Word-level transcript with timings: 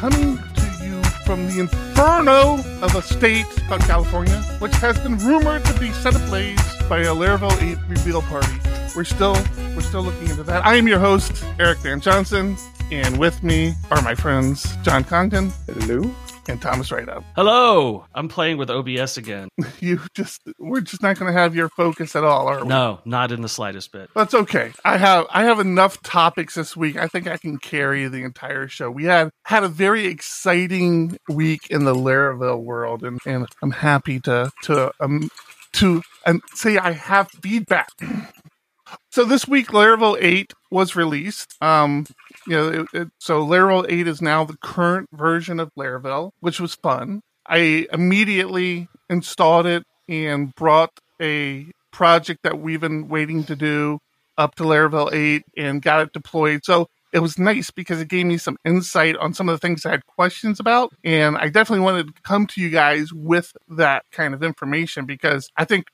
coming 0.00 0.38
to 0.54 0.84
you 0.84 1.02
from 1.26 1.46
the 1.46 1.60
inferno 1.60 2.54
of 2.80 2.94
a 2.94 3.02
state 3.02 3.44
called 3.68 3.82
California, 3.82 4.34
which 4.58 4.74
has 4.76 4.98
been 5.00 5.18
rumored 5.18 5.62
to 5.62 5.78
be 5.78 5.90
set 5.92 6.16
ablaze 6.16 6.58
by 6.88 7.00
a 7.00 7.14
Laravel 7.14 7.52
8 7.60 7.76
reveal 7.86 8.22
party. 8.22 8.58
We're 8.96 9.04
still 9.04 9.36
we're 9.76 9.82
still 9.82 10.02
looking 10.02 10.30
into 10.30 10.42
that. 10.44 10.64
I 10.64 10.76
am 10.76 10.88
your 10.88 11.00
host, 11.00 11.44
Eric 11.58 11.80
Van 11.80 12.00
Johnson, 12.00 12.56
and 12.90 13.18
with 13.18 13.42
me 13.42 13.74
are 13.90 14.00
my 14.00 14.14
friends 14.14 14.74
John 14.78 15.04
Congdon. 15.04 15.52
Hello. 15.66 16.10
And 16.48 16.60
Thomas 16.60 16.90
Rideout. 16.90 17.22
Hello. 17.36 18.06
I'm 18.14 18.28
playing 18.28 18.56
with 18.56 18.70
OBS 18.70 19.16
again. 19.16 19.48
You 19.80 20.00
just 20.14 20.42
we're 20.58 20.82
just 20.82 21.02
not 21.02 21.18
going 21.18 21.32
to 21.32 21.38
have 21.38 21.54
your 21.54 21.70
focus 21.70 22.14
at 22.14 22.22
all, 22.22 22.48
are 22.48 22.62
we? 22.62 22.68
No, 22.68 23.00
not 23.06 23.32
in 23.32 23.40
the 23.40 23.48
slightest 23.48 23.92
bit. 23.92 24.10
That's 24.14 24.34
okay. 24.34 24.72
I 24.84 24.98
have 24.98 25.26
I 25.30 25.44
have 25.44 25.58
enough 25.58 26.02
topics 26.02 26.54
this 26.54 26.76
week. 26.76 26.98
I 26.98 27.06
think 27.06 27.26
I 27.26 27.38
can 27.38 27.56
carry 27.56 28.06
the 28.08 28.22
entire 28.24 28.68
show. 28.68 28.90
We 28.90 29.04
had 29.04 29.30
had 29.44 29.64
a 29.64 29.68
very 29.68 30.04
exciting 30.06 31.16
week 31.30 31.68
in 31.70 31.84
the 31.84 31.94
Laravel 31.94 32.62
world, 32.62 33.04
and, 33.04 33.18
and 33.24 33.46
I'm 33.62 33.70
happy 33.70 34.20
to 34.20 34.50
to 34.64 34.92
um 35.00 35.30
to 35.74 36.02
and 36.26 36.42
say 36.54 36.76
I 36.76 36.92
have 36.92 37.30
feedback. 37.42 37.88
So 39.12 39.24
this 39.24 39.46
week, 39.46 39.68
Laravel 39.68 40.16
8 40.20 40.52
was 40.72 40.96
released. 40.96 41.54
Um, 41.60 42.06
you 42.50 42.56
know, 42.56 42.68
it, 42.68 42.86
it, 42.92 43.08
so 43.18 43.46
Laravel 43.46 43.86
8 43.88 44.08
is 44.08 44.20
now 44.20 44.42
the 44.42 44.56
current 44.56 45.08
version 45.12 45.60
of 45.60 45.70
Laravel, 45.78 46.32
which 46.40 46.58
was 46.58 46.74
fun. 46.74 47.22
I 47.46 47.86
immediately 47.92 48.88
installed 49.08 49.66
it 49.66 49.84
and 50.08 50.52
brought 50.56 50.90
a 51.22 51.66
project 51.92 52.40
that 52.42 52.58
we've 52.58 52.80
been 52.80 53.06
waiting 53.06 53.44
to 53.44 53.54
do 53.54 54.00
up 54.36 54.56
to 54.56 54.64
Laravel 54.64 55.12
8 55.12 55.44
and 55.56 55.80
got 55.80 56.00
it 56.00 56.12
deployed. 56.12 56.64
So 56.64 56.88
it 57.12 57.20
was 57.20 57.38
nice 57.38 57.70
because 57.70 58.00
it 58.00 58.08
gave 58.08 58.26
me 58.26 58.36
some 58.36 58.56
insight 58.64 59.16
on 59.16 59.32
some 59.32 59.48
of 59.48 59.52
the 59.54 59.64
things 59.64 59.86
I 59.86 59.92
had 59.92 60.06
questions 60.06 60.58
about. 60.58 60.92
And 61.04 61.36
I 61.36 61.50
definitely 61.50 61.84
wanted 61.84 62.08
to 62.08 62.22
come 62.22 62.48
to 62.48 62.60
you 62.60 62.70
guys 62.70 63.12
with 63.12 63.52
that 63.68 64.06
kind 64.10 64.34
of 64.34 64.42
information 64.42 65.06
because 65.06 65.48
I 65.56 65.64
think 65.64 65.84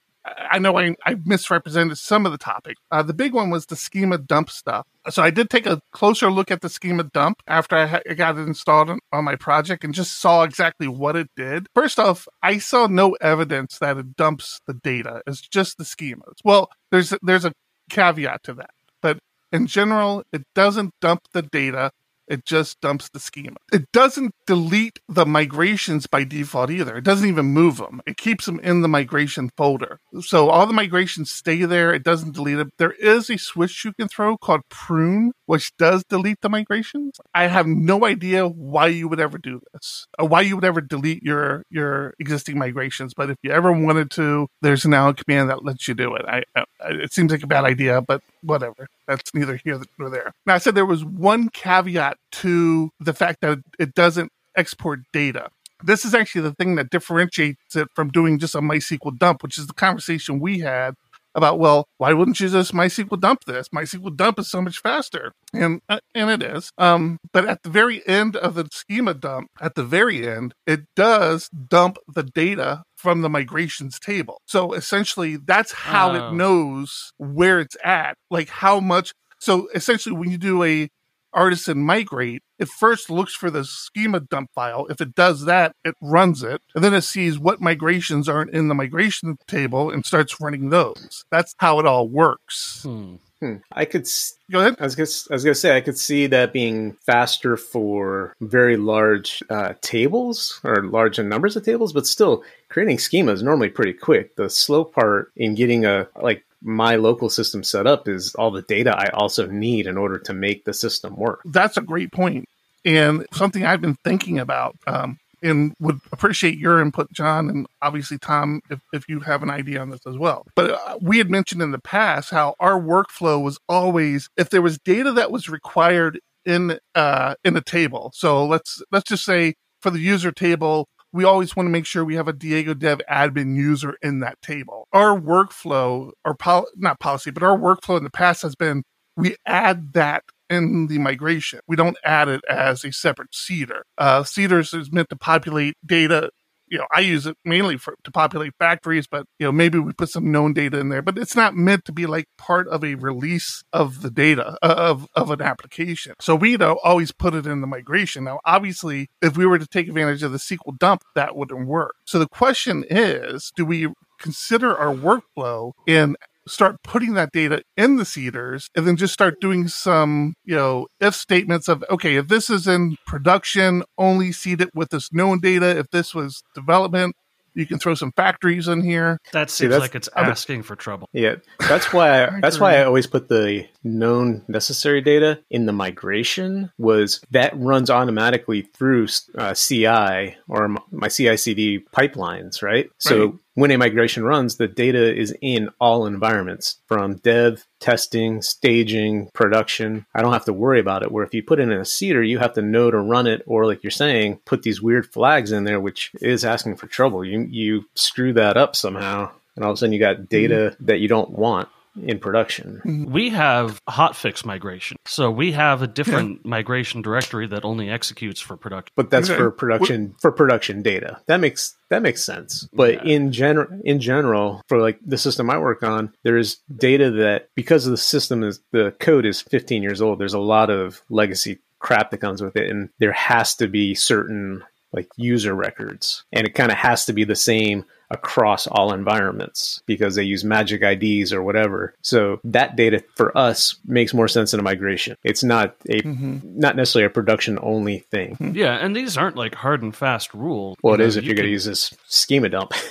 I 0.51 0.59
know 0.59 0.79
I, 0.79 0.95
I 1.05 1.17
misrepresented 1.25 1.99
some 1.99 2.27
of 2.27 2.33
the 2.33 2.39
topic. 2.39 2.77
Uh, 2.91 3.03
the 3.03 3.15
big 3.15 3.33
one 3.33 3.51
was 3.51 3.67
the 3.67 3.77
schema 3.77 4.19
dump 4.19 4.51
stuff. 4.51 4.87
So 5.09 5.23
I 5.23 5.31
did 5.31 5.51
take 5.51 5.67
a 5.67 5.81
closer 5.93 6.31
look 6.31 6.51
at 6.51 6.63
the 6.63 6.69
schema 6.69 7.05
dump 7.05 7.43
after 7.47 7.77
I, 7.77 7.87
ha- 7.87 8.01
I 8.09 8.15
got 8.15 8.39
it 8.39 8.43
installed 8.47 8.91
on, 8.91 8.99
on, 9.13 9.25
my 9.25 9.37
project 9.37 9.85
and 9.85 9.95
just 9.95 10.21
saw 10.21 10.43
exactly 10.43 10.89
what 10.89 11.17
it 11.17 11.29
did. 11.37 11.67
First 11.75 11.99
off, 11.99 12.27
I 12.43 12.59
saw 12.59 12.87
no 12.87 13.13
evidence 13.21 13.79
that 13.79 13.99
it 13.99 14.17
dumps 14.17 14.61
the 14.67 14.75
data. 14.75 15.23
It's 15.27 15.41
just 15.41 15.79
the 15.79 15.85
schemas. 15.85 16.35
Well, 16.45 16.71
there's 16.91 17.15
there's 17.23 17.45
a 17.45 17.53
caveat 17.91 18.43
to 18.45 18.55
that, 18.55 18.71
but 19.01 19.19
in 19.53 19.67
general, 19.67 20.25
it 20.33 20.43
doesn't 20.55 20.93
dump 21.01 21.23
the 21.33 21.43
data. 21.43 21.93
It 22.29 22.45
just 22.45 22.81
dumps 22.81 23.09
the 23.09 23.21
schema. 23.21 23.57
It 23.73 23.91
doesn't 23.93 24.35
delete 24.47 24.99
the 25.09 25.27
migrations 25.27 26.07
by 26.07 26.25
default 26.25 26.71
either. 26.71 26.97
It 26.97 27.05
doesn't 27.05 27.29
even 27.29 27.47
move 27.47 27.77
them. 27.77 28.01
It 28.07 28.17
keeps 28.17 28.47
them 28.47 28.61
in 28.61 28.83
the 28.83 28.89
migration 28.89 29.51
folder. 29.57 30.01
So 30.21 30.49
all 30.49 30.67
the 30.67 30.73
migrations 30.73 31.31
stay 31.31 31.65
there. 31.65 31.95
It 31.95 32.03
doesn't 32.03 32.35
delete 32.35 32.59
them. 32.59 32.71
There 32.79 32.93
is 32.93 33.31
a 33.31 33.39
switch 33.39 33.85
you 33.85 33.93
can 33.93 34.09
throw 34.09 34.37
called 34.37 34.63
prune, 34.69 35.33
which 35.47 35.77
does 35.77 36.05
delete 36.09 36.41
the 36.41 36.49
migrations. 36.49 37.19
I 37.35 37.47
have 37.47 37.67
no 37.67 38.05
idea 38.05 38.49
why 38.49 38.89
you 38.89 39.09
would 39.09 39.21
ever 39.21 39.39
do 39.39 39.61
this, 39.73 40.07
or 40.19 40.27
why 40.29 40.41
you 40.41 40.57
would 40.57 40.65
ever 40.65 40.81
delete 40.81 41.23
your 41.23 41.63
your 41.71 42.15
existing 42.19 42.59
migrations. 42.59 43.15
But 43.15 43.31
if 43.31 43.37
you 43.43 43.51
ever 43.51 43.73
wanted 43.73 44.11
to, 44.13 44.49
there's 44.63 44.85
now 44.85 45.09
a 45.09 45.15
command 45.15 45.51
that 45.51 45.65
lets 45.65 45.87
you 45.87 45.95
do 45.95 46.15
it. 46.15 46.25
I, 46.27 46.43
I 46.57 46.65
it 46.81 47.13
seems 47.13 47.31
like 47.31 47.43
a 47.43 47.47
bad 47.47 47.65
idea, 47.65 48.01
but 48.01 48.23
whatever. 48.47 48.89
That's 49.07 49.35
neither 49.35 49.61
here 49.63 49.81
nor 49.99 50.11
there. 50.11 50.33
Now 50.47 50.55
I 50.55 50.59
said 50.59 50.75
there 50.75 50.87
was 50.87 51.05
one 51.05 51.49
caveat 51.51 52.17
to 52.33 52.91
the 53.01 53.13
fact 53.13 53.41
that 53.43 53.59
it 53.79 53.95
doesn't 53.95 54.31
export 54.57 55.01
data. 55.13 55.51
This 55.85 56.07
is 56.07 56.15
actually 56.15 56.41
the 56.43 56.55
thing 56.55 56.77
that 56.77 56.89
differentiates 56.89 57.77
it 57.77 57.89
from 57.95 58.09
doing 58.09 58.39
just 58.39 58.55
a 58.55 58.61
MySQL 58.61 59.19
dump, 59.19 59.43
which 59.43 59.59
is 59.59 59.67
the 59.67 59.75
conversation 59.75 60.41
we 60.41 60.61
had 60.61 60.95
about, 61.37 61.59
well, 61.59 61.87
why 61.99 62.13
wouldn't 62.13 62.41
you 62.41 62.49
just 62.49 62.73
MySQL 62.73 63.21
dump 63.21 63.45
this? 63.45 63.69
MySQL 63.69 64.17
dump 64.17 64.39
is 64.39 64.51
so 64.51 64.61
much 64.61 64.81
faster. 64.81 65.33
And 65.53 65.81
uh, 65.89 66.01
and 66.15 66.31
it 66.31 66.43
is. 66.43 66.71
Um, 66.79 67.19
but 67.33 67.45
at 67.47 67.63
the 67.63 67.71
very 67.71 68.07
end 68.09 68.37
of 68.37 68.55
the 68.55 68.69
schema 68.73 69.15
dump, 69.15 69.51
at 69.61 69.75
the 69.75 69.85
very 69.85 70.27
end, 70.29 70.55
it 70.67 70.81
does 70.97 71.49
dump 71.49 71.99
the 72.09 72.23
data 72.23 72.83
from 72.97 73.21
the 73.21 73.29
migrations 73.29 74.01
table. 74.01 74.41
So 74.47 74.73
essentially 74.73 75.37
that's 75.37 75.73
how 75.73 76.13
oh. 76.13 76.15
it 76.15 76.35
knows 76.35 77.13
where 77.19 77.61
it's 77.61 77.77
at, 77.85 78.17
like 78.31 78.49
how 78.49 78.81
much 78.81 79.13
so 79.39 79.69
essentially 79.75 80.17
when 80.17 80.31
you 80.31 80.39
do 80.39 80.63
a 80.65 80.89
artisan 81.37 81.83
migrate, 81.83 82.43
it 82.59 82.69
first 82.69 83.11
looks 83.11 83.35
for 83.35 83.51
the 83.51 83.65
schema 83.65 84.21
dump 84.21 84.51
file. 84.55 84.87
If 84.89 85.01
it 85.01 85.15
does 85.15 85.45
that, 85.45 85.77
it 85.85 85.95
runs 86.01 86.43
it, 86.43 86.63
and 86.75 86.83
then 86.83 86.95
it 86.95 87.03
sees 87.03 87.39
what 87.39 87.61
migrations 87.61 88.29
aren't 88.29 88.55
in 88.55 88.69
the 88.69 88.75
migration 88.75 89.37
table 89.47 89.91
and 89.91 90.05
starts 90.05 90.41
running 90.41 90.71
those. 90.71 91.25
That's 91.31 91.55
how 91.59 91.79
it 91.79 91.87
all 91.87 92.09
works. 92.09 92.83
Hmm. 92.83 93.17
Hmm. 93.41 93.57
I 93.71 93.85
could 93.85 94.09
go 94.51 94.61
ahead. 94.61 94.77
I 94.81 94.85
was 94.85 94.95
gonna, 94.95 95.09
I 95.31 95.35
was 95.35 95.45
gonna 95.45 95.55
say 95.55 95.77
I 95.77 95.83
could 95.83 95.99
see 95.99 96.27
that 96.29 96.55
being 96.55 96.93
faster 97.05 97.59
for 97.59 98.35
very 98.41 98.79
large 98.79 99.43
uh, 99.51 99.75
tables 99.83 100.59
or 100.65 100.83
large 100.85 101.19
numbers 101.19 101.55
of 101.55 101.63
tables, 101.63 101.93
but 101.93 102.07
still 102.07 102.43
creating 102.71 102.99
schema 102.99 103.33
is 103.33 103.43
normally 103.43 103.69
pretty 103.69 103.93
quick. 103.93 104.37
The 104.37 104.49
slow 104.49 104.85
part 104.85 105.33
in 105.37 105.55
getting 105.55 105.85
a 105.85 106.09
like 106.19 106.46
my 106.63 106.97
local 106.97 107.29
system 107.31 107.63
set 107.63 107.87
up 107.87 108.09
is 108.09 108.35
all 108.35 108.51
the 108.51 108.63
data 108.63 108.95
I 108.97 109.09
also 109.11 109.47
need 109.47 109.87
in 109.87 109.97
order 109.97 110.19
to 110.19 110.35
make 110.35 110.65
the 110.65 110.75
system 110.75 111.17
work. 111.17 111.41
That's 111.45 111.77
a 111.77 111.83
great 111.83 112.13
point, 112.13 112.47
and 112.85 113.27
something 113.33 113.65
I've 113.65 113.81
been 113.81 113.97
thinking 114.05 114.39
about. 114.39 114.77
Um, 114.87 115.19
and 115.43 115.75
would 115.79 116.01
appreciate 116.13 116.59
your 116.59 116.81
input, 116.81 117.13
John, 117.13 117.49
and 117.51 117.67
obviously 117.83 118.19
Tom, 118.19 118.63
if, 118.71 118.81
if 118.93 119.09
you 119.09 119.21
have 119.21 119.43
an 119.43 119.51
idea 119.51 119.81
on 119.81 119.91
this 119.91 120.01
as 120.07 120.17
well. 120.17 120.47
But 120.57 120.71
uh, 120.71 120.99
we 121.01 121.19
had 121.19 121.31
mentioned 121.31 121.63
in 121.63 121.73
the 121.73 121.79
past 121.79 122.31
how 122.31 122.55
our 122.59 122.81
workflow 122.81 123.43
was 123.43 123.59
always 123.69 124.29
if 124.37 124.51
there 124.51 124.63
was 124.63 124.79
data 124.79 125.13
that 125.13 125.31
was 125.31 125.49
required 125.49 126.21
in 126.45 126.79
uh, 126.95 127.35
in 127.45 127.57
a 127.57 127.61
table. 127.61 128.13
So 128.15 128.47
let's 128.47 128.83
let's 128.91 129.09
just 129.09 129.25
say 129.25 129.55
for 129.81 129.91
the 129.91 130.01
user 130.01 130.33
table, 130.33 130.89
we 131.17 131.25
always 131.25 131.57
want 131.57 131.67
to 131.67 131.71
make 131.71 131.87
sure 131.87 132.05
we 132.05 132.17
have 132.17 132.29
a 132.29 132.33
Diego 132.33 132.75
Dev 132.75 133.01
admin 133.11 133.57
user 133.57 133.97
in 134.03 134.21
that 134.21 134.41
table. 134.43 134.87
Our 134.93 135.19
workflow, 135.19 136.13
or 136.25 136.35
pol- 136.35 136.69
not 136.77 137.01
policy, 137.01 137.31
but 137.31 137.43
our 137.43 137.59
workflow 137.59 137.97
in 137.97 138.05
the 138.05 138.11
past 138.11 138.43
has 138.43 138.55
been 138.55 138.83
we 139.17 139.35
add 139.47 139.95
that 139.95 140.25
in 140.51 140.89
the 140.89 140.99
migration. 140.99 141.61
We 141.67 141.75
don't 141.75 141.97
add 142.05 142.29
it 142.29 142.43
as 142.49 142.85
a 142.85 142.93
separate 142.93 143.35
seeder. 143.35 143.83
Uh, 143.97 144.25
seeders 144.25 144.75
is 144.75 144.93
meant 144.93 145.09
to 145.09 145.17
populate 145.17 145.75
data 145.85 146.31
you 146.69 146.79
know, 146.79 146.87
I 146.95 147.01
use 147.01 147.27
it 147.27 147.37
mainly 147.45 147.77
for 147.77 147.95
to 148.05 148.11
populate 148.11 148.55
factories, 148.59 149.07
but 149.07 149.27
you 149.39 149.47
know, 149.47 149.53
maybe 149.53 149.79
we 149.79 149.93
put 149.93 150.09
some 150.09 150.31
known 150.31 150.53
data 150.53 150.79
in 150.79 150.89
there, 150.89 151.03
but 151.03 151.19
it's 151.19 151.37
not 151.37 151.55
meant 151.55 151.85
to 151.87 151.93
be 151.93 152.07
like 152.07 152.27
part 152.39 152.69
of 152.69 152.85
a 152.85 152.95
release 152.97 153.63
of 153.73 154.03
the 154.03 154.11
data 154.11 154.57
uh, 154.63 154.75
of 154.77 155.07
of 155.15 155.31
an 155.31 155.41
application. 155.41 156.15
So 156.21 156.35
we 156.35 156.57
know, 156.57 156.79
always 156.83 157.13
put 157.13 157.35
it 157.35 157.47
in 157.47 157.61
the 157.61 157.67
migration. 157.67 158.25
Now, 158.25 158.41
obviously, 158.45 159.09
if 159.23 159.37
we 159.37 159.47
were 159.47 159.59
to 159.59 159.67
take 159.67 159.89
advantage 159.89 160.23
of 160.23 160.33
the 160.33 160.39
SQL 160.39 160.79
dump, 160.79 161.03
that 161.15 161.37
wouldn't 161.37 161.67
work. 161.67 161.95
So 162.05 162.19
the 162.19 162.29
question 162.29 162.85
is, 162.89 163.53
do 163.57 163.65
we 163.65 163.89
consider 164.19 164.77
our 164.77 164.95
workflow 164.95 165.73
in 165.87 166.17
start 166.47 166.83
putting 166.83 167.15
that 167.15 167.33
data 167.33 167.63
in 167.77 167.97
the 167.97 168.05
seeders 168.05 168.69
and 168.75 168.87
then 168.87 168.97
just 168.97 169.13
start 169.13 169.41
doing 169.41 169.69
some, 169.69 170.35
you 170.45 170.55
know, 170.55 170.87
if 171.01 171.15
statements 171.15 171.69
of, 171.69 171.85
okay, 171.91 172.17
if 172.17 172.29
this 172.29 172.51
is 172.51 172.67
in 172.67 172.97
production, 173.07 173.83
only 173.99 174.33
seed 174.33 174.61
it 174.61 174.71
with 174.75 174.91
this 174.91 175.13
known 175.13 175.41
data. 175.41 175.79
If 175.79 175.91
this 175.91 176.15
was 176.15 176.43
development, 176.55 177.17
you 177.57 177.67
can 177.67 177.79
throw 177.79 177.95
some 177.95 178.13
factories 178.13 178.69
in 178.69 178.83
here. 178.83 179.19
That 179.33 179.51
seems 179.51 179.75
See, 179.75 179.81
like 179.81 179.95
it's 179.95 180.11
asking 180.15 180.63
for 180.63 180.77
trouble. 180.77 181.09
Yeah, 181.13 181.37
that's 181.59 181.93
why 181.93 182.25
I, 182.27 182.41
that's 182.41 182.61
why 182.61 182.77
I 182.77 182.85
always 182.85 183.07
put 183.07 183.29
the 183.29 183.67
known 183.83 184.45
necessary 184.47 185.01
data 185.01 185.41
in 185.51 185.65
the 185.67 185.73
migration. 185.73 186.71
Was 186.79 187.23
that 187.31 187.57
runs 187.57 187.89
automatically 187.89 188.63
through 188.63 189.09
uh, 189.37 189.55
CI 189.55 190.37
or 190.47 190.77
my 190.91 191.09
CI/CD 191.09 191.87
pipelines, 191.93 192.63
right? 192.63 192.89
right? 193.31 193.39
When 193.57 193.71
a 193.71 193.79
migration 193.79 194.23
runs, 194.23 194.57
the 194.57 194.69
data 194.69 195.17
is 195.17 195.35
in 195.41 195.71
all 195.81 196.05
environments 196.05 196.77
from 196.87 197.17
dev, 197.17 197.67
testing, 197.81 198.43
staging, 198.43 199.31
production. 199.33 200.05
I 200.15 200.21
don't 200.21 200.35
have 200.35 200.45
to 200.45 200.53
worry 200.53 200.79
about 200.79 201.03
it. 201.03 201.11
Where 201.11 201.25
if 201.25 201.33
you 201.33 201.43
put 201.43 201.59
it 201.59 201.63
in 201.63 201.73
a 201.73 201.87
seeder, 201.87 202.23
you 202.23 202.39
have 202.39 202.53
to 202.53 202.63
know 202.63 202.91
to 202.91 202.99
run 202.99 203.27
it, 203.27 203.43
or 203.47 203.65
like 203.65 203.83
you're 203.83 203.91
saying, 203.91 204.41
put 204.45 204.63
these 204.63 204.83
weird 204.83 205.11
flags 205.11 205.53
in 205.53 205.65
there, 205.65 205.81
which 205.81 206.11
is 206.21 206.45
asking 206.45 206.77
for 206.77 206.87
trouble. 206.87 207.25
You 207.25 207.47
you 207.49 207.87
screw 207.95 208.35
that 208.35 208.59
up 208.59 208.77
somehow, 208.77 209.31
and 209.57 209.65
all 209.65 209.71
of 209.71 209.77
a 209.77 209.79
sudden 209.79 209.95
you 209.95 210.01
got 210.01 210.29
data 210.29 210.73
mm-hmm. 210.75 210.85
that 210.85 211.01
you 211.01 211.09
don't 211.09 211.31
want 211.31 211.71
in 212.03 212.19
production. 212.19 212.81
Mm-hmm. 212.85 213.13
We 213.13 213.31
have 213.31 213.81
hotfix 213.89 214.45
migration. 214.45 214.97
So 215.07 215.31
we 215.31 215.53
have 215.53 215.83
a 215.83 215.87
different 215.87 216.41
yeah. 216.45 216.49
migration 216.51 217.03
directory 217.03 217.47
that 217.49 217.65
only 217.65 217.91
executes 217.91 218.41
for 218.41 218.57
production. 218.57 218.93
But 218.97 219.11
that's 219.11 219.31
okay. 219.31 219.39
for 219.39 219.51
production 219.51 220.15
for 220.21 220.33
production 220.33 220.83
data. 220.83 221.21
That 221.27 221.41
makes 221.41 221.77
that 221.91 222.03
makes 222.03 222.23
sense. 222.23 222.69
But 222.73 223.07
yeah. 223.07 223.15
in 223.15 223.33
general 223.33 223.81
in 223.85 224.01
general 224.01 224.63
for 224.69 224.81
like 224.81 224.99
the 225.05 225.19
system 225.19 225.51
I 225.51 225.59
work 225.59 225.83
on, 225.83 226.13
there's 226.23 226.57
data 226.75 227.11
that 227.13 227.49
because 227.55 227.87
of 227.87 227.91
the 227.91 227.97
system 227.97 228.43
is 228.43 228.61
the 228.73 228.95
code 228.99 229.27
is 229.27 229.41
15 229.41 229.83
years 229.83 230.03
old, 230.03 230.19
there's 230.19 230.35
a 230.35 230.39
lot 230.39 230.71
of 230.71 231.03
legacy 231.09 231.59
crap 231.79 232.11
that 232.11 232.19
comes 232.19 232.43
with 232.43 232.57
it 232.57 232.71
and 232.71 232.89
there 232.99 233.13
has 233.13 233.55
to 233.57 233.69
be 233.69 233.95
certain 233.95 234.65
like 234.93 235.09
user 235.17 235.55
records 235.55 236.25
and 236.33 236.47
it 236.47 236.55
kind 236.55 236.73
of 236.73 236.79
has 236.79 237.05
to 237.05 237.13
be 237.13 237.23
the 237.23 237.37
same 237.37 237.85
across 238.11 238.67
all 238.67 238.93
environments 238.93 239.83
because 239.87 240.15
they 240.15 240.23
use 240.23 240.45
magic 240.45 240.83
IDs 240.83 241.33
or 241.33 241.43
whatever. 241.43 241.95
So 242.03 242.41
that 242.45 242.77
data 242.77 243.03
for 243.17 243.37
us 243.37 243.77
makes 243.85 244.15
more 244.15 244.29
sense 244.29 244.55
in 244.55 244.61
a 244.61 244.63
migration. 244.63 245.17
It's 245.25 245.45
not 245.45 245.77
a 245.89 246.01
mm-hmm. 246.01 246.39
not 246.43 246.77
necessarily 246.77 247.07
a 247.07 247.11
production 247.11 247.59
only 247.63 248.01
thing. 248.11 248.37
Mm-hmm. 248.37 248.57
Yeah, 248.57 248.75
and 248.75 248.95
these 248.95 249.17
aren't 249.17 249.37
like 249.37 249.55
hard 249.55 249.83
and 249.83 249.95
fast 249.95 250.35
rules. 250.35 250.77
Well, 250.83 250.95
it 250.95 250.99
know, 250.99 251.05
is 251.05 251.17
if 251.17 251.25
you 251.25 251.33
are 251.33 251.35
going 251.35 251.47
to 251.47 251.53
use 251.53 251.65
this 251.65 251.95
schema 252.07 252.49
dump. 252.49 252.73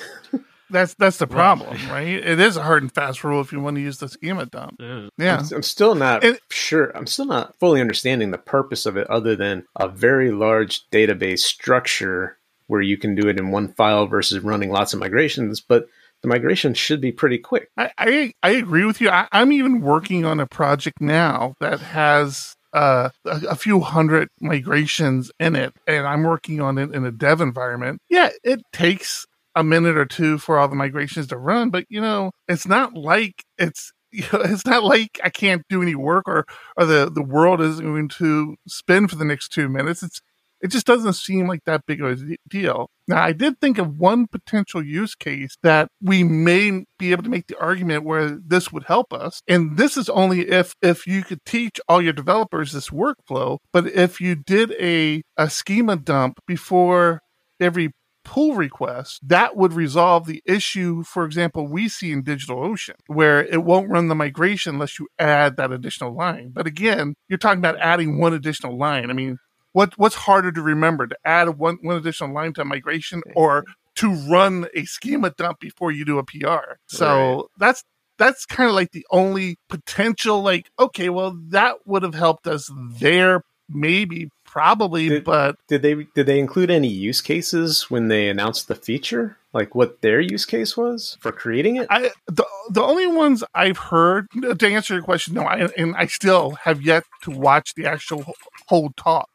That's 0.70 0.96
that's 0.96 1.18
the 1.18 1.28
problem, 1.28 1.78
right. 1.90 2.08
It 2.08 2.40
is 2.40 2.58
a 2.58 2.64
hard 2.64 2.82
and 2.82 2.92
fast 2.92 3.24
rule 3.24 3.40
if 3.40 3.52
you 3.52 3.60
want 3.60 3.76
to 3.76 3.82
use 3.82 4.00
the 4.00 4.10
schema 4.10 4.48
dump. 4.48 4.78
Yeah, 4.80 5.38
I'm, 5.38 5.58
I'm 5.58 5.62
still 5.62 5.94
not 5.94 6.24
it, 6.24 6.42
sure. 6.50 6.92
I'm 6.98 7.06
still 7.06 7.26
not 7.26 7.58
fully 7.60 7.82
understanding 7.82 8.32
the 8.32 8.40
purpose 8.40 8.88
of 8.88 8.98
it, 8.98 9.08
other 9.08 9.36
than 9.36 9.66
a 9.76 9.88
very 9.88 10.32
large 10.32 10.90
database 10.90 11.40
structure 11.40 12.40
where 12.68 12.82
you 12.82 12.98
can 12.98 13.16
do 13.16 13.28
it 13.28 13.38
in 13.38 13.52
one 13.52 13.74
file 13.74 14.08
versus 14.08 14.40
running 14.40 14.72
lots 14.72 14.94
of 14.94 15.00
migrations. 15.00 15.62
But 15.62 15.88
the 16.22 16.28
migration 16.28 16.74
should 16.74 17.02
be 17.02 17.12
pretty 17.12 17.38
quick. 17.38 17.70
I 17.78 17.92
I, 17.98 18.34
I 18.42 18.50
agree 18.52 18.86
with 18.86 19.02
you. 19.02 19.10
I, 19.10 19.28
am 19.32 19.52
even 19.52 19.82
working 19.82 20.26
on 20.26 20.40
a 20.40 20.48
project 20.48 21.02
now 21.02 21.54
that 21.60 21.80
has 21.80 22.56
uh, 22.74 23.10
a, 23.26 23.42
a, 23.52 23.56
few 23.56 23.80
hundred 23.80 24.28
migrations 24.42 25.32
in 25.40 25.56
it, 25.56 25.74
and 25.88 26.06
I'm 26.06 26.24
working 26.24 26.60
on 26.60 26.78
it 26.78 26.94
in 26.94 27.06
a 27.06 27.12
dev 27.12 27.40
environment. 27.42 28.02
Yeah, 28.10 28.30
it 28.44 28.62
takes 28.74 29.26
a 29.56 29.64
minute 29.64 29.98
or 29.98 30.06
two 30.06 30.38
for 30.38 30.60
all 30.60 30.68
the 30.68 30.76
migrations 30.76 31.28
to 31.28 31.38
run, 31.38 31.70
but 31.70 31.86
you 31.90 32.02
know, 32.02 32.32
it's 32.48 32.68
not 32.68 32.94
like 32.94 33.44
it's 33.58 33.94
you 34.12 34.24
know, 34.34 34.42
it's 34.42 34.66
not 34.66 34.84
like 34.84 35.20
I 35.24 35.30
can't 35.30 35.64
do 35.70 35.82
any 35.82 35.96
work 35.96 36.28
or 36.28 36.46
or 36.76 36.86
the 36.86 37.10
the 37.10 37.24
world 37.24 37.62
isn't 37.62 37.86
going 37.86 38.10
to 38.10 38.56
spin 38.68 39.08
for 39.08 39.16
the 39.16 39.26
next 39.26 39.50
two 39.50 39.70
minutes. 39.70 40.04
It's 40.04 40.22
it 40.66 40.72
just 40.72 40.88
doesn't 40.88 41.14
seem 41.14 41.48
like 41.48 41.64
that 41.66 41.86
big 41.86 42.02
of 42.02 42.20
a 42.20 42.38
deal. 42.50 42.90
Now, 43.08 43.22
I 43.22 43.34
did 43.34 43.62
think 43.62 43.78
of 43.78 44.00
one 44.00 44.26
potential 44.26 44.84
use 44.84 45.14
case 45.14 45.56
that 45.62 45.90
we 46.02 46.24
may 46.24 46.86
be 46.98 47.12
able 47.12 47.22
to 47.22 47.30
make 47.30 47.46
the 47.46 47.60
argument 47.60 48.04
where 48.04 48.40
this 48.44 48.72
would 48.72 48.86
help 48.86 49.14
us. 49.14 49.44
And 49.48 49.78
this 49.78 49.96
is 49.96 50.10
only 50.10 50.50
if, 50.50 50.74
if 50.82 51.06
you 51.06 51.22
could 51.22 51.46
teach 51.46 51.80
all 51.88 52.02
your 52.02 52.14
developers 52.14 52.72
this 52.72 52.90
workflow. 52.90 53.60
But 53.72 53.86
if 53.86 54.20
you 54.20 54.34
did 54.34 54.74
a, 54.80 55.22
a 55.38 55.52
schema 55.52 55.98
dump 55.98 56.40
before 56.48 57.22
every 57.60 57.92
pull 58.24 58.56
request, 58.56 59.20
that 59.22 59.56
would 59.56 59.74
resolve 59.74 60.26
the 60.26 60.42
issue, 60.48 61.04
for 61.04 61.26
example, 61.26 61.68
we 61.68 61.88
see 61.88 62.12
in 62.12 62.24
DigitalOcean, 62.24 62.96
where 63.06 63.46
it 63.46 63.64
won't 63.64 63.92
run 63.92 64.08
the 64.08 64.16
migration 64.16 64.74
unless 64.74 64.98
you 64.98 65.08
add 65.20 65.58
that 65.58 65.72
additional 65.72 66.16
line. 66.16 66.50
But 66.52 66.66
again, 66.66 67.14
you're 67.30 67.38
talking 67.38 67.60
about 67.60 67.78
adding 67.80 68.20
one 68.20 68.34
additional 68.34 68.80
line. 68.80 69.12
I 69.12 69.14
mean, 69.14 69.38
what 69.76 69.98
what's 69.98 70.16
harder 70.16 70.54
to 70.54 70.62
remember 70.62 71.06
to 71.06 71.18
add 71.26 71.50
one 71.58 71.78
one 71.82 71.98
additional 71.98 72.34
line 72.34 72.54
to 72.54 72.64
migration 72.64 73.22
or 73.36 73.66
to 73.96 74.10
run 74.30 74.68
a 74.74 74.86
schema 74.86 75.32
dump 75.32 75.60
before 75.60 75.92
you 75.92 76.06
do 76.06 76.18
a 76.18 76.24
PR. 76.24 76.78
So 76.88 77.36
right. 77.36 77.44
that's 77.58 77.84
that's 78.18 78.46
kind 78.46 78.70
of 78.70 78.76
like 78.76 78.92
the 78.92 79.06
only 79.12 79.58
potential 79.68 80.42
like 80.42 80.72
okay, 80.80 81.10
well 81.10 81.38
that 81.50 81.86
would 81.86 82.04
have 82.04 82.16
helped 82.16 82.48
us 82.48 82.72
there 82.74 83.42
maybe 83.68 84.30
probably 84.46 85.10
did, 85.10 85.24
but 85.26 85.58
did 85.68 85.82
they 85.82 86.08
did 86.16 86.26
they 86.26 86.40
include 86.40 86.72
any 86.72 86.88
use 86.88 87.20
cases 87.20 87.92
when 87.92 88.08
they 88.08 88.30
announced 88.30 88.70
the 88.70 88.76
feature 88.76 89.36
like 89.52 89.76
what 89.76 90.00
their 90.02 90.22
use 90.22 90.46
case 90.46 90.78
was 90.78 91.18
for 91.20 91.32
creating 91.32 91.78
it 91.78 91.88
I, 91.90 92.12
the, 92.28 92.46
the 92.70 92.84
only 92.84 93.08
ones 93.08 93.44
i've 93.56 93.80
heard 93.80 94.28
to 94.60 94.68
answer 94.68 94.94
your 94.94 95.04
question 95.04 95.34
no 95.34 95.42
I, 95.42 95.68
and 95.76 95.96
i 95.96 96.06
still 96.06 96.52
have 96.52 96.84
yet 96.84 97.04
to 97.24 97.32
watch 97.32 97.74
the 97.74 97.88
actual 97.88 98.24
whole 98.68 98.92
talk 98.96 99.35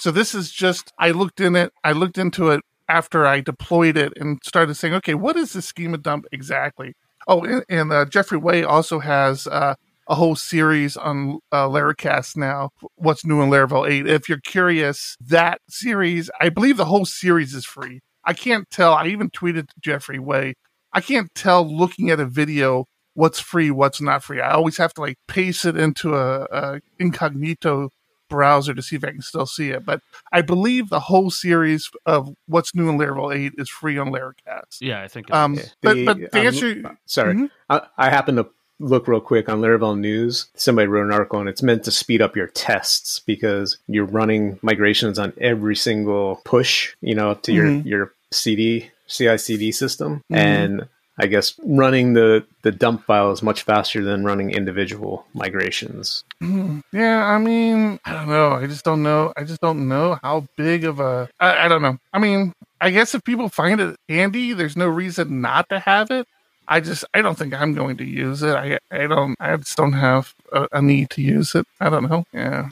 so 0.00 0.10
this 0.10 0.34
is 0.34 0.50
just 0.50 0.92
I 0.98 1.10
looked 1.10 1.40
in 1.40 1.54
it, 1.54 1.72
I 1.84 1.92
looked 1.92 2.16
into 2.16 2.48
it 2.48 2.62
after 2.88 3.26
I 3.26 3.40
deployed 3.40 3.98
it 3.98 4.14
and 4.16 4.40
started 4.42 4.74
saying, 4.74 4.94
okay, 4.94 5.12
what 5.14 5.36
is 5.36 5.52
the 5.52 5.60
schema 5.60 5.98
dump 5.98 6.24
exactly? 6.32 6.94
Oh, 7.28 7.42
and, 7.44 7.62
and 7.68 7.92
uh, 7.92 8.06
Jeffrey 8.06 8.38
Way 8.38 8.64
also 8.64 8.98
has 9.00 9.46
uh, 9.46 9.74
a 10.08 10.14
whole 10.14 10.36
series 10.36 10.96
on 10.96 11.40
uh, 11.52 11.68
Laracast 11.68 12.34
now. 12.34 12.70
What's 12.96 13.26
new 13.26 13.42
in 13.42 13.50
Laravel 13.50 13.88
8? 13.88 14.06
If 14.06 14.26
you're 14.26 14.40
curious, 14.40 15.18
that 15.20 15.60
series, 15.68 16.30
I 16.40 16.48
believe 16.48 16.78
the 16.78 16.86
whole 16.86 17.04
series 17.04 17.54
is 17.54 17.66
free. 17.66 18.00
I 18.24 18.32
can't 18.32 18.68
tell. 18.70 18.94
I 18.94 19.06
even 19.06 19.28
tweeted 19.28 19.68
to 19.68 19.74
Jeffrey 19.80 20.18
Way. 20.18 20.54
I 20.94 21.02
can't 21.02 21.28
tell 21.34 21.62
looking 21.62 22.08
at 22.08 22.20
a 22.20 22.26
video 22.26 22.86
what's 23.12 23.38
free, 23.38 23.70
what's 23.70 24.00
not 24.00 24.24
free. 24.24 24.40
I 24.40 24.52
always 24.52 24.78
have 24.78 24.94
to 24.94 25.02
like 25.02 25.18
paste 25.28 25.66
it 25.66 25.76
into 25.76 26.16
a, 26.16 26.44
a 26.44 26.80
incognito 26.98 27.90
browser 28.30 28.72
to 28.72 28.80
see 28.80 28.96
if 28.96 29.04
I 29.04 29.10
can 29.10 29.20
still 29.20 29.44
see 29.44 29.70
it. 29.70 29.84
But 29.84 30.00
I 30.32 30.40
believe 30.40 30.88
the 30.88 31.00
whole 31.00 31.30
series 31.30 31.90
of 32.06 32.34
what's 32.46 32.74
new 32.74 32.88
in 32.88 32.96
Laravel 32.96 33.34
8 33.34 33.52
is 33.58 33.68
free 33.68 33.98
on 33.98 34.08
Laracast. 34.08 34.78
Yeah, 34.80 35.02
I 35.02 35.08
think. 35.08 35.30
Um, 35.30 35.58
but, 35.82 35.94
the, 35.94 36.04
but 36.06 36.14
to 36.32 36.40
um, 36.40 36.46
answer, 36.46 36.96
sorry, 37.04 37.34
mm-hmm. 37.34 37.46
I, 37.68 37.82
I 37.98 38.08
happen 38.08 38.36
to 38.36 38.46
look 38.78 39.06
real 39.06 39.20
quick 39.20 39.48
on 39.48 39.60
Laravel 39.60 39.98
News. 39.98 40.46
Somebody 40.54 40.88
wrote 40.88 41.04
an 41.04 41.12
article, 41.12 41.38
and 41.38 41.48
it's 41.48 41.62
meant 41.62 41.84
to 41.84 41.90
speed 41.90 42.22
up 42.22 42.34
your 42.34 42.46
tests 42.46 43.20
because 43.20 43.76
you're 43.86 44.06
running 44.06 44.58
migrations 44.62 45.18
on 45.18 45.34
every 45.38 45.76
single 45.76 46.40
push, 46.44 46.94
you 47.02 47.14
know, 47.14 47.34
to 47.34 47.52
mm-hmm. 47.52 47.86
your 47.86 48.00
your 48.00 48.14
CD 48.32 48.90
CI/CD 49.06 49.72
system, 49.72 50.22
mm-hmm. 50.30 50.34
and 50.34 50.88
I 51.18 51.26
guess 51.26 51.54
running 51.64 52.14
the 52.14 52.44
the 52.62 52.72
dump 52.72 53.04
file 53.04 53.30
is 53.30 53.42
much 53.42 53.62
faster 53.62 54.02
than 54.02 54.24
running 54.24 54.50
individual 54.50 55.26
migrations. 55.34 56.24
Mm, 56.42 56.82
yeah, 56.92 57.26
I 57.26 57.38
mean, 57.38 58.00
I 58.04 58.12
don't 58.12 58.28
know. 58.28 58.52
I 58.52 58.66
just 58.66 58.84
don't 58.84 59.02
know. 59.02 59.32
I 59.36 59.44
just 59.44 59.60
don't 59.60 59.88
know 59.88 60.18
how 60.22 60.46
big 60.56 60.84
of 60.84 61.00
a. 61.00 61.28
I, 61.38 61.66
I 61.66 61.68
don't 61.68 61.82
know. 61.82 61.98
I 62.12 62.18
mean, 62.18 62.54
I 62.80 62.90
guess 62.90 63.14
if 63.14 63.22
people 63.24 63.48
find 63.48 63.80
it 63.80 63.96
handy, 64.08 64.52
there's 64.52 64.76
no 64.76 64.88
reason 64.88 65.40
not 65.40 65.68
to 65.68 65.80
have 65.80 66.10
it. 66.10 66.26
I 66.68 66.80
just 66.80 67.04
I 67.12 67.20
don't 67.20 67.36
think 67.36 67.52
I'm 67.52 67.74
going 67.74 67.96
to 67.98 68.04
use 68.04 68.42
it. 68.42 68.54
I 68.54 68.78
I 68.90 69.06
don't 69.06 69.36
I 69.40 69.56
just 69.56 69.76
don't 69.76 69.92
have 69.92 70.34
a, 70.52 70.68
a 70.72 70.80
need 70.80 71.10
to 71.10 71.22
use 71.22 71.54
it. 71.54 71.66
I 71.80 71.90
don't 71.90 72.08
know. 72.08 72.24
Yeah. 72.32 72.70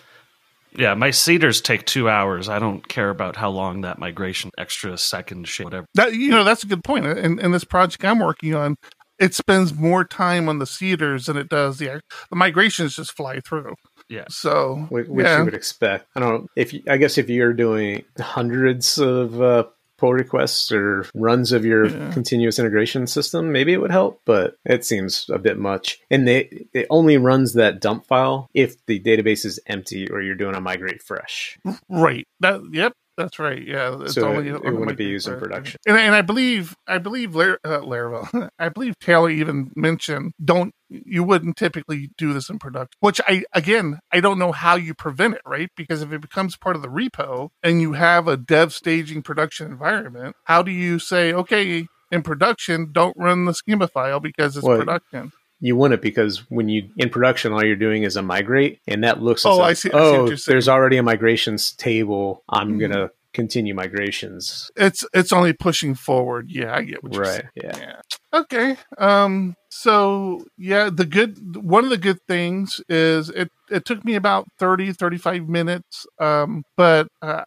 Yeah, 0.78 0.94
my 0.94 1.10
seeders 1.10 1.60
take 1.60 1.84
two 1.86 2.08
hours. 2.08 2.48
I 2.48 2.60
don't 2.60 2.86
care 2.86 3.10
about 3.10 3.34
how 3.34 3.50
long 3.50 3.80
that 3.80 3.98
migration 3.98 4.52
extra 4.56 4.96
second 4.96 5.48
shit, 5.48 5.64
whatever. 5.64 5.86
That 5.94 6.14
you 6.14 6.30
know, 6.30 6.44
that's 6.44 6.62
a 6.62 6.68
good 6.68 6.84
point. 6.84 7.04
In, 7.04 7.40
in 7.40 7.50
this 7.50 7.64
project 7.64 8.04
I'm 8.04 8.20
working 8.20 8.54
on, 8.54 8.76
it 9.18 9.34
spends 9.34 9.74
more 9.74 10.04
time 10.04 10.48
on 10.48 10.60
the 10.60 10.66
seeders 10.66 11.26
than 11.26 11.36
it 11.36 11.48
does 11.48 11.78
the 11.78 12.00
the 12.30 12.36
migrations 12.36 12.94
just 12.94 13.16
fly 13.16 13.40
through. 13.40 13.74
Yeah. 14.08 14.26
So 14.30 14.86
which, 14.88 15.08
yeah. 15.10 15.38
you 15.38 15.44
would 15.46 15.54
expect. 15.54 16.06
I 16.14 16.20
don't 16.20 16.42
know 16.42 16.46
if 16.54 16.72
you, 16.72 16.82
I 16.88 16.96
guess 16.96 17.18
if 17.18 17.28
you're 17.28 17.52
doing 17.52 18.04
hundreds 18.18 18.98
of 18.98 19.42
uh, 19.42 19.64
pull 19.98 20.12
requests 20.12 20.72
or 20.72 21.04
runs 21.14 21.52
of 21.52 21.64
your 21.64 21.86
yeah. 21.86 22.10
continuous 22.12 22.58
integration 22.58 23.06
system, 23.06 23.52
maybe 23.52 23.72
it 23.72 23.78
would 23.78 23.90
help, 23.90 24.22
but 24.24 24.56
it 24.64 24.84
seems 24.84 25.28
a 25.28 25.38
bit 25.38 25.58
much. 25.58 25.98
And 26.10 26.26
they 26.26 26.66
it 26.72 26.86
only 26.88 27.18
runs 27.18 27.54
that 27.54 27.80
dump 27.80 28.06
file 28.06 28.48
if 28.54 28.84
the 28.86 29.00
database 29.00 29.44
is 29.44 29.60
empty 29.66 30.08
or 30.10 30.22
you're 30.22 30.34
doing 30.34 30.54
a 30.54 30.60
migrate 30.60 31.02
fresh. 31.02 31.58
Right. 31.88 32.26
That 32.40 32.62
yep. 32.72 32.92
That's 33.18 33.40
right. 33.40 33.60
Yeah, 33.66 33.96
it's 34.02 34.14
so 34.14 34.28
only 34.28 34.48
it, 34.48 34.54
it 34.54 34.70
wouldn't 34.70 34.96
be 34.96 35.06
used 35.06 35.26
in 35.26 35.40
production. 35.40 35.80
And, 35.88 35.98
and 35.98 36.14
I 36.14 36.22
believe, 36.22 36.76
I 36.86 36.98
believe 36.98 37.34
Lar- 37.34 37.58
uh, 37.64 37.80
Laravel, 37.80 38.48
I 38.60 38.68
believe 38.68 38.96
Taylor 39.00 39.28
even 39.28 39.72
mentioned 39.74 40.32
don't 40.42 40.72
you 40.88 41.24
wouldn't 41.24 41.56
typically 41.56 42.10
do 42.16 42.32
this 42.32 42.48
in 42.48 42.60
production. 42.60 42.96
Which 43.00 43.20
I 43.26 43.42
again, 43.52 43.98
I 44.12 44.20
don't 44.20 44.38
know 44.38 44.52
how 44.52 44.76
you 44.76 44.94
prevent 44.94 45.34
it, 45.34 45.42
right? 45.44 45.68
Because 45.76 46.00
if 46.00 46.12
it 46.12 46.20
becomes 46.20 46.56
part 46.56 46.76
of 46.76 46.82
the 46.82 46.88
repo 46.88 47.48
and 47.60 47.80
you 47.80 47.94
have 47.94 48.28
a 48.28 48.36
dev 48.36 48.72
staging 48.72 49.22
production 49.22 49.66
environment, 49.66 50.36
how 50.44 50.62
do 50.62 50.70
you 50.70 51.00
say, 51.00 51.32
okay, 51.32 51.88
in 52.12 52.22
production, 52.22 52.90
don't 52.92 53.16
run 53.18 53.46
the 53.46 53.52
schema 53.52 53.88
file 53.88 54.20
because 54.20 54.56
it's 54.56 54.64
well, 54.64 54.78
production? 54.78 55.32
You 55.60 55.76
wouldn't 55.76 56.02
because 56.02 56.48
when 56.50 56.68
you 56.68 56.88
in 56.96 57.10
production 57.10 57.52
all 57.52 57.64
you're 57.64 57.76
doing 57.76 58.02
is 58.02 58.16
a 58.16 58.22
migrate 58.22 58.80
and 58.86 59.04
that 59.04 59.22
looks 59.22 59.44
oh 59.44 59.60
I 59.60 59.72
see, 59.72 59.90
oh 59.92 60.30
I 60.30 60.34
see 60.34 60.52
there's 60.52 60.68
already 60.68 60.96
a 60.96 61.02
migrations 61.02 61.72
table 61.72 62.44
i'm 62.48 62.70
mm-hmm. 62.70 62.80
gonna 62.80 63.10
continue 63.38 63.74
migrations. 63.74 64.70
It's 64.76 65.04
it's 65.12 65.32
only 65.32 65.52
pushing 65.52 65.94
forward. 65.94 66.50
Yeah, 66.50 66.74
I 66.74 66.82
get 66.82 67.02
what 67.02 67.12
you're 67.12 67.22
Right. 67.22 67.30
saying. 67.30 67.48
Yeah. 67.54 67.78
Yeah. 67.78 68.00
Okay. 68.40 68.76
Um. 68.98 69.54
So 69.70 70.44
yeah, 70.56 70.90
the 70.90 71.06
good 71.06 71.56
one 71.56 71.84
of 71.84 71.90
the 71.90 71.98
good 71.98 72.18
things 72.26 72.80
is 72.88 73.30
it 73.30 73.50
it 73.70 73.84
took 73.84 74.04
me 74.04 74.14
about 74.14 74.48
30, 74.58 74.92
35 74.92 75.48
minutes. 75.48 76.06
Um. 76.18 76.64
But 76.76 77.08
uh, 77.22 77.44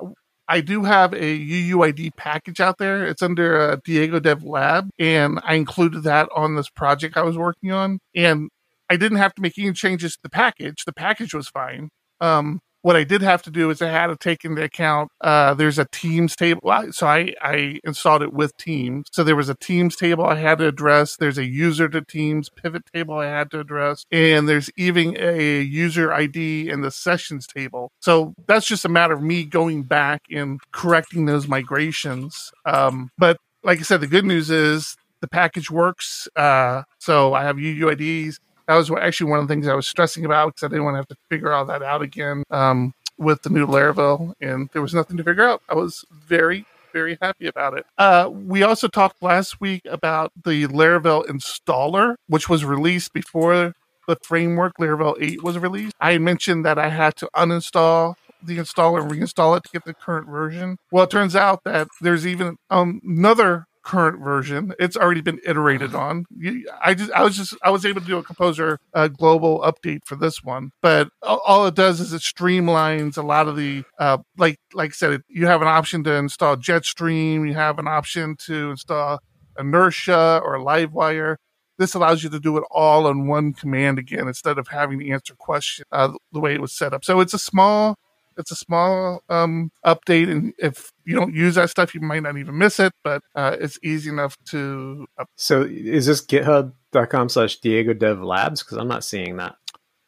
I 0.52 0.60
do 0.60 0.84
have 0.84 1.14
a 1.14 1.40
UUID 1.40 2.18
package 2.18 2.60
out 2.60 2.78
there. 2.78 3.06
It's 3.06 3.22
under 3.22 3.58
uh, 3.58 3.78
Diego 3.86 4.20
Dev 4.20 4.44
Lab, 4.44 4.90
and 5.00 5.40
I 5.46 5.54
included 5.54 6.04
that 6.04 6.28
on 6.36 6.58
this 6.58 6.70
project 6.70 7.16
I 7.16 7.22
was 7.22 7.38
working 7.38 7.72
on. 7.72 8.00
And 8.14 8.50
I 8.90 8.98
didn't 8.98 9.20
have 9.20 9.34
to 9.36 9.42
make 9.42 9.58
any 9.58 9.72
changes 9.72 10.16
to 10.16 10.20
the 10.24 10.30
package. 10.30 10.84
The 10.86 10.92
package 10.92 11.34
was 11.34 11.48
fine. 11.48 11.88
Um, 12.20 12.60
what 12.82 12.96
I 12.96 13.04
did 13.04 13.22
have 13.22 13.42
to 13.44 13.52
do 13.52 13.70
is 13.70 13.82
I 13.82 13.90
had 13.90 14.08
to 14.08 14.16
take 14.16 14.44
into 14.44 14.64
account 14.64 15.12
uh, 15.22 15.54
there's 15.54 15.80
a 15.80 15.86
Teams 15.86 16.36
table. 16.36 16.62
So 16.92 17.08
I, 17.08 17.34
I 17.42 17.80
installed 17.84 18.24
it 18.24 18.34
with 18.34 18.56
Teams. 18.58 19.08
So 19.12 19.24
there 19.24 19.36
was 19.36 19.50
a 19.50 19.56
Teams 19.56 19.96
table 19.96 20.26
I 20.26 20.36
had 20.36 20.58
to 20.60 20.68
address. 20.68 21.16
There's 21.16 21.38
a 21.38 21.46
user 21.46 21.88
to 21.90 22.02
Teams 22.02 22.50
pivot 22.50 22.84
table 22.94 23.16
I 23.16 23.28
had 23.28 23.52
to 23.52 23.60
address. 23.60 24.06
And 24.12 24.50
there's 24.50 24.70
even 24.78 25.16
a 25.18 25.62
user 25.62 26.12
ID 26.12 26.70
in 26.70 26.82
the 26.82 26.92
sessions 26.92 27.48
table. 27.48 27.92
So 28.00 28.34
that's 28.48 28.66
just 28.66 28.86
a 28.86 28.90
matter 28.90 29.14
of 29.14 29.22
me 29.22 29.44
going 29.44 29.84
back 29.84 30.24
and 30.32 30.60
correcting 30.72 31.26
those 31.26 31.48
migrations. 31.48 32.52
Um, 32.66 33.10
but 33.18 33.38
like 33.64 33.80
I 33.80 33.84
said, 33.84 34.02
the 34.02 34.08
good 34.08 34.26
news 34.26 34.50
is 34.50 34.96
the 35.22 35.28
package 35.28 35.70
works. 35.70 36.28
Uh, 36.36 36.84
so 37.00 37.34
I 37.34 37.44
have 37.44 37.58
UUIDs. 37.58 38.38
That 38.68 38.76
was 38.76 38.92
actually 38.92 39.30
one 39.30 39.40
of 39.40 39.48
the 39.48 39.54
things 39.54 39.68
I 39.68 39.74
was 39.74 39.88
stressing 39.88 40.26
about 40.26 40.48
because 40.48 40.64
I 40.64 40.68
didn't 40.68 40.86
want 40.86 40.96
to 40.96 41.00
have 41.00 41.08
to 41.10 41.18
figure 41.30 41.52
all 41.52 41.66
that 41.66 41.82
out 41.82 42.02
again 42.02 42.44
um, 42.52 42.94
with 43.18 43.44
the 43.44 43.50
new 43.50 43.66
Laravel, 43.68 44.34
and 44.42 44.70
there 44.74 44.82
was 44.82 44.94
nothing 44.94 45.18
to 45.18 45.24
figure 45.24 45.44
out. 45.44 45.62
I 45.70 45.76
was 45.76 46.06
very, 46.12 46.66
very 46.94 47.18
happy 47.22 47.48
about 47.48 47.78
it. 47.78 47.86
Uh, 47.98 48.30
we 48.32 48.64
also 48.64 48.88
talked 48.88 49.22
last 49.22 49.62
week 49.62 49.84
about 49.86 50.32
the 50.44 50.68
Laravel 50.68 51.26
installer, 51.28 52.16
which 52.28 52.50
was 52.50 52.66
released 52.66 53.14
before 53.14 53.74
the 54.08 54.18
framework 54.24 54.74
Laravel 54.80 55.16
8 55.20 55.44
was 55.44 55.58
released. 55.58 55.96
I 56.00 56.18
mentioned 56.18 56.66
that 56.66 56.78
I 56.80 56.90
had 56.90 57.16
to 57.18 57.30
uninstall 57.36 58.16
the 58.44 58.58
installer 58.58 59.02
and 59.02 59.12
reinstall 59.12 59.56
it 59.58 59.64
to 59.64 59.70
get 59.72 59.86
the 59.86 59.94
current 59.94 60.28
version. 60.28 60.78
Well, 60.92 61.04
it 61.04 61.12
turns 61.12 61.36
out 61.36 61.64
that 61.64 61.88
there's 62.02 62.26
even 62.26 62.58
um, 62.70 63.02
another 63.06 63.68
current 63.84 64.24
version. 64.24 64.74
It's 64.80 64.96
already 64.96 65.22
been 65.22 65.40
iterated 65.46 65.96
on. 65.96 66.26
I 66.84 66.94
just, 66.94 67.12
I 67.12 67.24
was 67.24 67.36
just, 67.36 67.56
I 67.64 67.70
was 67.70 67.86
able 67.86 68.02
to 68.02 68.08
do 68.08 68.18
a 68.18 68.24
Composer 68.24 68.80
uh, 68.94 69.08
global 69.08 69.60
update 69.62 70.02
for 70.06 70.16
this 70.16 70.44
one, 70.44 70.72
but 70.82 71.10
all, 71.22 71.66
it 71.66 71.76
does 71.76 72.00
is 72.00 72.14
it 72.14 72.22
streamlines 72.22 73.18
a 73.18 73.22
lot 73.22 73.48
of 73.48 73.56
the, 73.56 73.84
uh, 74.00 74.20
like, 74.38 74.58
like 74.74 74.92
I 74.92 74.94
said, 74.94 75.12
it, 75.14 75.22
you 75.28 75.48
have 75.48 75.62
an 75.62 75.68
option 75.68 76.04
to 76.06 76.14
install 76.14 76.58
Jetstream. 76.58 77.48
You 77.48 77.54
have 77.56 77.80
an 77.80 77.88
option 77.88 78.36
to 78.46 78.72
install 78.72 79.20
Inertia 79.58 80.42
or 80.44 80.58
Livewire. 80.58 81.38
This 81.78 81.96
allows 81.96 82.24
you 82.24 82.30
to 82.30 82.40
do 82.40 82.58
it 82.58 82.64
all 82.70 83.08
in 83.08 83.28
one 83.28 83.54
command 83.54 83.98
again 83.98 84.28
instead 84.28 84.60
of 84.60 84.68
having 84.68 85.00
to 85.00 85.10
answer 85.10 85.34
questions 85.36 85.88
uh, 85.92 86.12
the 86.32 86.40
way 86.40 86.54
it 86.54 86.62
was 86.62 86.72
set 86.72 86.94
up. 86.94 87.04
So 87.04 87.20
it's 87.20 87.34
a 87.34 87.40
small 87.40 87.98
it's 88.38 88.52
a 88.52 88.56
small 88.56 89.22
um, 89.30 89.72
update, 89.86 90.32
and 90.32 90.54
if 90.58 90.92
you 91.06 91.16
don't 91.16 91.34
use 91.36 91.56
that 91.56 91.70
stuff, 91.70 91.94
you 91.96 92.02
might 92.02 92.24
not 92.24 92.38
even 92.38 92.58
miss 92.58 92.80
it. 92.80 92.94
But 93.04 93.22
uh, 93.36 93.58
it's 93.60 93.78
easy 93.84 94.10
enough 94.10 94.36
to. 94.52 95.06
Up- 95.20 95.30
So 95.36 95.64
is 95.64 96.06
this 96.06 96.26
github.com 96.26 97.30
slash 97.30 97.58
Diego 97.58 97.94
Dev 97.94 98.22
Labs? 98.22 98.64
Because 98.64 98.78
I'm 98.78 98.88
not 98.88 99.04
seeing 99.04 99.38
that. 99.38 99.56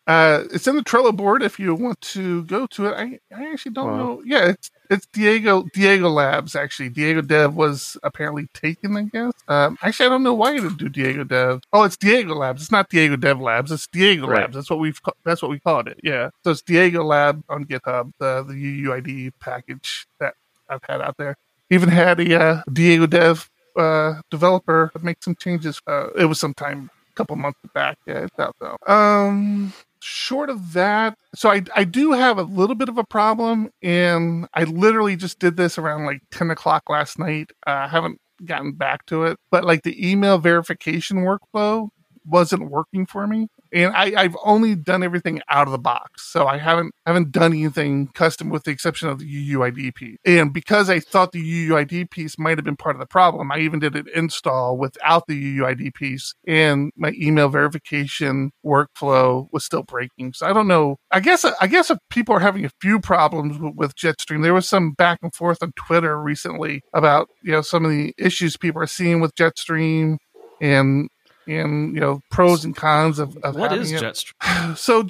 Uh, 0.08 0.44
it's 0.52 0.68
in 0.68 0.76
the 0.76 0.84
Trello 0.84 1.16
board 1.16 1.42
if 1.44 1.60
you 1.60 1.74
want 1.76 2.02
to 2.02 2.44
go 2.44 2.68
to 2.68 2.88
it. 2.88 2.94
I, 2.94 3.20
I 3.36 3.52
actually 3.52 3.72
don't 3.74 3.92
Wow. 3.92 3.98
know. 3.98 4.22
Yeah, 4.26 4.48
it's 4.50 4.70
it's 4.90 5.06
Diego 5.08 5.64
Diego 5.74 6.10
Labs 6.10 6.56
actually. 6.56 6.90
Diego 6.90 7.22
Dev 7.22 7.56
was 7.56 7.98
apparently 8.04 8.48
taken, 8.54 8.98
I 8.98 9.04
guess. 9.04 9.32
Um, 9.48 9.78
actually, 9.82 10.08
I 10.08 10.10
don't 10.10 10.24
know 10.24 10.34
why 10.34 10.52
you 10.52 10.62
didn't 10.62 10.78
do 10.78 10.90
Diego 10.90 11.24
Dev. 11.24 11.62
Oh, 11.72 11.84
it's 11.84 11.96
Diego 11.98 12.36
Labs. 12.36 12.62
It's 12.64 12.72
not 12.72 12.90
Diego 12.90 13.16
Dev 13.16 13.40
Labs. 13.40 13.72
It's 13.72 13.88
Diego 13.88 14.28
Right. 14.28 14.42
Labs. 14.42 14.56
That's 14.56 14.70
what 14.70 14.80
we've 14.80 15.00
that's 15.24 15.42
what 15.42 15.50
we 15.52 15.60
called 15.60 15.88
it. 15.88 16.00
Yeah. 16.04 16.30
So 16.44 16.52
it's 16.52 16.62
Diego 16.62 17.04
Lab 17.04 17.44
on 17.50 17.66
GitHub, 17.66 18.12
the 18.20 18.44
the 18.44 18.54
UUID 18.84 19.32
package 19.40 20.06
that 20.20 20.34
I've 20.70 20.84
had 20.88 21.02
out 21.02 21.16
there. 21.18 21.38
Even 21.70 21.90
had 21.90 22.20
a 22.20 22.40
uh, 22.42 22.62
Diego 22.72 23.08
Dev 23.08 23.50
uh, 23.78 24.16
developer 24.30 24.92
make 25.02 25.24
some 25.24 25.36
changes. 25.36 25.82
Uh, 25.88 26.10
it 26.18 26.26
was 26.26 26.40
sometime 26.40 26.90
a 27.10 27.14
couple 27.16 27.36
months 27.38 27.60
back. 27.74 27.98
Yeah, 28.06 28.20
it's 28.26 28.38
out 28.38 28.56
though. 28.60 28.78
Um, 28.86 29.74
short 30.04 30.50
of 30.50 30.74
that, 30.74 31.18
so 31.36 31.50
I 31.50 31.64
I 31.76 31.84
do 31.84 32.12
have 32.12 32.38
a 32.38 32.44
little 32.44 32.76
bit 32.76 32.90
of 32.90 32.98
a 32.98 33.04
problem, 33.04 33.70
and 33.82 34.48
I 34.54 34.66
literally 34.66 35.16
just 35.16 35.40
did 35.40 35.58
this 35.58 35.78
around 35.78 36.06
like 36.06 36.22
ten 36.32 36.52
o'clock 36.52 36.90
last 36.90 37.18
night. 37.20 37.52
Uh, 37.66 37.72
I 37.72 37.88
haven't 37.88 38.20
gotten 38.46 38.74
back 38.74 39.06
to 39.08 39.24
it, 39.24 39.40
but 39.52 39.64
like 39.64 39.84
the 39.84 40.12
email 40.12 40.38
verification 40.38 41.18
workflow 41.20 41.90
wasn't 42.26 42.70
working 42.70 43.06
for 43.06 43.28
me 43.28 43.48
and 43.74 43.92
I, 43.96 44.14
I've 44.16 44.38
only 44.46 44.76
done 44.76 45.04
everything 45.04 45.42
out 45.50 45.68
of 45.68 45.72
the 45.72 45.80
box, 45.80 46.32
so 46.32 46.46
I 46.46 46.58
haven't 46.58 46.94
haven't 47.08 47.32
done 47.32 47.54
anything 47.54 48.08
custom 48.14 48.50
with 48.50 48.64
the 48.64 48.72
exception 48.72 49.10
of 49.10 49.20
the 49.20 49.26
UUID 49.26 49.96
piece. 49.96 50.18
And 50.26 50.54
because 50.54 50.90
I 50.90 51.00
thought 51.00 51.32
the 51.32 51.68
UUID 51.70 52.12
piece 52.12 52.38
might 52.38 52.58
have 52.58 52.66
been 52.66 52.76
part 52.76 52.96
of 52.96 53.00
the 53.00 53.08
problem, 53.08 53.52
I 53.52 53.60
even 53.60 53.80
did 53.80 53.96
an 53.96 54.06
install 54.16 54.78
without 54.78 55.26
the 55.28 55.58
UUID 55.58 55.96
piece, 55.96 56.36
and 56.48 56.92
my 56.96 57.14
email 57.20 57.50
verification 57.50 58.52
workflow 58.64 59.48
was 59.52 59.66
still 59.66 59.84
breaking. 59.84 60.34
So 60.34 60.46
I 60.46 60.54
don't 60.54 60.68
know. 60.68 60.98
I 61.10 61.20
guess 61.20 61.44
I 61.44 61.68
guess 61.68 61.90
if 61.90 61.98
people 62.12 62.36
are 62.36 62.40
having 62.40 62.66
a 62.66 62.72
few 62.80 63.00
problems 63.00 63.58
with, 63.58 63.74
with 63.76 63.96
Jetstream, 63.96 64.44
there 64.44 64.54
was 64.54 64.70
some 64.70 64.92
back 64.92 65.18
and 65.24 65.34
forth 65.34 65.64
on 65.64 65.72
Twitter 65.76 66.22
recently 66.22 66.84
about 66.94 67.28
you 67.42 67.54
know 67.54 67.62
some 67.62 67.86
of 67.86 67.92
the 67.92 68.14
issues 68.20 68.56
people 68.56 68.82
are 68.82 68.88
seeing 68.88 69.20
with 69.20 69.34
Jetstream 69.34 70.18
and 70.62 71.10
and 71.48 71.94
you 71.94 72.00
know 72.00 72.22
pros 72.32 72.66
and 72.66 72.76
cons 72.76 73.20
of, 73.20 73.38
of 73.38 73.56
What 73.56 73.74
is. 73.74 73.92
Jetstream? 73.92 74.78
so 74.78 75.08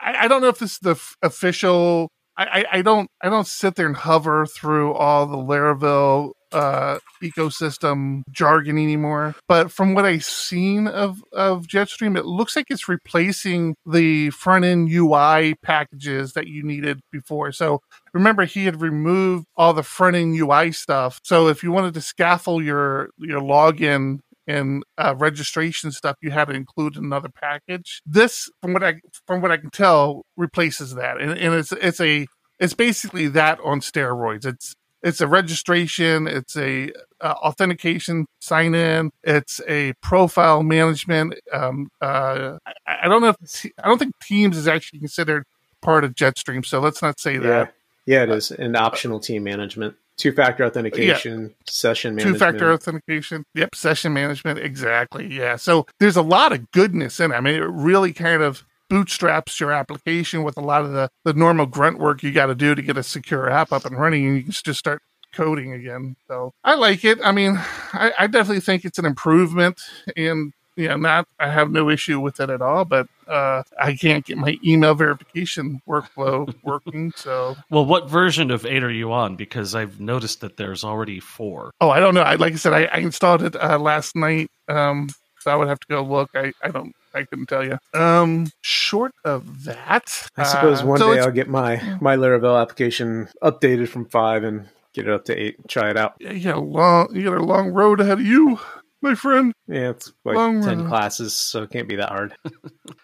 I, 0.00 0.24
I 0.24 0.28
don't 0.28 0.42
know 0.42 0.48
if 0.48 0.58
this 0.58 0.72
is 0.72 0.78
the 0.78 0.92
f- 0.92 1.16
official 1.22 2.08
I, 2.36 2.44
I, 2.44 2.64
I 2.78 2.82
don't 2.82 3.10
I 3.20 3.28
don't 3.28 3.46
sit 3.46 3.74
there 3.74 3.86
and 3.86 3.96
hover 3.96 4.46
through 4.46 4.94
all 4.94 5.26
the 5.26 5.36
Laravel 5.36 6.32
uh 6.52 6.98
ecosystem 7.22 8.22
jargon 8.30 8.78
anymore 8.78 9.34
but 9.48 9.70
from 9.70 9.92
what 9.92 10.06
i've 10.06 10.24
seen 10.24 10.86
of 10.86 11.22
of 11.32 11.66
jetstream 11.66 12.16
it 12.16 12.24
looks 12.24 12.56
like 12.56 12.64
it's 12.70 12.88
replacing 12.88 13.74
the 13.84 14.30
front 14.30 14.64
end 14.64 14.90
ui 14.90 15.54
packages 15.56 16.32
that 16.32 16.46
you 16.46 16.62
needed 16.62 17.00
before 17.12 17.52
so 17.52 17.80
remember 18.14 18.46
he 18.46 18.64
had 18.64 18.80
removed 18.80 19.44
all 19.58 19.74
the 19.74 19.82
front 19.82 20.16
end 20.16 20.34
ui 20.36 20.72
stuff 20.72 21.20
so 21.22 21.48
if 21.48 21.62
you 21.62 21.70
wanted 21.70 21.92
to 21.92 22.00
scaffold 22.00 22.64
your 22.64 23.10
your 23.18 23.42
login 23.42 24.18
and 24.48 24.82
uh, 24.96 25.14
registration 25.16 25.92
stuff 25.92 26.16
you 26.20 26.30
had 26.30 26.46
to 26.46 26.54
include 26.54 26.96
in 26.96 27.04
another 27.04 27.28
package. 27.28 28.02
This 28.04 28.50
from 28.60 28.72
what 28.72 28.82
i 28.82 29.00
from 29.26 29.40
what 29.40 29.52
i 29.52 29.56
can 29.56 29.70
tell 29.70 30.24
replaces 30.36 30.94
that. 30.94 31.20
And, 31.20 31.32
and 31.32 31.54
it's 31.54 31.72
it's 31.72 32.00
a 32.00 32.26
it's 32.58 32.74
basically 32.74 33.28
that 33.28 33.60
on 33.62 33.80
steroids. 33.80 34.44
It's 34.44 34.74
it's 35.00 35.20
a 35.20 35.28
registration 35.28 36.26
it's 36.26 36.56
a 36.56 36.90
uh, 37.20 37.34
authentication 37.44 38.26
sign 38.40 38.74
in 38.74 39.12
it's 39.22 39.60
a 39.68 39.92
profile 40.02 40.64
management 40.64 41.34
um 41.52 41.88
uh 42.00 42.58
I, 42.66 42.96
I 43.04 43.08
don't 43.08 43.22
know 43.22 43.28
if 43.28 43.66
i 43.80 43.86
don't 43.86 43.98
think 43.98 44.18
teams 44.20 44.56
is 44.56 44.66
actually 44.66 44.98
considered 44.98 45.44
part 45.82 46.02
of 46.02 46.16
jetstream 46.16 46.66
so 46.66 46.80
let's 46.80 47.00
not 47.00 47.20
say 47.20 47.36
that. 47.38 47.72
Yeah, 48.08 48.22
it 48.22 48.30
is. 48.30 48.50
And 48.50 48.74
optional 48.74 49.20
team 49.20 49.44
management, 49.44 49.94
two 50.18 50.32
factor 50.32 50.64
authentication, 50.64 51.54
session 51.66 52.14
management. 52.14 52.34
Two 52.34 52.38
factor 52.38 52.72
authentication. 52.72 53.44
Yep 53.54 53.74
session 53.74 54.12
management. 54.12 54.58
Exactly. 54.58 55.26
Yeah. 55.26 55.56
So 55.56 55.86
there's 56.00 56.16
a 56.16 56.22
lot 56.22 56.52
of 56.52 56.70
goodness 56.72 57.20
in 57.20 57.32
it. 57.32 57.34
I 57.34 57.40
mean 57.40 57.54
it 57.54 57.70
really 57.70 58.12
kind 58.12 58.42
of 58.42 58.64
bootstraps 58.90 59.60
your 59.60 59.70
application 59.70 60.42
with 60.42 60.56
a 60.56 60.62
lot 60.62 60.84
of 60.84 60.92
the 60.92 61.08
the 61.24 61.32
normal 61.32 61.66
grunt 61.66 61.98
work 61.98 62.22
you 62.22 62.32
got 62.32 62.46
to 62.46 62.54
do 62.54 62.74
to 62.74 62.82
get 62.82 62.98
a 62.98 63.02
secure 63.02 63.48
app 63.48 63.72
up 63.72 63.84
and 63.84 63.98
running 63.98 64.26
and 64.26 64.36
you 64.36 64.42
can 64.42 64.52
just 64.52 64.78
start 64.78 65.00
coding 65.34 65.72
again. 65.72 66.16
So 66.26 66.52
i 66.64 66.74
like 66.74 67.04
it. 67.04 67.18
I 67.22 67.32
mean 67.32 67.56
i, 67.92 68.12
I 68.18 68.26
definitely 68.26 68.60
think 68.60 68.84
it's 68.84 68.98
an 68.98 69.06
improvement 69.06 69.80
and 70.16 70.52
you 70.78 70.88
know 70.88 70.96
not 70.96 71.26
i 71.38 71.48
have 71.50 71.70
no 71.70 71.90
issue 71.90 72.18
with 72.20 72.38
it 72.40 72.48
at 72.48 72.62
all 72.62 72.84
but 72.84 73.06
uh 73.26 73.62
i 73.80 73.94
can't 73.94 74.24
get 74.24 74.38
my 74.38 74.56
email 74.64 74.94
verification 74.94 75.82
workflow 75.86 76.52
working 76.62 77.12
so 77.16 77.56
Well, 77.68 77.84
what 77.84 78.08
version 78.08 78.50
of 78.50 78.64
8 78.64 78.82
are 78.84 78.90
you 78.90 79.12
on? 79.12 79.36
Because 79.36 79.74
I've 79.74 80.00
noticed 80.00 80.40
that 80.40 80.56
there's 80.56 80.84
already 80.84 81.20
four. 81.20 81.72
Oh, 81.80 81.90
I 81.90 82.00
don't 82.00 82.14
know. 82.14 82.22
I 82.22 82.36
like 82.36 82.52
I 82.54 82.56
said, 82.56 82.72
I, 82.72 82.84
I 82.84 82.98
installed 82.98 83.42
it 83.42 83.54
uh, 83.56 83.78
last 83.78 84.14
night, 84.16 84.50
um, 84.68 85.08
so 85.40 85.50
I 85.50 85.56
would 85.56 85.68
have 85.68 85.80
to 85.80 85.86
go 85.88 86.02
look. 86.02 86.30
I, 86.34 86.52
I 86.62 86.68
don't. 86.68 86.94
I 87.14 87.24
couldn't 87.24 87.46
tell 87.46 87.64
you. 87.64 87.78
Um, 87.94 88.50
short 88.60 89.12
of 89.24 89.64
that, 89.64 90.28
I 90.36 90.44
suppose 90.44 90.82
uh, 90.82 90.86
one 90.86 90.98
so 90.98 91.12
day 91.14 91.20
I'll 91.20 91.30
get 91.32 91.48
my 91.48 91.98
my 92.00 92.16
Laravel 92.16 92.60
application 92.60 93.28
updated 93.42 93.88
from 93.88 94.04
five 94.06 94.44
and 94.44 94.68
get 94.94 95.06
it 95.08 95.12
up 95.12 95.24
to 95.26 95.34
eight. 95.36 95.56
Try 95.68 95.90
it 95.90 95.96
out. 95.96 96.14
yeah, 96.20 96.32
you 96.32 96.44
got 96.44 96.56
a 96.56 96.60
long, 96.60 97.08
you 97.14 97.24
got 97.24 97.38
a 97.38 97.42
long 97.44 97.70
road 97.70 98.00
ahead 98.00 98.18
of 98.20 98.26
you. 98.26 98.58
My 99.00 99.14
friend. 99.14 99.52
Yeah, 99.66 99.90
it's 99.90 100.12
like 100.24 100.36
Long 100.36 100.62
10 100.62 100.78
run. 100.78 100.88
classes, 100.88 101.34
so 101.34 101.62
it 101.62 101.70
can't 101.70 101.88
be 101.88 101.96
that 101.96 102.08
hard. 102.10 102.34